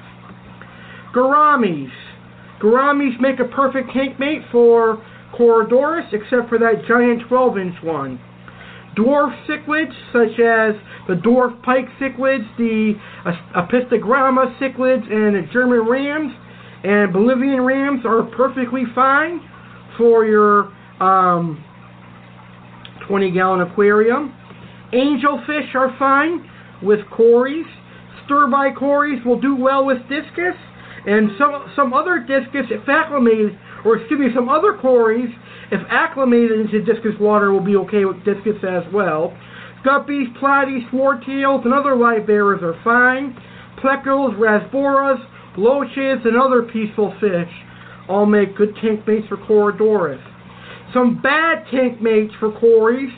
Gouramis. 1.15 1.91
Gouramis 2.61 3.19
make 3.19 3.39
a 3.39 3.45
perfect 3.45 3.91
tank 3.93 4.19
mate 4.19 4.41
for 4.51 5.03
Corydoras, 5.37 6.11
except 6.13 6.49
for 6.49 6.57
that 6.59 6.85
giant 6.87 7.23
12-inch 7.29 7.83
one. 7.83 8.19
Dwarf 8.97 9.31
cichlids, 9.47 9.93
such 10.11 10.39
as 10.39 10.73
the 11.07 11.13
dwarf 11.13 11.61
pike 11.63 11.85
cichlids, 12.01 12.45
the 12.57 12.93
Apistogramma 13.55 14.57
cichlids, 14.59 15.11
and 15.11 15.35
the 15.35 15.47
German 15.53 15.87
rams 15.87 16.33
and 16.83 17.11
Bolivian 17.11 17.61
rams 17.61 18.05
are 18.05 18.23
perfectly 18.35 18.83
fine 18.93 19.41
for 19.97 20.25
your 20.25 20.65
um, 21.01 21.63
20-gallon 23.09 23.61
aquarium. 23.61 24.33
Angelfish 24.93 25.73
are 25.75 25.95
fine 25.97 26.49
with 26.81 26.99
cories. 27.09 27.65
Sterbai 28.25 28.75
cories 28.75 29.23
will 29.25 29.39
do 29.39 29.55
well 29.55 29.85
with 29.85 29.97
discus, 30.09 30.55
and 31.07 31.31
some 31.37 31.71
some 31.75 31.93
other 31.93 32.19
discus, 32.19 32.65
if 32.69 32.87
acclimated, 32.87 33.57
or 33.85 33.97
excuse 33.97 34.19
me, 34.19 34.27
some 34.35 34.49
other 34.49 34.73
cories, 34.73 35.29
if 35.71 35.81
acclimated 35.89 36.59
into 36.59 36.83
discus 36.83 37.13
water, 37.19 37.51
will 37.51 37.63
be 37.63 37.75
okay 37.77 38.05
with 38.05 38.17
discus 38.25 38.57
as 38.67 38.83
well. 38.93 39.35
Guppies, 39.85 40.27
platies, 40.39 40.89
swordtails, 40.91 41.63
and 41.63 41.73
other 41.73 41.95
live 41.95 42.27
bearers 42.27 42.61
are 42.61 42.75
fine. 42.83 43.37
Plecos, 43.81 44.35
rasboras, 44.37 45.23
loaches, 45.55 46.25
and 46.25 46.35
other 46.35 46.63
peaceful 46.63 47.13
fish 47.21 47.49
all 48.09 48.25
make 48.25 48.55
good 48.57 48.75
tank 48.81 49.05
mates 49.07 49.27
for 49.27 49.37
Corydoras. 49.37 50.21
Some 50.93 51.21
bad 51.21 51.65
tank 51.71 52.01
mates 52.01 52.33
for 52.39 52.51
cories 52.59 53.11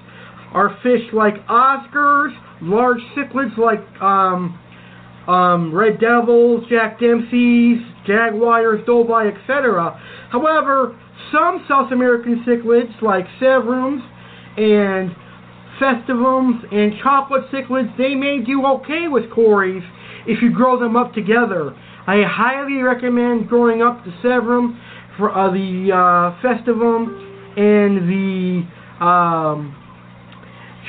are 0.54 0.78
fish 0.82 1.02
like 1.14 1.36
Oscars, 1.48 2.36
large 2.62 3.02
cichlids 3.16 3.58
like 3.58 3.80
um, 4.02 4.60
um, 5.28 5.74
red 5.74 6.00
devils, 6.00 6.64
jack 6.70 7.00
dempseys, 7.00 7.80
jaguars, 8.08 8.86
dovii, 8.88 9.32
etc. 9.32 10.00
However, 10.32 11.00
some 11.32 11.64
South 11.68 11.92
American 11.92 12.44
cichlids 12.48 13.02
like 13.02 13.26
severums 13.40 14.02
and 14.58 15.16
festivums 15.80 16.74
and 16.74 16.94
chocolate 17.02 17.50
cichlids, 17.52 17.96
they 17.98 18.16
may 18.16 18.40
do 18.44 18.66
okay 18.66 19.08
with 19.08 19.30
cories 19.32 19.84
if 20.28 20.42
you 20.42 20.52
grow 20.52 20.80
them 20.80 20.96
up 20.96 21.14
together. 21.14 21.76
I 22.08 22.24
highly 22.28 22.82
recommend 22.82 23.48
growing 23.48 23.82
up 23.82 24.04
the 24.04 24.12
severum, 24.22 24.80
for 25.20 25.32
uh, 25.32 25.52
the 25.52 25.92
uh, 25.92 26.42
festivum, 26.42 27.12
and 27.58 28.10
the 28.10 29.06
um, 29.06 29.76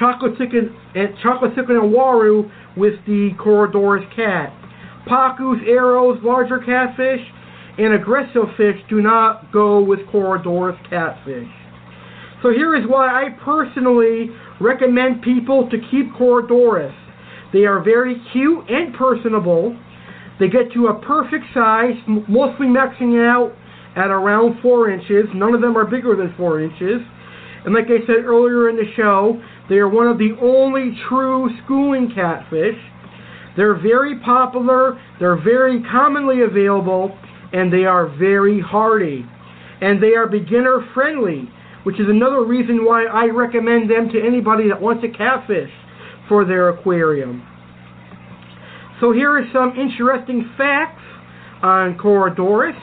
chocolate 0.00 0.36
Chicken 0.38 0.74
and 0.96 1.14
chocolate 1.22 1.54
cichlid 1.54 1.78
and 1.78 1.94
uaru 1.94 2.50
with 2.76 2.94
the 3.06 3.30
Corydoras 3.38 4.04
cat. 4.16 4.52
Pacus, 5.06 5.60
arrows, 5.68 6.18
larger 6.22 6.58
catfish, 6.58 7.20
and 7.78 7.94
aggressive 7.94 8.48
fish 8.56 8.76
do 8.88 9.00
not 9.00 9.52
go 9.52 9.80
with 9.80 10.00
Corydoras 10.12 10.78
catfish. 10.90 11.48
So 12.42 12.50
here 12.50 12.74
is 12.74 12.84
why 12.88 13.06
I 13.06 13.28
personally 13.44 14.30
recommend 14.60 15.22
people 15.22 15.68
to 15.70 15.76
keep 15.90 16.12
Corydoras. 16.14 16.94
They 17.52 17.64
are 17.64 17.82
very 17.82 18.16
cute 18.32 18.68
and 18.70 18.94
personable. 18.94 19.76
They 20.38 20.48
get 20.48 20.72
to 20.72 20.86
a 20.86 21.00
perfect 21.00 21.44
size, 21.52 21.94
mostly 22.06 22.66
maxing 22.66 23.20
out 23.20 23.52
at 23.96 24.10
around 24.10 24.60
4 24.62 24.90
inches. 24.90 25.26
None 25.34 25.54
of 25.54 25.60
them 25.60 25.76
are 25.76 25.84
bigger 25.84 26.16
than 26.16 26.32
4 26.36 26.62
inches. 26.62 27.00
And 27.64 27.74
like 27.74 27.86
I 27.86 28.00
said 28.06 28.24
earlier 28.24 28.70
in 28.70 28.76
the 28.76 28.88
show, 28.96 29.42
they 29.70 29.76
are 29.76 29.88
one 29.88 30.08
of 30.08 30.18
the 30.18 30.36
only 30.42 30.98
true 31.08 31.48
schooling 31.64 32.12
catfish. 32.12 32.76
They're 33.56 33.80
very 33.80 34.18
popular, 34.18 35.00
they're 35.20 35.40
very 35.40 35.80
commonly 35.84 36.42
available, 36.42 37.16
and 37.52 37.72
they 37.72 37.84
are 37.84 38.08
very 38.08 38.60
hardy. 38.60 39.24
And 39.80 40.02
they 40.02 40.14
are 40.14 40.26
beginner 40.26 40.84
friendly, 40.92 41.48
which 41.84 42.00
is 42.00 42.08
another 42.08 42.44
reason 42.44 42.84
why 42.84 43.04
I 43.04 43.26
recommend 43.26 43.88
them 43.88 44.08
to 44.08 44.20
anybody 44.20 44.68
that 44.68 44.82
wants 44.82 45.04
a 45.04 45.16
catfish 45.16 45.70
for 46.28 46.44
their 46.44 46.70
aquarium. 46.70 47.46
So 49.00 49.12
here 49.12 49.38
are 49.38 49.46
some 49.52 49.78
interesting 49.78 50.50
facts 50.58 51.02
on 51.62 51.96
Corydoras. 51.96 52.78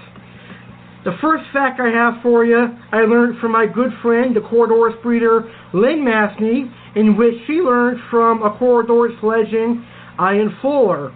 The 1.07 1.15
first 1.21 1.45
fact 1.53 1.79
I 1.79 1.87
have 1.87 2.21
for 2.21 2.43
you, 2.43 2.67
I 2.91 3.03
learned 3.03 3.39
from 3.39 3.53
my 3.53 3.65
good 3.65 3.91
friend, 4.01 4.35
the 4.35 4.41
Corydoras 4.41 5.01
breeder, 5.01 5.49
Lynn 5.73 6.03
Mathney, 6.03 6.69
in 6.97 7.15
which 7.15 7.33
she 7.47 7.61
learned 7.61 8.01
from 8.11 8.43
a 8.43 8.49
Corydoras 8.49 9.15
legend, 9.23 9.85
Ian 10.19 10.53
Fuller. 10.61 11.15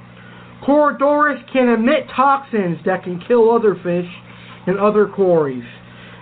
Corydoras 0.65 1.43
can 1.51 1.67
emit 1.67 2.07
toxins 2.15 2.77
that 2.85 3.03
can 3.03 3.19
kill 3.27 3.51
other 3.51 3.75
fish 3.83 4.09
and 4.65 4.79
other 4.79 5.07
cories. 5.07 5.65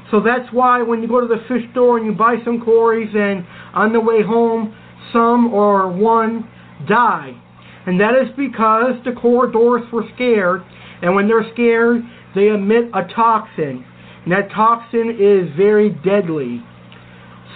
So 0.09 0.19
that's 0.19 0.51
why 0.51 0.81
when 0.81 1.03
you 1.03 1.07
go 1.07 1.21
to 1.21 1.27
the 1.27 1.43
fish 1.47 1.61
store 1.71 1.97
and 1.97 2.07
you 2.07 2.13
buy 2.13 2.37
some 2.43 2.59
cories 2.59 3.13
and 3.13 3.45
on 3.75 3.93
the 3.93 3.99
way 3.99 4.23
home 4.23 4.75
some 5.13 5.53
or 5.53 5.91
one 5.91 6.49
die. 6.87 7.39
and 7.85 8.01
that 8.01 8.15
is 8.15 8.29
because 8.35 8.95
the 9.05 9.11
Corydoras 9.11 9.91
were 9.91 10.05
scared, 10.15 10.63
and 11.03 11.13
when 11.13 11.27
they're 11.27 11.47
scared, 11.53 12.01
they 12.35 12.47
emit 12.47 12.85
a 12.93 13.07
toxin, 13.13 13.85
and 14.23 14.31
that 14.31 14.51
toxin 14.51 15.17
is 15.19 15.55
very 15.57 15.89
deadly. 15.89 16.63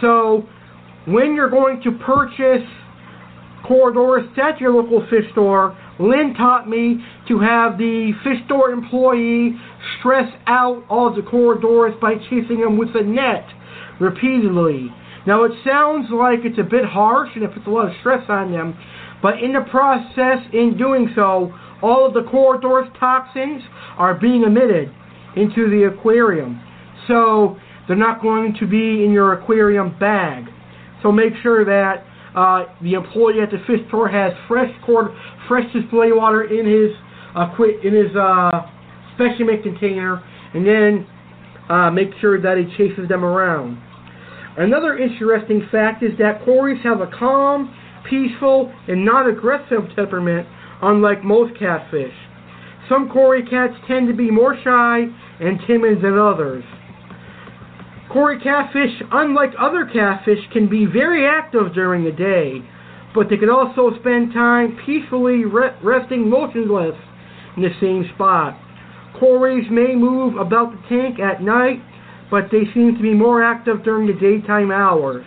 So, 0.02 0.48
when 1.06 1.36
you're 1.36 1.50
going 1.50 1.82
to 1.84 1.92
purchase 1.92 2.68
Corydoras 3.66 4.38
at 4.38 4.60
your 4.60 4.74
local 4.74 5.06
fish 5.10 5.30
store, 5.32 5.78
Lynn 6.00 6.34
taught 6.36 6.68
me 6.68 7.04
to 7.28 7.40
have 7.40 7.78
the 7.78 8.12
fish 8.24 8.44
store 8.46 8.72
employee 8.72 9.56
stress 10.00 10.30
out 10.48 10.84
all 10.90 11.14
the 11.14 11.22
Corydoras 11.22 12.00
by 12.02 12.16
chasing 12.30 12.62
them 12.62 12.78
with 12.78 12.90
a 12.96 13.04
net 13.04 13.46
repeatedly. 14.00 14.90
Now, 15.26 15.44
it 15.44 15.52
sounds 15.66 16.08
like 16.12 16.40
it's 16.44 16.60
a 16.60 16.64
bit 16.64 16.84
harsh 16.84 17.30
and 17.36 17.44
it 17.44 17.54
puts 17.54 17.68
a 17.68 17.70
lot 17.70 17.88
of 17.88 17.94
stress 18.00 18.24
on 18.28 18.52
them, 18.52 18.78
but 19.22 19.42
in 19.42 19.54
the 19.54 19.62
process, 19.72 20.44
in 20.52 20.76
doing 20.78 21.12
so, 21.16 21.54
all 21.84 22.08
of 22.08 22.14
the 22.14 22.22
Corydoras' 22.22 22.90
toxins 23.00 23.62
are 23.98 24.16
being 24.16 24.44
emitted 24.44 24.90
into 25.36 25.70
the 25.70 25.92
aquarium. 25.94 26.62
So, 27.08 27.58
they're 27.88 27.98
not 27.98 28.22
going 28.22 28.56
to 28.60 28.68
be 28.68 29.04
in 29.04 29.12
your 29.12 29.34
aquarium 29.34 29.98
bag. 30.00 30.46
So 31.02 31.12
make 31.12 31.34
sure 31.42 31.66
that 31.66 32.06
uh, 32.36 32.66
the 32.82 32.94
employee 32.94 33.42
at 33.42 33.52
the 33.52 33.60
fish 33.68 33.86
store 33.90 34.08
has 34.08 34.34
fresh 34.48 34.72
cord, 34.86 35.12
fresh 35.48 35.72
display 35.74 36.12
water 36.12 36.44
in 36.44 36.66
his 36.66 36.92
uh, 37.36 37.50
in 37.84 37.94
his 37.94 38.16
uh, 38.16 38.52
specimen 39.16 39.62
container, 39.62 40.24
and 40.54 40.66
then 40.66 41.08
uh, 41.70 41.90
make 41.92 42.10
sure 42.22 42.42
that 42.42 42.58
he 42.58 42.66
chases 42.78 43.10
them 43.10 43.26
around. 43.26 43.78
Another 44.58 44.98
interesting 44.98 45.68
fact 45.72 46.04
is 46.04 46.12
that 46.20 46.46
cories 46.46 46.82
have 46.84 47.02
a 47.02 47.08
calm, 47.08 47.74
peaceful, 48.08 48.72
and 48.88 49.04
non-aggressive 49.04 49.90
temperament, 49.96 50.48
unlike 50.84 51.24
most 51.24 51.58
catfish. 51.58 52.14
Some 52.90 53.10
cory 53.10 53.44
cats 53.44 53.74
tend 53.88 54.08
to 54.08 54.14
be 54.14 54.30
more 54.30 54.56
shy 54.64 55.06
and 55.40 55.60
timid 55.66 56.02
than 56.02 56.18
others. 56.18 56.64
Cory 58.12 58.40
catfish, 58.40 59.02
unlike 59.12 59.52
other 59.58 59.86
catfish, 59.92 60.40
can 60.52 60.70
be 60.70 60.86
very 60.86 61.26
active 61.26 61.74
during 61.74 62.04
the 62.04 62.12
day, 62.12 62.62
but 63.16 63.30
they 63.30 63.38
can 63.38 63.50
also 63.50 63.98
spend 64.00 64.34
time 64.34 64.78
peacefully 64.86 65.46
re- 65.46 65.76
resting 65.82 66.30
motionless 66.30 66.96
in 67.56 67.64
the 67.64 67.74
same 67.82 68.08
spot. 68.14 68.60
Cories 69.20 69.66
may 69.72 69.96
move 69.96 70.36
about 70.36 70.72
the 70.72 70.90
tank 70.90 71.20
at 71.20 71.42
night, 71.42 71.82
but 72.30 72.46
they 72.52 72.64
seem 72.74 72.96
to 72.96 73.02
be 73.02 73.14
more 73.14 73.44
active 73.44 73.84
during 73.84 74.08
the 74.08 74.14
daytime 74.14 74.72
hours. 74.72 75.26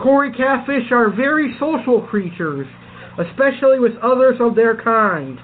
Cory 0.00 0.32
catfish 0.32 0.90
are 0.90 1.10
very 1.10 1.56
social 1.58 2.02
creatures, 2.02 2.66
especially 3.18 3.78
with 3.78 3.92
others 4.02 4.36
of 4.40 4.54
their 4.54 4.76
kind. 4.76 5.38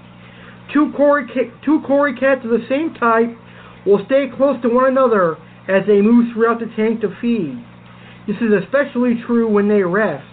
Two 0.73 0.93
ca- 0.97 1.53
two 1.65 1.81
cory 1.87 2.15
cats 2.15 2.45
of 2.45 2.51
the 2.51 2.65
same 2.69 2.95
type 2.95 3.37
will 3.87 4.05
stay 4.07 4.27
close 4.37 4.61
to 4.63 4.69
one 4.69 4.87
another 4.87 5.37
as 5.69 5.87
they 5.87 6.01
move 6.01 6.33
throughout 6.33 6.61
the 6.61 6.71
tank 6.77 7.01
to 7.01 7.15
feed. 7.21 7.65
This 8.27 8.37
is 8.37 8.53
especially 8.65 9.21
true 9.27 9.49
when 9.49 9.69
they 9.69 9.83
rest. 9.83 10.27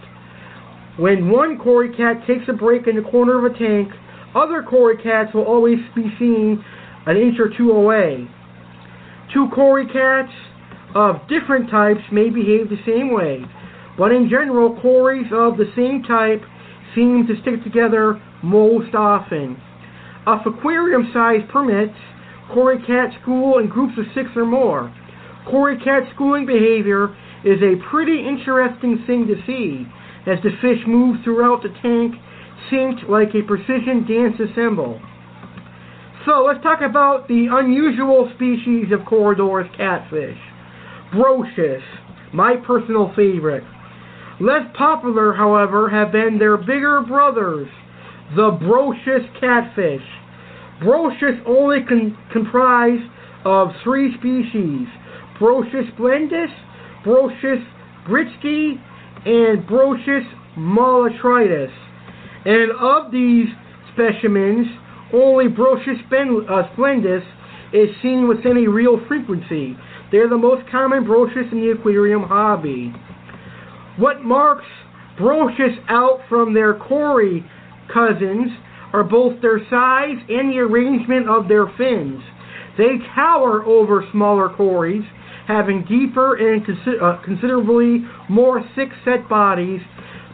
When 0.97 1.29
one 1.29 1.57
cory 1.57 1.95
cat 1.95 2.25
takes 2.25 2.49
a 2.49 2.53
break 2.53 2.87
in 2.87 2.95
the 2.95 3.09
corner 3.09 3.37
of 3.37 3.51
a 3.51 3.57
tank, 3.57 3.89
other 4.35 4.63
cory 4.63 4.97
cats 4.97 5.33
will 5.33 5.45
always 5.45 5.79
be 5.95 6.11
seen 6.19 6.63
an 7.05 7.17
inch 7.17 7.39
or 7.39 7.49
two 7.55 7.71
away. 7.71 8.27
Two 9.33 9.47
cory 9.53 9.85
cats 9.87 10.33
of 10.95 11.27
different 11.29 11.69
types 11.69 12.01
may 12.11 12.29
behave 12.29 12.69
the 12.69 12.81
same 12.85 13.13
way, 13.13 13.43
but 13.97 14.11
in 14.11 14.29
general, 14.29 14.79
cories 14.81 15.27
of 15.31 15.57
the 15.57 15.71
same 15.75 16.03
type 16.03 16.41
seem 16.97 17.27
to 17.27 17.39
stick 17.41 17.63
together 17.63 18.19
most 18.41 18.95
often. 18.95 19.61
If 20.25 20.45
aquarium 20.45 21.11
size 21.13 21.45
permits, 21.53 21.93
cory 22.51 22.81
cat 22.81 23.13
school 23.21 23.59
in 23.59 23.69
groups 23.69 23.93
of 23.99 24.05
six 24.15 24.29
or 24.35 24.45
more. 24.45 24.91
Cory 25.45 25.77
cat 25.77 26.03
schooling 26.15 26.47
behavior 26.47 27.15
is 27.45 27.61
a 27.61 27.77
pretty 27.91 28.27
interesting 28.27 29.03
thing 29.05 29.27
to 29.27 29.35
see 29.45 29.85
as 30.25 30.41
the 30.43 30.49
fish 30.59 30.81
move 30.87 31.23
throughout 31.23 31.61
the 31.61 31.69
tank 31.81 32.15
synced 32.71 33.07
like 33.07 33.29
a 33.35 33.45
precision 33.45 34.03
dance 34.09 34.35
assemble. 34.41 34.99
So 36.25 36.43
let's 36.43 36.61
talk 36.63 36.81
about 36.81 37.27
the 37.29 37.47
unusual 37.49 38.29
species 38.35 38.91
of 38.91 39.01
Corydoras 39.01 39.69
catfish. 39.77 40.37
Brochis, 41.13 41.83
my 42.33 42.55
personal 42.57 43.13
favorite. 43.15 43.63
Less 44.39 44.67
popular, 44.77 45.33
however, 45.33 45.89
have 45.89 46.11
been 46.11 46.37
their 46.37 46.57
bigger 46.57 47.01
brothers, 47.01 47.67
the 48.35 48.51
Brochis 48.51 49.25
catfish. 49.39 50.05
Brochis 50.81 51.41
only 51.47 51.83
con- 51.87 52.15
comprise 52.31 52.99
of 53.45 53.69
three 53.83 54.13
species, 54.17 54.87
Brochis 55.39 55.91
splendus, 55.95 56.53
Brochis 57.03 57.65
britskii, 58.07 58.79
and 59.25 59.67
Brochis 59.67 60.25
molotropus. 60.55 61.71
And 62.45 62.71
of 62.79 63.11
these 63.11 63.47
specimens, 63.93 64.67
only 65.13 65.47
Brochis 65.47 65.99
uh, 66.05 66.75
splendus 66.75 67.23
is 67.73 67.89
seen 68.03 68.27
with 68.27 68.45
any 68.45 68.67
real 68.67 68.99
frequency. 69.07 69.75
They're 70.11 70.29
the 70.29 70.37
most 70.37 70.69
common 70.69 71.05
Brochis 71.05 71.51
in 71.51 71.61
the 71.61 71.71
aquarium 71.71 72.23
hobby. 72.23 72.93
What 73.97 74.23
marks 74.23 74.65
Brochis 75.19 75.77
out 75.89 76.19
from 76.29 76.53
their 76.53 76.75
cory 76.75 77.43
cousins 77.91 78.51
are 78.93 79.03
both 79.03 79.41
their 79.41 79.59
size 79.69 80.17
and 80.29 80.51
the 80.51 80.59
arrangement 80.59 81.27
of 81.27 81.47
their 81.47 81.65
fins. 81.77 82.21
They 82.77 82.97
tower 83.15 83.63
over 83.65 84.05
smaller 84.11 84.49
cories, 84.49 85.03
having 85.47 85.83
deeper 85.85 86.35
and 86.35 86.63
consi- 86.63 87.01
uh, 87.01 87.21
considerably 87.23 88.05
more 88.29 88.63
thick-set 88.75 89.27
bodies. 89.27 89.81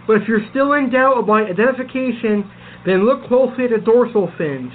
But 0.05 0.21
if 0.21 0.27
you're 0.27 0.45
still 0.49 0.73
in 0.73 0.91
doubt 0.91 1.19
about 1.19 1.49
identification, 1.49 2.49
then 2.85 3.05
look 3.05 3.25
closely 3.27 3.65
at 3.65 3.69
the 3.69 3.77
dorsal 3.77 4.29
fins. 4.37 4.73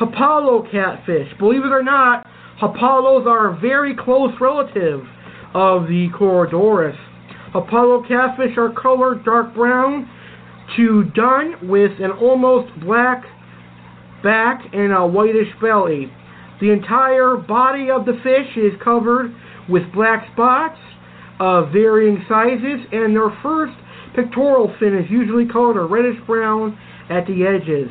Hoplo 0.00 0.70
catfish. 0.70 1.28
Believe 1.38 1.64
it 1.64 1.72
or 1.72 1.82
not, 1.82 2.26
Hoplos 2.60 3.26
are 3.26 3.54
a 3.54 3.60
very 3.60 3.94
close 3.94 4.32
relative 4.40 5.00
of 5.52 5.86
the 5.86 6.08
Corydoras. 6.18 6.96
Hoplo 7.58 8.06
catfish 8.06 8.56
are 8.56 8.72
colored 8.72 9.24
dark 9.24 9.54
brown 9.54 10.08
to 10.76 11.04
dun 11.14 11.68
with 11.68 11.92
an 11.98 12.12
almost 12.12 12.68
black 12.80 13.24
back 14.22 14.62
and 14.72 14.92
a 14.92 15.06
whitish 15.06 15.48
belly. 15.60 16.12
The 16.60 16.70
entire 16.70 17.36
body 17.36 17.90
of 17.90 18.04
the 18.04 18.18
fish 18.22 18.56
is 18.56 18.72
covered 18.82 19.34
with 19.68 19.82
black 19.92 20.28
spots 20.32 20.78
of 21.40 21.72
varying 21.72 22.24
sizes, 22.28 22.86
and 22.92 23.14
their 23.14 23.30
first 23.42 23.74
pectoral 24.14 24.74
fin 24.78 24.96
is 24.96 25.10
usually 25.10 25.46
colored 25.46 25.78
a 25.78 25.84
reddish 25.84 26.20
brown 26.26 26.78
at 27.10 27.26
the 27.26 27.46
edges. 27.46 27.90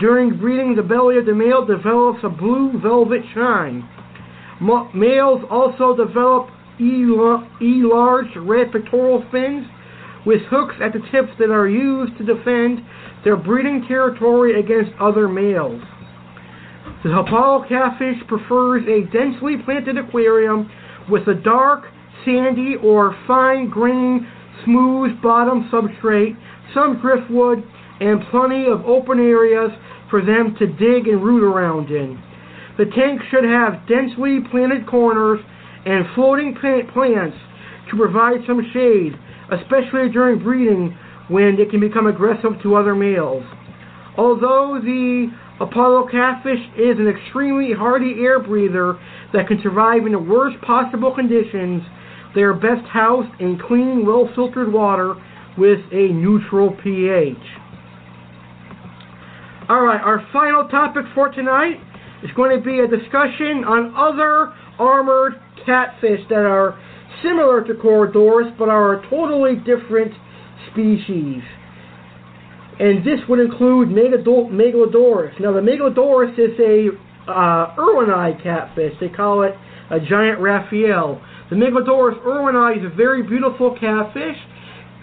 During 0.00 0.38
breeding, 0.38 0.74
the 0.74 0.82
belly 0.82 1.18
of 1.18 1.26
the 1.26 1.34
male 1.34 1.64
develops 1.64 2.20
a 2.24 2.28
blue 2.28 2.78
velvet 2.80 3.22
shine. 3.34 3.88
Males 4.94 5.42
also 5.50 5.96
develop 5.96 6.48
E-large 6.80 8.36
red 8.36 8.72
pectoral 8.72 9.24
fins 9.30 9.66
with 10.26 10.42
hooks 10.50 10.74
at 10.82 10.92
the 10.92 11.00
tips 11.10 11.32
that 11.38 11.50
are 11.50 11.68
used 11.68 12.16
to 12.18 12.24
defend 12.24 12.84
their 13.24 13.36
breeding 13.36 13.84
territory 13.86 14.58
against 14.60 14.92
other 15.00 15.28
males. 15.28 15.82
The 17.02 17.10
Hoplo 17.10 17.68
catfish 17.68 18.26
prefers 18.26 18.82
a 18.86 19.10
densely 19.12 19.56
planted 19.64 19.98
aquarium 19.98 20.70
with 21.08 21.26
a 21.28 21.34
dark, 21.34 21.84
sandy, 22.24 22.74
or 22.82 23.16
fine 23.26 23.68
grained, 23.70 24.26
smooth 24.64 25.20
bottom 25.22 25.68
substrate, 25.72 26.36
some 26.74 27.00
driftwood, 27.00 27.62
and 28.00 28.22
plenty 28.30 28.66
of 28.66 28.84
open 28.84 29.18
areas 29.18 29.70
for 30.10 30.24
them 30.24 30.54
to 30.58 30.66
dig 30.66 31.08
and 31.08 31.22
root 31.22 31.42
around 31.42 31.90
in. 31.90 32.20
The 32.76 32.86
tank 32.86 33.20
should 33.30 33.44
have 33.44 33.86
densely 33.88 34.40
planted 34.50 34.86
corners 34.86 35.40
and 35.88 36.04
floating 36.14 36.54
plants 36.54 37.36
to 37.90 37.96
provide 37.96 38.44
some 38.46 38.60
shade, 38.74 39.16
especially 39.50 40.12
during 40.12 40.38
breeding 40.38 40.96
when 41.28 41.56
it 41.58 41.70
can 41.70 41.80
become 41.80 42.06
aggressive 42.06 42.60
to 42.62 42.74
other 42.74 42.94
males. 42.94 43.42
Although 44.18 44.80
the 44.84 45.32
Hoplo 45.58 46.10
catfish 46.10 46.60
is 46.76 46.98
an 46.98 47.08
extremely 47.08 47.72
hardy 47.72 48.20
air 48.20 48.38
breather 48.38 48.98
that 49.32 49.48
can 49.48 49.60
survive 49.62 50.04
in 50.04 50.12
the 50.12 50.18
worst 50.18 50.60
possible 50.60 51.14
conditions. 51.14 51.82
They 52.34 52.42
are 52.42 52.54
best 52.54 52.86
housed 52.92 53.40
in 53.40 53.58
clean, 53.58 54.04
well 54.06 54.28
filtered 54.34 54.70
water 54.70 55.14
with 55.56 55.80
a 55.90 56.12
neutral 56.12 56.76
pH. 56.84 57.36
Alright, 59.68 60.00
our 60.00 60.26
final 60.32 60.68
topic 60.68 61.04
for 61.14 61.30
tonight 61.30 61.80
is 62.22 62.30
going 62.36 62.56
to 62.56 62.64
be 62.64 62.80
a 62.80 62.86
discussion 62.86 63.64
on 63.64 63.94
other 63.96 64.54
armored 64.78 65.34
catfish 65.64 66.20
that 66.28 66.44
are 66.46 66.78
similar 67.22 67.64
to 67.64 67.74
Corydoras 67.74 68.56
but 68.58 68.68
are 68.68 69.00
a 69.00 69.10
totally 69.10 69.56
different 69.56 70.12
species. 70.70 71.42
and 72.80 73.04
this 73.04 73.18
would 73.28 73.40
include 73.40 73.88
Megalodoras. 73.88 75.40
Now, 75.40 75.52
the 75.52 75.60
Megalodoras 75.60 76.38
is 76.38 76.54
a 76.60 76.90
uh, 77.28 77.74
Irwini 77.76 78.40
catfish. 78.42 78.94
They 79.00 79.08
call 79.08 79.42
it 79.42 79.54
a 79.90 79.98
giant 79.98 80.40
Raphael. 80.40 81.20
The 81.50 81.56
Megalodoras 81.56 82.22
irwini 82.22 82.78
is 82.78 82.84
a 82.84 82.94
very 82.94 83.22
beautiful 83.22 83.76
catfish. 83.80 84.36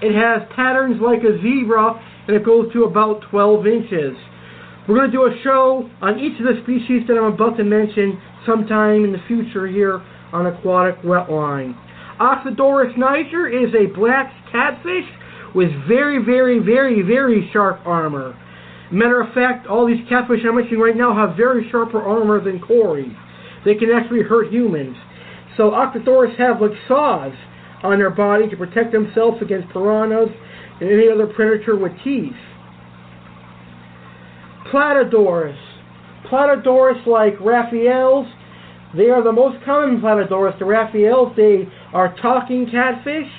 It 0.02 0.14
has 0.14 0.48
patterns 0.56 1.02
like 1.02 1.20
a 1.24 1.42
zebra, 1.42 2.00
and 2.28 2.36
it 2.36 2.46
goes 2.46 2.72
to 2.74 2.84
about 2.84 3.22
12 3.32 3.66
inches. 3.66 4.16
We're 4.88 4.98
going 4.98 5.10
to 5.10 5.18
do 5.18 5.26
a 5.26 5.42
show 5.44 5.90
on 6.02 6.20
each 6.20 6.40
of 6.40 6.46
the 6.46 6.62
species 6.62 7.08
that 7.08 7.18
I'm 7.18 7.34
about 7.34 7.58
to 7.58 7.64
mention 7.64 8.22
sometime 8.46 9.04
in 9.04 9.12
the 9.12 9.22
future 9.28 9.66
here 9.66 9.98
on 10.32 10.46
Aquatic 10.46 11.02
Wetline. 11.02 11.74
Oxydoras 12.20 12.96
niger 12.96 13.48
is 13.48 13.74
a 13.74 13.88
black 13.98 14.32
catfish 14.52 15.10
with 15.56 15.72
very, 15.88 16.24
very, 16.24 16.60
very, 16.60 17.02
very 17.02 17.50
sharp 17.52 17.82
armor. 17.84 18.38
Matter 18.92 19.22
of 19.22 19.34
fact, 19.34 19.66
all 19.66 19.88
these 19.88 20.06
catfish 20.08 20.42
I'm 20.48 20.56
mentioning 20.56 20.80
right 20.80 20.96
now 20.96 21.16
have 21.16 21.36
very 21.36 21.68
sharper 21.72 22.02
armor 22.02 22.40
than 22.44 22.60
cories. 22.62 23.12
They 23.66 23.74
can 23.74 23.90
actually 23.90 24.22
hurt 24.22 24.54
humans. 24.54 24.96
So 25.58 25.72
Octothoris 25.72 26.38
have 26.38 26.62
like 26.62 26.78
saws 26.88 27.34
on 27.82 27.98
their 27.98 28.12
body 28.12 28.48
to 28.50 28.56
protect 28.56 28.92
themselves 28.92 29.42
against 29.42 29.74
piranhas 29.74 30.30
and 30.80 30.92
any 30.92 31.10
other 31.10 31.26
predator 31.26 31.76
with 31.76 31.94
teeth. 32.04 32.38
Platydoras. 34.76 35.58
Platydoras 36.30 37.06
like 37.08 37.40
Raphaels, 37.40 38.28
they 38.94 39.10
are 39.10 39.24
the 39.24 39.32
most 39.32 39.64
common 39.64 40.02
Platydoras. 40.02 40.60
The 40.60 40.66
Raphaels, 40.66 41.34
they 41.38 41.70
are 41.94 42.14
talking 42.22 42.68
catfish, 42.70 43.32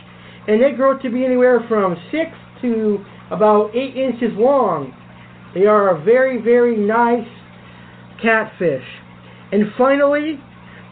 and 0.48 0.62
they 0.62 0.72
grow 0.72 0.98
to 0.98 1.10
be 1.10 1.26
anywhere 1.26 1.62
from 1.68 1.94
6 2.10 2.30
to 2.62 3.04
about 3.30 3.76
8 3.76 3.96
inches 3.96 4.32
long. 4.38 4.94
They 5.52 5.66
are 5.66 5.94
a 5.94 6.02
very, 6.02 6.40
very 6.40 6.74
nice 6.74 7.28
catfish. 8.22 8.84
And 9.52 9.64
finally, 9.76 10.40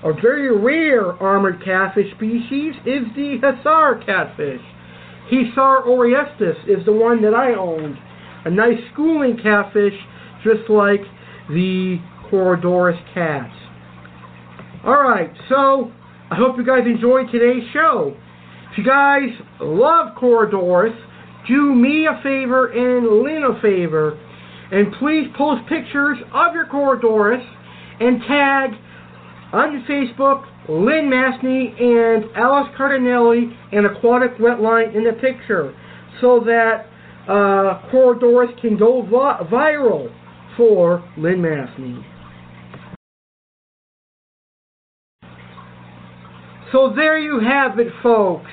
a 0.04 0.12
very 0.12 0.54
rare 0.54 1.12
armored 1.22 1.64
catfish 1.64 2.12
species 2.16 2.74
is 2.84 3.04
the 3.16 3.38
Hassar 3.42 4.04
catfish. 4.04 4.60
Hassar 5.32 5.86
orestis 5.86 6.68
is 6.68 6.84
the 6.84 6.92
one 6.92 7.22
that 7.22 7.32
I 7.32 7.54
owned. 7.54 7.96
A 8.44 8.50
nice 8.50 8.78
schooling 8.92 9.38
catfish, 9.42 9.94
just 10.44 10.68
like 10.68 11.00
the 11.48 11.98
Corydoras 12.30 13.00
cat. 13.12 13.50
Alright, 14.84 15.32
so 15.48 15.90
I 16.30 16.36
hope 16.36 16.56
you 16.58 16.64
guys 16.64 16.84
enjoyed 16.86 17.32
today's 17.32 17.64
show. 17.72 18.14
If 18.70 18.78
you 18.78 18.84
guys 18.84 19.30
love 19.60 20.14
Corydoras, 20.16 20.94
do 21.48 21.74
me 21.74 22.06
a 22.06 22.20
favor 22.22 22.68
and 22.68 23.22
Lynn 23.22 23.44
a 23.44 23.60
favor, 23.60 24.18
and 24.70 24.92
please 24.98 25.26
post 25.36 25.62
pictures 25.68 26.18
of 26.32 26.54
your 26.54 26.66
Corydoras 26.66 27.44
and 28.00 28.20
tag 28.28 28.70
on 29.52 29.84
Facebook 29.88 30.44
Lynn 30.68 31.10
Mathney 31.10 31.78
and 31.80 32.24
Alex 32.36 32.70
Cardinale 32.76 33.52
and 33.72 33.86
Aquatic 33.86 34.36
Wetline 34.38 34.94
in 34.96 35.04
the 35.04 35.12
picture 35.12 35.74
so 36.20 36.40
that 36.40 36.86
uh, 37.28 37.90
Corydoras 37.92 38.58
can 38.60 38.76
go 38.76 39.02
vi- 39.02 39.48
viral 39.50 40.10
for 40.56 41.02
Lynn 41.16 41.40
Mathney. 41.42 42.04
So 46.72 46.92
there 46.94 47.18
you 47.18 47.40
have 47.40 47.78
it, 47.78 47.86
folks. 48.02 48.50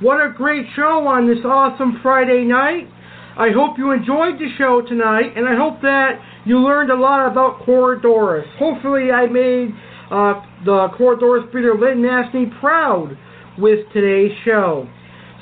What 0.00 0.24
a 0.24 0.32
great 0.32 0.64
show 0.74 1.06
on 1.06 1.28
this 1.28 1.44
awesome 1.44 1.98
Friday 2.02 2.44
night. 2.44 2.88
I 3.36 3.50
hope 3.54 3.76
you 3.78 3.92
enjoyed 3.92 4.38
the 4.38 4.48
show 4.56 4.80
tonight, 4.80 5.36
and 5.36 5.46
I 5.46 5.54
hope 5.54 5.82
that 5.82 6.18
you 6.44 6.58
learned 6.58 6.90
a 6.90 6.96
lot 6.96 7.30
about 7.30 7.60
Corydoras. 7.66 8.46
Hopefully, 8.58 9.10
I 9.10 9.26
made 9.26 9.68
uh, 10.10 10.40
the 10.64 10.88
Corydoras 10.98 11.52
breeder 11.52 11.74
Lynn 11.78 11.98
Mathney 11.98 12.46
proud 12.58 13.18
with 13.58 13.80
today's 13.92 14.32
show. 14.44 14.88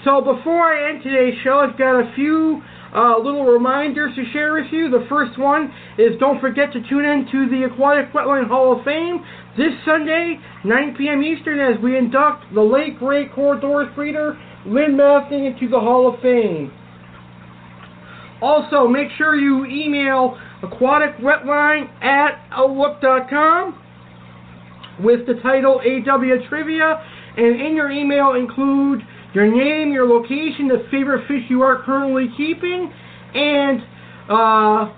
So 0.04 0.20
before 0.20 0.72
I 0.72 0.90
end 0.90 1.02
today's 1.02 1.34
show, 1.44 1.58
I've 1.58 1.78
got 1.78 2.00
a 2.00 2.12
few 2.14 2.60
uh, 2.96 3.18
little 3.18 3.44
reminders 3.44 4.14
to 4.16 4.24
share 4.32 4.54
with 4.54 4.72
you. 4.72 4.88
The 4.90 5.04
first 5.08 5.38
one 5.38 5.72
is 5.98 6.18
don't 6.18 6.40
forget 6.40 6.72
to 6.72 6.80
tune 6.88 7.04
in 7.04 7.28
to 7.30 7.48
the 7.50 7.68
Aquatic 7.70 8.12
Wetline 8.12 8.48
Hall 8.48 8.78
of 8.78 8.84
Fame 8.84 9.22
this 9.56 9.72
Sunday, 9.84 10.40
9 10.64 10.96
p.m. 10.96 11.22
Eastern, 11.22 11.60
as 11.60 11.80
we 11.82 11.96
induct 11.96 12.52
the 12.54 12.60
late 12.60 12.98
great 12.98 13.32
Corydoras 13.32 13.94
breeder 13.94 14.38
Lynn 14.66 14.96
Mathney 14.96 15.46
into 15.46 15.68
the 15.68 15.78
Hall 15.78 16.12
of 16.12 16.20
Fame. 16.20 16.72
Also, 18.42 18.88
make 18.88 19.08
sure 19.16 19.36
you 19.36 19.64
email 19.66 20.38
aquaticwetline 20.62 21.88
at 22.02 22.44
outlook.com 22.50 23.82
with 25.02 25.26
the 25.26 25.34
title 25.42 25.80
AW 25.80 26.48
Trivia, 26.48 27.02
and 27.36 27.60
in 27.60 27.74
your 27.76 27.90
email 27.90 28.32
include 28.34 29.02
your 29.36 29.44
name, 29.44 29.92
your 29.92 30.08
location, 30.08 30.66
the 30.66 30.88
favorite 30.90 31.28
fish 31.28 31.44
you 31.50 31.60
are 31.60 31.82
currently 31.84 32.32
keeping, 32.38 32.90
and 33.34 33.82
uh, 34.32 34.88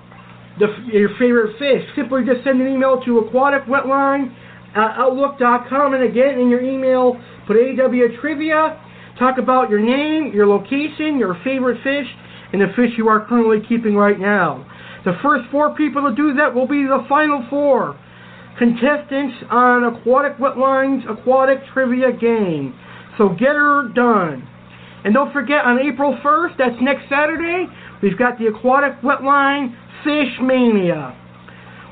the, 0.62 0.70
your 0.95 1.11
favorite 1.18 1.59
fish. 1.59 1.82
Simply 1.97 2.22
just 2.22 2.45
send 2.45 2.62
an 2.62 2.68
email 2.68 3.03
to 3.03 3.26
aquaticwetline 3.26 4.32
at 4.76 4.95
and 4.95 6.05
again, 6.05 6.39
in 6.39 6.49
your 6.49 6.62
email, 6.62 7.20
put 7.49 7.57
AW 7.57 8.20
Trivia. 8.20 8.78
Talk 9.18 9.39
about 9.39 9.70
your 9.70 9.80
name, 9.80 10.30
your 10.32 10.47
location, 10.47 11.18
your 11.18 11.34
favorite 11.43 11.82
fish, 11.82 12.07
and 12.53 12.62
the 12.62 12.68
fish 12.76 12.95
you 12.97 13.09
are 13.09 13.26
currently 13.26 13.59
keeping 13.68 13.97
right 13.97 14.20
now. 14.20 14.64
The 15.05 15.18
first 15.20 15.51
four 15.51 15.74
people 15.74 16.09
to 16.09 16.14
do 16.14 16.34
that 16.34 16.55
will 16.55 16.68
be 16.68 16.84
the 16.84 17.05
final 17.09 17.45
four 17.51 17.99
contestants 18.57 19.34
on 19.51 19.82
Aquatic 19.82 20.39
Wetline's 20.39 21.05
Aquatic 21.11 21.59
Trivia 21.72 22.12
game. 22.12 22.74
So 23.18 23.30
get 23.30 23.58
her 23.58 23.88
done. 23.94 24.48
And 25.04 25.12
don't 25.12 25.32
forget, 25.32 25.64
on 25.64 25.78
April 25.78 26.18
1st, 26.24 26.56
that's 26.56 26.80
next 26.80 27.08
Saturday, 27.08 27.66
we've 28.02 28.18
got 28.18 28.38
the 28.38 28.46
Aquatic 28.46 29.00
Wetline 29.02 29.74
Fish 30.04 30.32
Mania. 30.40 31.14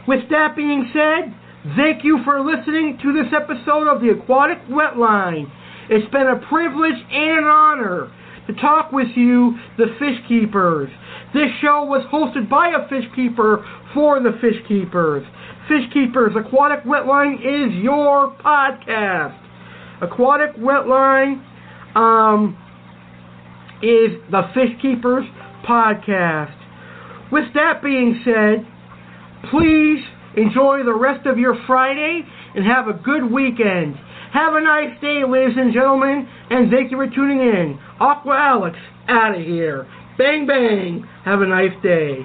With 0.06 0.28
that 0.30 0.54
being 0.56 0.90
said, 0.92 1.34
thank 1.76 2.04
you 2.04 2.20
for 2.24 2.40
listening 2.40 2.98
to 3.02 3.12
this 3.12 3.32
episode 3.34 3.88
of 3.88 4.00
the 4.00 4.10
Aquatic 4.10 4.58
Wetline. 4.68 5.50
It's 5.90 6.10
been 6.10 6.26
a 6.26 6.38
privilege 6.48 6.98
and 7.10 7.38
an 7.38 7.44
honor 7.44 8.12
to 8.46 8.52
talk 8.54 8.92
with 8.92 9.08
you, 9.16 9.58
the 9.76 9.86
fish 9.98 10.18
keepers. 10.28 10.88
This 11.34 11.50
show 11.60 11.84
was 11.84 12.06
hosted 12.12 12.48
by 12.48 12.68
a 12.70 12.88
fish 12.88 13.08
keeper 13.14 13.66
for 13.94 14.20
the 14.20 14.38
fish 14.40 14.62
keepers. 14.68 15.26
Fish 15.68 15.92
Keepers 15.92 16.32
Aquatic 16.36 16.84
Wetline 16.84 17.40
is 17.40 17.74
your 17.82 18.32
podcast. 18.44 19.45
Aquatic 20.00 20.56
Wetline 20.56 21.42
um, 21.96 22.56
is 23.82 24.12
the 24.30 24.42
Fish 24.54 24.70
Keepers 24.82 25.24
podcast. 25.68 26.54
With 27.32 27.52
that 27.54 27.82
being 27.82 28.20
said, 28.24 28.66
please 29.50 30.02
enjoy 30.36 30.84
the 30.84 30.94
rest 30.94 31.26
of 31.26 31.38
your 31.38 31.56
Friday 31.66 32.22
and 32.54 32.64
have 32.64 32.88
a 32.88 32.92
good 32.92 33.30
weekend. 33.30 33.96
Have 34.32 34.54
a 34.54 34.60
nice 34.60 35.00
day, 35.00 35.22
ladies 35.26 35.56
and 35.56 35.72
gentlemen, 35.72 36.28
and 36.50 36.70
thank 36.70 36.90
you 36.90 36.98
for 36.98 37.08
tuning 37.08 37.40
in. 37.40 37.78
Aqua 38.00 38.36
Alex, 38.36 38.76
out 39.08 39.34
of 39.34 39.44
here. 39.44 39.86
Bang, 40.18 40.46
bang. 40.46 41.06
Have 41.24 41.40
a 41.40 41.46
nice 41.46 41.72
day. 41.82 42.18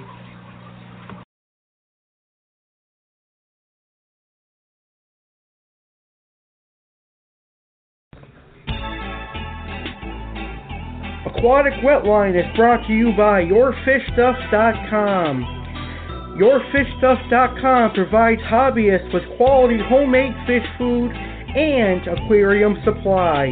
Aquatic 11.41 11.73
Wetline 11.81 12.37
is 12.37 12.45
brought 12.55 12.85
to 12.85 12.93
you 12.93 13.17
by 13.17 13.41
YourFishStuff.com. 13.41 16.37
YourFishStuff.com 16.37 17.93
provides 17.95 18.41
hobbyists 18.43 19.11
with 19.11 19.23
quality 19.37 19.79
homemade 19.89 20.35
fish 20.45 20.61
food 20.77 21.09
and 21.09 22.07
aquarium 22.07 22.77
supplies. 22.85 23.49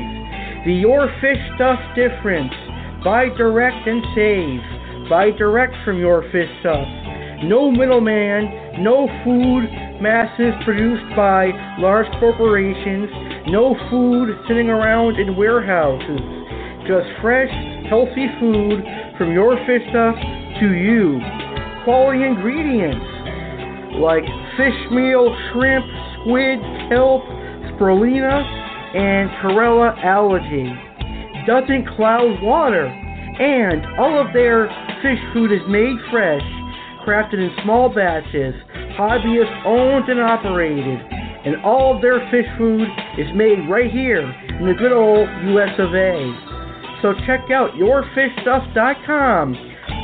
The 0.68 0.74
Your 0.74 1.12
Fish 1.20 1.40
Stuff 1.56 1.80
difference. 1.96 2.54
Buy 3.04 3.30
direct 3.36 3.88
and 3.88 4.06
save. 4.14 4.62
Buy 5.10 5.32
direct 5.32 5.74
from 5.84 5.98
Your 5.98 6.22
Fish 6.32 6.52
Stuff. 6.60 6.88
No 7.42 7.72
middleman, 7.72 8.84
no 8.84 9.08
food 9.26 9.64
masses 10.00 10.54
produced 10.64 11.10
by 11.16 11.50
large 11.80 12.06
corporations, 12.20 13.10
no 13.48 13.76
food 13.90 14.30
sitting 14.48 14.70
around 14.70 15.20
in 15.20 15.36
warehouses. 15.36 16.39
Just 16.90 17.06
fresh, 17.22 17.54
healthy 17.88 18.26
food 18.40 18.82
from 19.16 19.32
your 19.32 19.54
fish 19.70 19.86
stuff 19.94 20.16
to 20.60 20.74
you. 20.74 21.22
Quality 21.86 22.26
ingredients 22.26 23.06
like 24.02 24.26
fish 24.58 24.74
meal, 24.90 25.30
shrimp, 25.54 25.86
squid, 26.18 26.58
kelp, 26.90 27.22
spirulina, 27.78 28.42
and 28.98 29.30
chlorella 29.38 29.94
algae. 30.04 30.74
Doesn't 31.46 31.86
cloud 31.96 32.42
water. 32.42 32.88
And 32.88 33.86
all 34.00 34.20
of 34.20 34.34
their 34.34 34.66
fish 35.04 35.22
food 35.32 35.52
is 35.52 35.62
made 35.70 35.94
fresh, 36.10 36.42
crafted 37.06 37.38
in 37.38 37.52
small 37.62 37.94
batches, 37.94 38.56
hobbyist 38.98 39.64
owned 39.64 40.10
and 40.10 40.20
operated, 40.20 41.00
and 41.46 41.64
all 41.64 41.96
of 41.96 42.02
their 42.02 42.18
fish 42.32 42.50
food 42.58 42.88
is 43.20 43.28
made 43.36 43.70
right 43.70 43.92
here 43.92 44.26
in 44.60 44.66
the 44.66 44.74
good 44.74 44.92
old 44.92 45.30
US 45.54 45.78
of 45.78 45.94
A. 45.94 46.49
So 47.02 47.14
check 47.26 47.50
out 47.52 47.72
yourfishstuff.com 47.80 49.56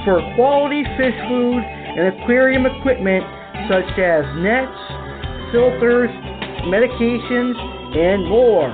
for 0.05 0.21
quality 0.35 0.83
fish 0.95 1.15
food 1.27 1.59
and 1.59 2.15
aquarium 2.15 2.65
equipment 2.65 3.25
such 3.67 3.99
as 3.99 4.23
nets, 4.39 4.71
filters, 5.51 6.09
medications, 6.71 7.59
and 7.97 8.23
more. 8.29 8.69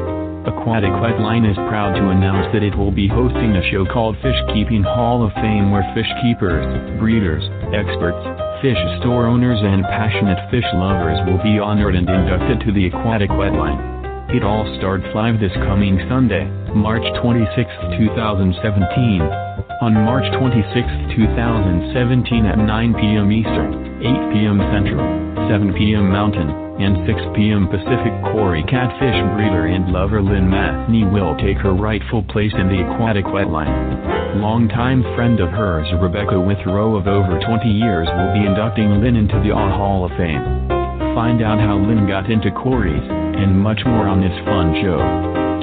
Aquatic 0.48 0.96
Wetline 0.96 1.44
is 1.44 1.60
proud 1.68 1.92
to 2.00 2.08
announce 2.08 2.48
that 2.56 2.64
it 2.64 2.72
will 2.72 2.92
be 2.94 3.12
hosting 3.12 3.52
a 3.52 3.68
show 3.68 3.84
called 3.84 4.16
Fish 4.24 4.40
Keeping 4.56 4.80
Hall 4.80 5.28
of 5.28 5.32
Fame 5.44 5.68
where 5.68 5.84
fish 5.92 6.08
keepers, 6.24 6.64
breeders, 6.96 7.44
experts, 7.76 8.24
fish 8.64 8.80
store 9.04 9.28
owners 9.28 9.60
and 9.60 9.84
passionate 9.92 10.40
fish 10.48 10.64
lovers 10.72 11.20
will 11.28 11.42
be 11.44 11.60
honored 11.60 11.92
and 11.92 12.08
inducted 12.08 12.64
to 12.64 12.72
the 12.72 12.88
Aquatic 12.88 13.28
Wetline. 13.28 13.95
It 14.26 14.42
all 14.42 14.66
starts 14.82 15.06
live 15.14 15.38
this 15.38 15.54
coming 15.62 16.02
Sunday, 16.10 16.50
March 16.74 17.06
26, 17.22 17.46
2017. 17.94 19.22
On 19.22 19.94
March 20.02 20.26
26, 20.42 20.66
2017 21.14 22.44
at 22.44 22.58
9 22.58 22.94
p.m. 22.98 23.30
Eastern, 23.30 24.02
8 24.02 24.34
p.m. 24.34 24.58
Central, 24.74 25.06
7 25.46 25.70
p.m. 25.78 26.10
Mountain, 26.10 26.50
and 26.82 27.06
6 27.06 27.38
p.m. 27.38 27.70
Pacific 27.70 28.10
Cory 28.34 28.66
catfish 28.66 29.14
breeder 29.38 29.70
and 29.70 29.94
lover 29.94 30.18
Lynn 30.18 30.50
Mathney 30.50 31.06
will 31.06 31.38
take 31.38 31.62
her 31.62 31.72
rightful 31.72 32.26
place 32.26 32.52
in 32.58 32.66
the 32.66 32.82
aquatic 32.82 33.30
wetline. 33.30 34.42
Longtime 34.42 35.06
friend 35.14 35.38
of 35.38 35.54
hers 35.54 35.86
Rebecca 36.02 36.34
Withrow 36.34 36.98
of 36.98 37.06
over 37.06 37.38
20 37.38 37.70
years 37.70 38.10
will 38.10 38.34
be 38.34 38.42
inducting 38.42 38.90
Lynn 38.98 39.14
into 39.14 39.38
the 39.46 39.54
AW 39.54 39.70
Hall 39.70 40.04
of 40.04 40.10
Fame. 40.18 40.75
Find 41.16 41.40
out 41.40 41.56
how 41.56 41.80
Lynn 41.80 42.06
got 42.06 42.28
into 42.28 42.50
cories, 42.52 43.00
and 43.00 43.56
much 43.58 43.80
more 43.86 44.04
on 44.04 44.20
this 44.20 44.36
fun 44.44 44.76
show. 44.84 45.00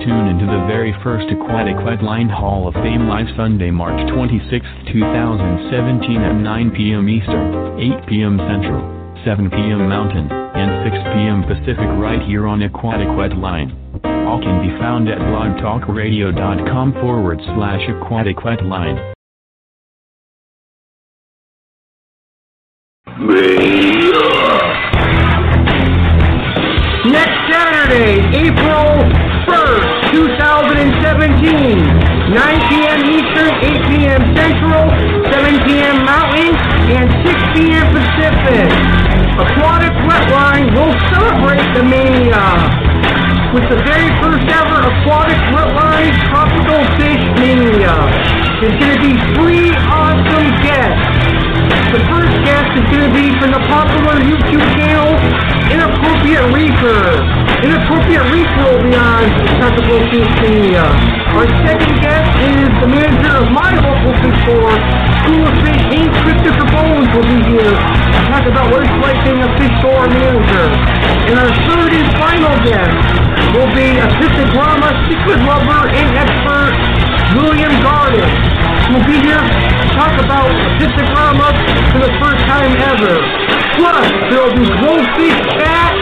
Tune 0.02 0.26
into 0.26 0.50
the 0.50 0.66
very 0.66 0.98
first 1.06 1.30
Aquatic 1.30 1.78
Wetline 1.78 2.26
Hall 2.26 2.68
of 2.68 2.74
Fame 2.82 3.06
live 3.06 3.30
Sunday, 3.38 3.70
March 3.70 4.02
26, 4.10 4.50
2017 4.50 6.26
at 6.26 6.34
9 6.34 6.72
p.m. 6.74 7.06
Eastern, 7.06 7.78
8 7.78 8.10
p.m. 8.10 8.42
Central, 8.50 8.82
7 9.22 9.54
p.m. 9.54 9.86
Mountain, 9.86 10.26
and 10.34 10.90
6 10.90 10.98
p.m. 11.14 11.46
Pacific 11.46 11.86
right 12.02 12.26
here 12.26 12.48
on 12.50 12.66
Aquatic 12.66 13.14
Wetline. 13.14 13.78
All 14.26 14.42
can 14.42 14.58
be 14.58 14.74
found 14.82 15.06
at 15.08 15.22
blogtalkradio.com 15.22 16.94
forward 16.94 17.38
slash 17.54 17.86
aquatic 17.94 18.38
wetline. 18.38 19.14
Next 23.22 24.23
Saturday, 27.84 28.24
April 28.48 29.04
1st, 29.44 30.16
2017, 30.16 31.84
9 32.32 32.70
p.m. 32.72 33.00
Eastern, 33.12 33.52
8 33.60 33.92
p.m. 33.92 34.24
Central, 34.40 34.88
7 35.28 35.68
p.m. 35.68 36.06
Mountain, 36.08 36.56
and 36.96 37.12
6 37.28 37.36
p.m. 37.52 37.84
Pacific. 37.92 38.72
Aquatic 39.36 39.92
Wetline 40.08 40.72
will 40.72 40.96
celebrate 41.12 41.68
the 41.76 41.84
mania 41.84 42.48
with 43.52 43.68
the 43.68 43.84
very 43.84 44.08
first 44.24 44.48
ever 44.48 44.80
Aquatic 44.80 45.44
Wetline 45.52 46.16
Tropical 46.32 46.88
Fish 46.96 47.20
Mania. 47.36 48.00
There's 48.64 48.80
going 48.80 48.96
to 48.96 49.04
be 49.04 49.14
three 49.36 49.76
awesome 49.92 50.48
guests. 50.64 51.23
The 51.94 52.02
first 52.10 52.36
guest 52.44 52.70
is 52.76 52.86
going 52.90 53.06
to 53.06 53.14
be 53.14 53.32
from 53.40 53.54
the 53.54 53.64
popular 53.70 54.18
YouTube 54.20 54.66
channel 54.76 55.14
Inappropriate 55.72 56.54
Reefer. 56.54 57.24
Inappropriate 57.64 58.28
Reefer 58.30 58.66
will 58.68 58.84
be 58.84 58.94
on 58.94 59.24
Fish 60.12 60.30
Mania. 60.44 60.86
Our 61.34 61.50
second 61.66 61.98
guest 62.04 62.30
is 62.46 62.70
the 62.78 62.90
manager 62.90 63.34
of 63.42 63.50
my 63.50 63.74
local 63.74 64.14
fish 64.22 64.38
store, 64.46 64.76
School 65.24 65.44
of 65.50 65.56
Fish 65.66 65.82
Inc. 65.90 66.14
Christopher 66.22 66.68
Bones 66.70 67.10
will 67.16 67.26
be 67.26 67.40
here 67.50 67.74
to 67.74 68.20
talk 68.30 68.46
about 68.46 68.70
what 68.70 68.86
it's 68.86 68.98
like 69.02 69.18
being 69.26 69.42
a 69.42 69.50
fish 69.58 69.74
store 69.82 70.06
manager. 70.06 70.66
And 71.32 71.42
our 71.42 71.50
third 71.66 71.90
and 71.90 72.10
final 72.22 72.54
guest 72.62 72.94
will 73.58 73.72
be 73.74 73.98
Apistogramma 73.98 74.94
secret 75.10 75.40
lover 75.48 75.90
and 75.90 76.10
expert 76.22 76.74
William 77.34 77.74
Garden. 77.82 78.63
We'll 78.92 79.06
be 79.08 79.16
here 79.16 79.40
to 79.40 79.88
talk 79.96 80.14
about 80.20 80.52
Apistogramma 80.52 81.50
for 81.96 82.00
the 82.04 82.12
first 82.20 82.44
time 82.46 82.76
ever. 82.76 83.16
Plus, 83.80 84.08
there 84.28 84.44
will 84.44 84.58
be 84.60 84.68
Goldfish 84.84 85.40
Chat. 85.56 85.94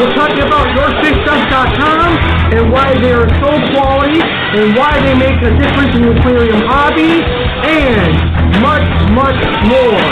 We'll 0.00 0.16
talk 0.16 0.32
about 0.40 0.66
yourfishstuff.com 0.72 2.08
and 2.56 2.72
why 2.72 2.94
they 2.98 3.12
are 3.12 3.28
so 3.36 3.50
quality 3.76 4.20
and 4.20 4.74
why 4.76 4.96
they 5.04 5.14
make 5.14 5.38
a 5.44 5.52
difference 5.60 5.94
in 5.94 6.02
the 6.02 6.12
aquarium 6.18 6.62
hobby 6.66 7.20
and 7.68 8.16
much, 8.64 8.88
much 9.12 9.38
more. 9.68 10.02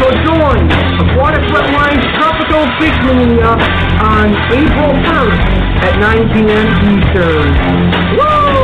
So 0.00 0.08
join 0.24 0.64
Aquatic 0.96 1.44
Wetline's 1.52 2.06
Tropical 2.16 2.64
Fish 2.80 2.96
Mania 3.04 3.52
on 4.00 4.32
April 4.48 4.96
1st 5.04 5.44
at 5.84 5.94
9 6.00 6.32
p.m. 6.32 6.66
Eastern. 6.88 7.52
Woo! 8.16 8.59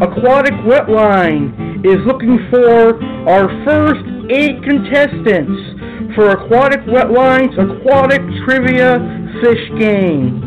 Aquatic 0.00 0.54
Wetline 0.64 1.84
is 1.84 2.00
looking 2.06 2.38
for 2.48 2.96
our 3.28 3.48
first 3.68 4.00
eight 4.32 4.56
contestants 4.64 6.16
for 6.16 6.30
Aquatic 6.30 6.80
Wetline's 6.88 7.52
Aquatic 7.60 8.22
Trivia 8.46 8.96
Fish 9.42 9.60
Game. 9.78 10.40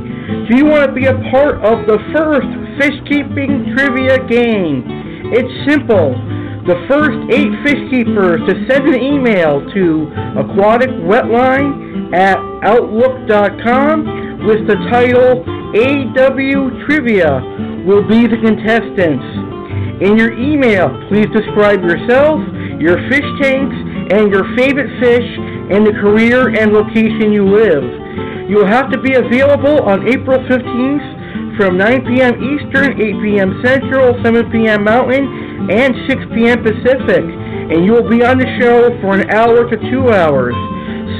Do 0.50 0.58
you 0.58 0.66
want 0.66 0.88
to 0.90 0.94
be 0.94 1.06
a 1.06 1.14
part 1.30 1.62
of 1.62 1.86
the 1.86 2.00
first 2.18 2.50
fish 2.82 2.98
keeping 3.08 3.76
trivia 3.78 4.26
game? 4.26 4.82
It's 5.30 5.70
simple. 5.70 6.18
The 6.66 6.82
first 6.90 7.14
eight 7.30 7.54
fish 7.62 7.92
keepers 7.92 8.42
to 8.50 8.56
send 8.68 8.88
an 8.88 9.00
email 9.00 9.62
to 9.62 10.10
aquaticwetline 10.34 12.12
at 12.16 12.40
outlook.com 12.66 14.48
with 14.48 14.66
the 14.66 14.76
title 14.90 15.46
AW 15.78 16.86
Trivia 16.88 17.63
will 17.86 18.08
be 18.08 18.28
the 18.28 18.40
contestants. 18.40 19.28
In 20.02 20.18
your 20.18 20.34
email, 20.34 20.90
please 21.08 21.28
describe 21.32 21.84
yourself, 21.84 22.40
your 22.80 22.98
fish 23.10 23.28
tanks, 23.40 23.76
and 24.12 24.32
your 24.32 24.44
favorite 24.56 24.92
fish, 25.00 25.28
and 25.72 25.86
the 25.88 25.96
career 26.00 26.50
and 26.56 26.74
location 26.74 27.32
you 27.32 27.48
live. 27.48 27.84
You 28.50 28.58
will 28.58 28.68
have 28.68 28.92
to 28.92 29.00
be 29.00 29.16
available 29.16 29.84
on 29.84 30.08
April 30.08 30.40
15th 30.48 31.58
from 31.58 31.78
9 31.78 32.06
p.m. 32.06 32.34
Eastern, 32.44 33.00
8 33.00 33.22
p.m. 33.24 33.62
Central, 33.64 34.20
7 34.24 34.52
p.m. 34.52 34.84
Mountain, 34.84 35.70
and 35.72 35.96
6 36.10 36.22
p.m. 36.34 36.64
Pacific. 36.64 37.24
And 37.24 37.86
you 37.86 37.94
will 37.94 38.10
be 38.10 38.24
on 38.24 38.38
the 38.38 38.50
show 38.60 38.90
for 39.00 39.16
an 39.16 39.30
hour 39.32 39.70
to 39.70 39.78
two 39.90 40.12
hours. 40.12 40.56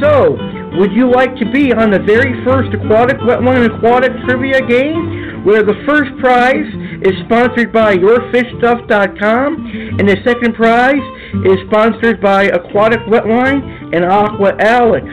So, 0.02 0.36
would 0.78 0.92
you 0.92 1.10
like 1.10 1.36
to 1.38 1.46
be 1.52 1.72
on 1.72 1.92
the 1.92 2.00
very 2.00 2.44
first 2.44 2.74
Aquatic 2.74 3.18
Wetline 3.20 3.70
Aquatic 3.70 4.12
Trivia 4.26 4.60
game, 4.66 5.23
where 5.44 5.64
the 5.64 5.76
first 5.86 6.12
prize 6.20 6.66
is 7.02 7.14
sponsored 7.26 7.72
by 7.72 7.96
YourFishStuff.com, 7.96 9.98
and 10.00 10.08
the 10.08 10.18
second 10.24 10.56
prize 10.56 11.04
is 11.46 11.58
sponsored 11.68 12.22
by 12.22 12.46
Aquatic 12.46 13.00
Wetline 13.02 13.96
and 13.96 14.06
Aqua 14.06 14.56
Alex. 14.60 15.06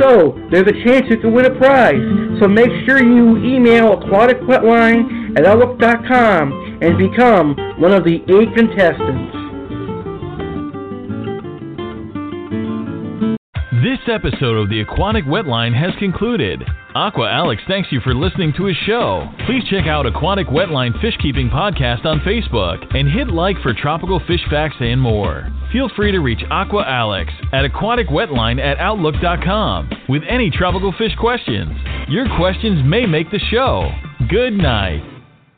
So, 0.00 0.38
there's 0.50 0.66
a 0.66 0.84
chance 0.84 1.06
you 1.08 1.18
can 1.18 1.32
win 1.32 1.46
a 1.46 1.54
prize. 1.56 2.02
So 2.40 2.48
make 2.48 2.70
sure 2.86 3.02
you 3.02 3.36
email 3.38 3.94
Aquatic 3.94 4.38
Wetline 4.40 5.38
at 5.38 5.46
Outlook.com 5.46 6.78
and 6.82 6.98
become 6.98 7.56
one 7.80 7.92
of 7.92 8.04
the 8.04 8.16
eight 8.16 8.54
contestants. 8.54 9.37
This 13.82 13.98
episode 14.08 14.56
of 14.56 14.70
the 14.70 14.80
Aquatic 14.80 15.24
Wetline 15.26 15.74
has 15.78 15.92
concluded. 15.98 16.64
Aqua 16.94 17.30
Alex 17.30 17.62
thanks 17.68 17.92
you 17.92 18.00
for 18.00 18.14
listening 18.14 18.52
to 18.56 18.64
his 18.64 18.76
show. 18.86 19.28
Please 19.46 19.62
check 19.70 19.86
out 19.86 20.06
Aquatic 20.06 20.46
Wetline 20.46 20.98
Fish 21.02 21.14
Keeping 21.20 21.50
Podcast 21.50 22.06
on 22.06 22.20
Facebook 22.20 22.82
and 22.96 23.08
hit 23.08 23.28
like 23.28 23.56
for 23.62 23.74
tropical 23.74 24.20
fish 24.26 24.40
facts 24.50 24.76
and 24.80 25.00
more. 25.00 25.52
Feel 25.70 25.90
free 25.94 26.10
to 26.12 26.20
reach 26.20 26.42
Aqua 26.50 26.84
Alex 26.88 27.30
at 27.52 27.70
aquaticwetline 27.70 28.58
at 28.58 28.78
outlook.com 28.78 29.90
with 30.08 30.22
any 30.28 30.50
tropical 30.50 30.92
fish 30.96 31.14
questions. 31.20 31.76
Your 32.08 32.26
questions 32.38 32.80
may 32.84 33.04
make 33.04 33.30
the 33.30 33.40
show. 33.50 33.92
Good 34.30 34.54
night. 34.54 35.17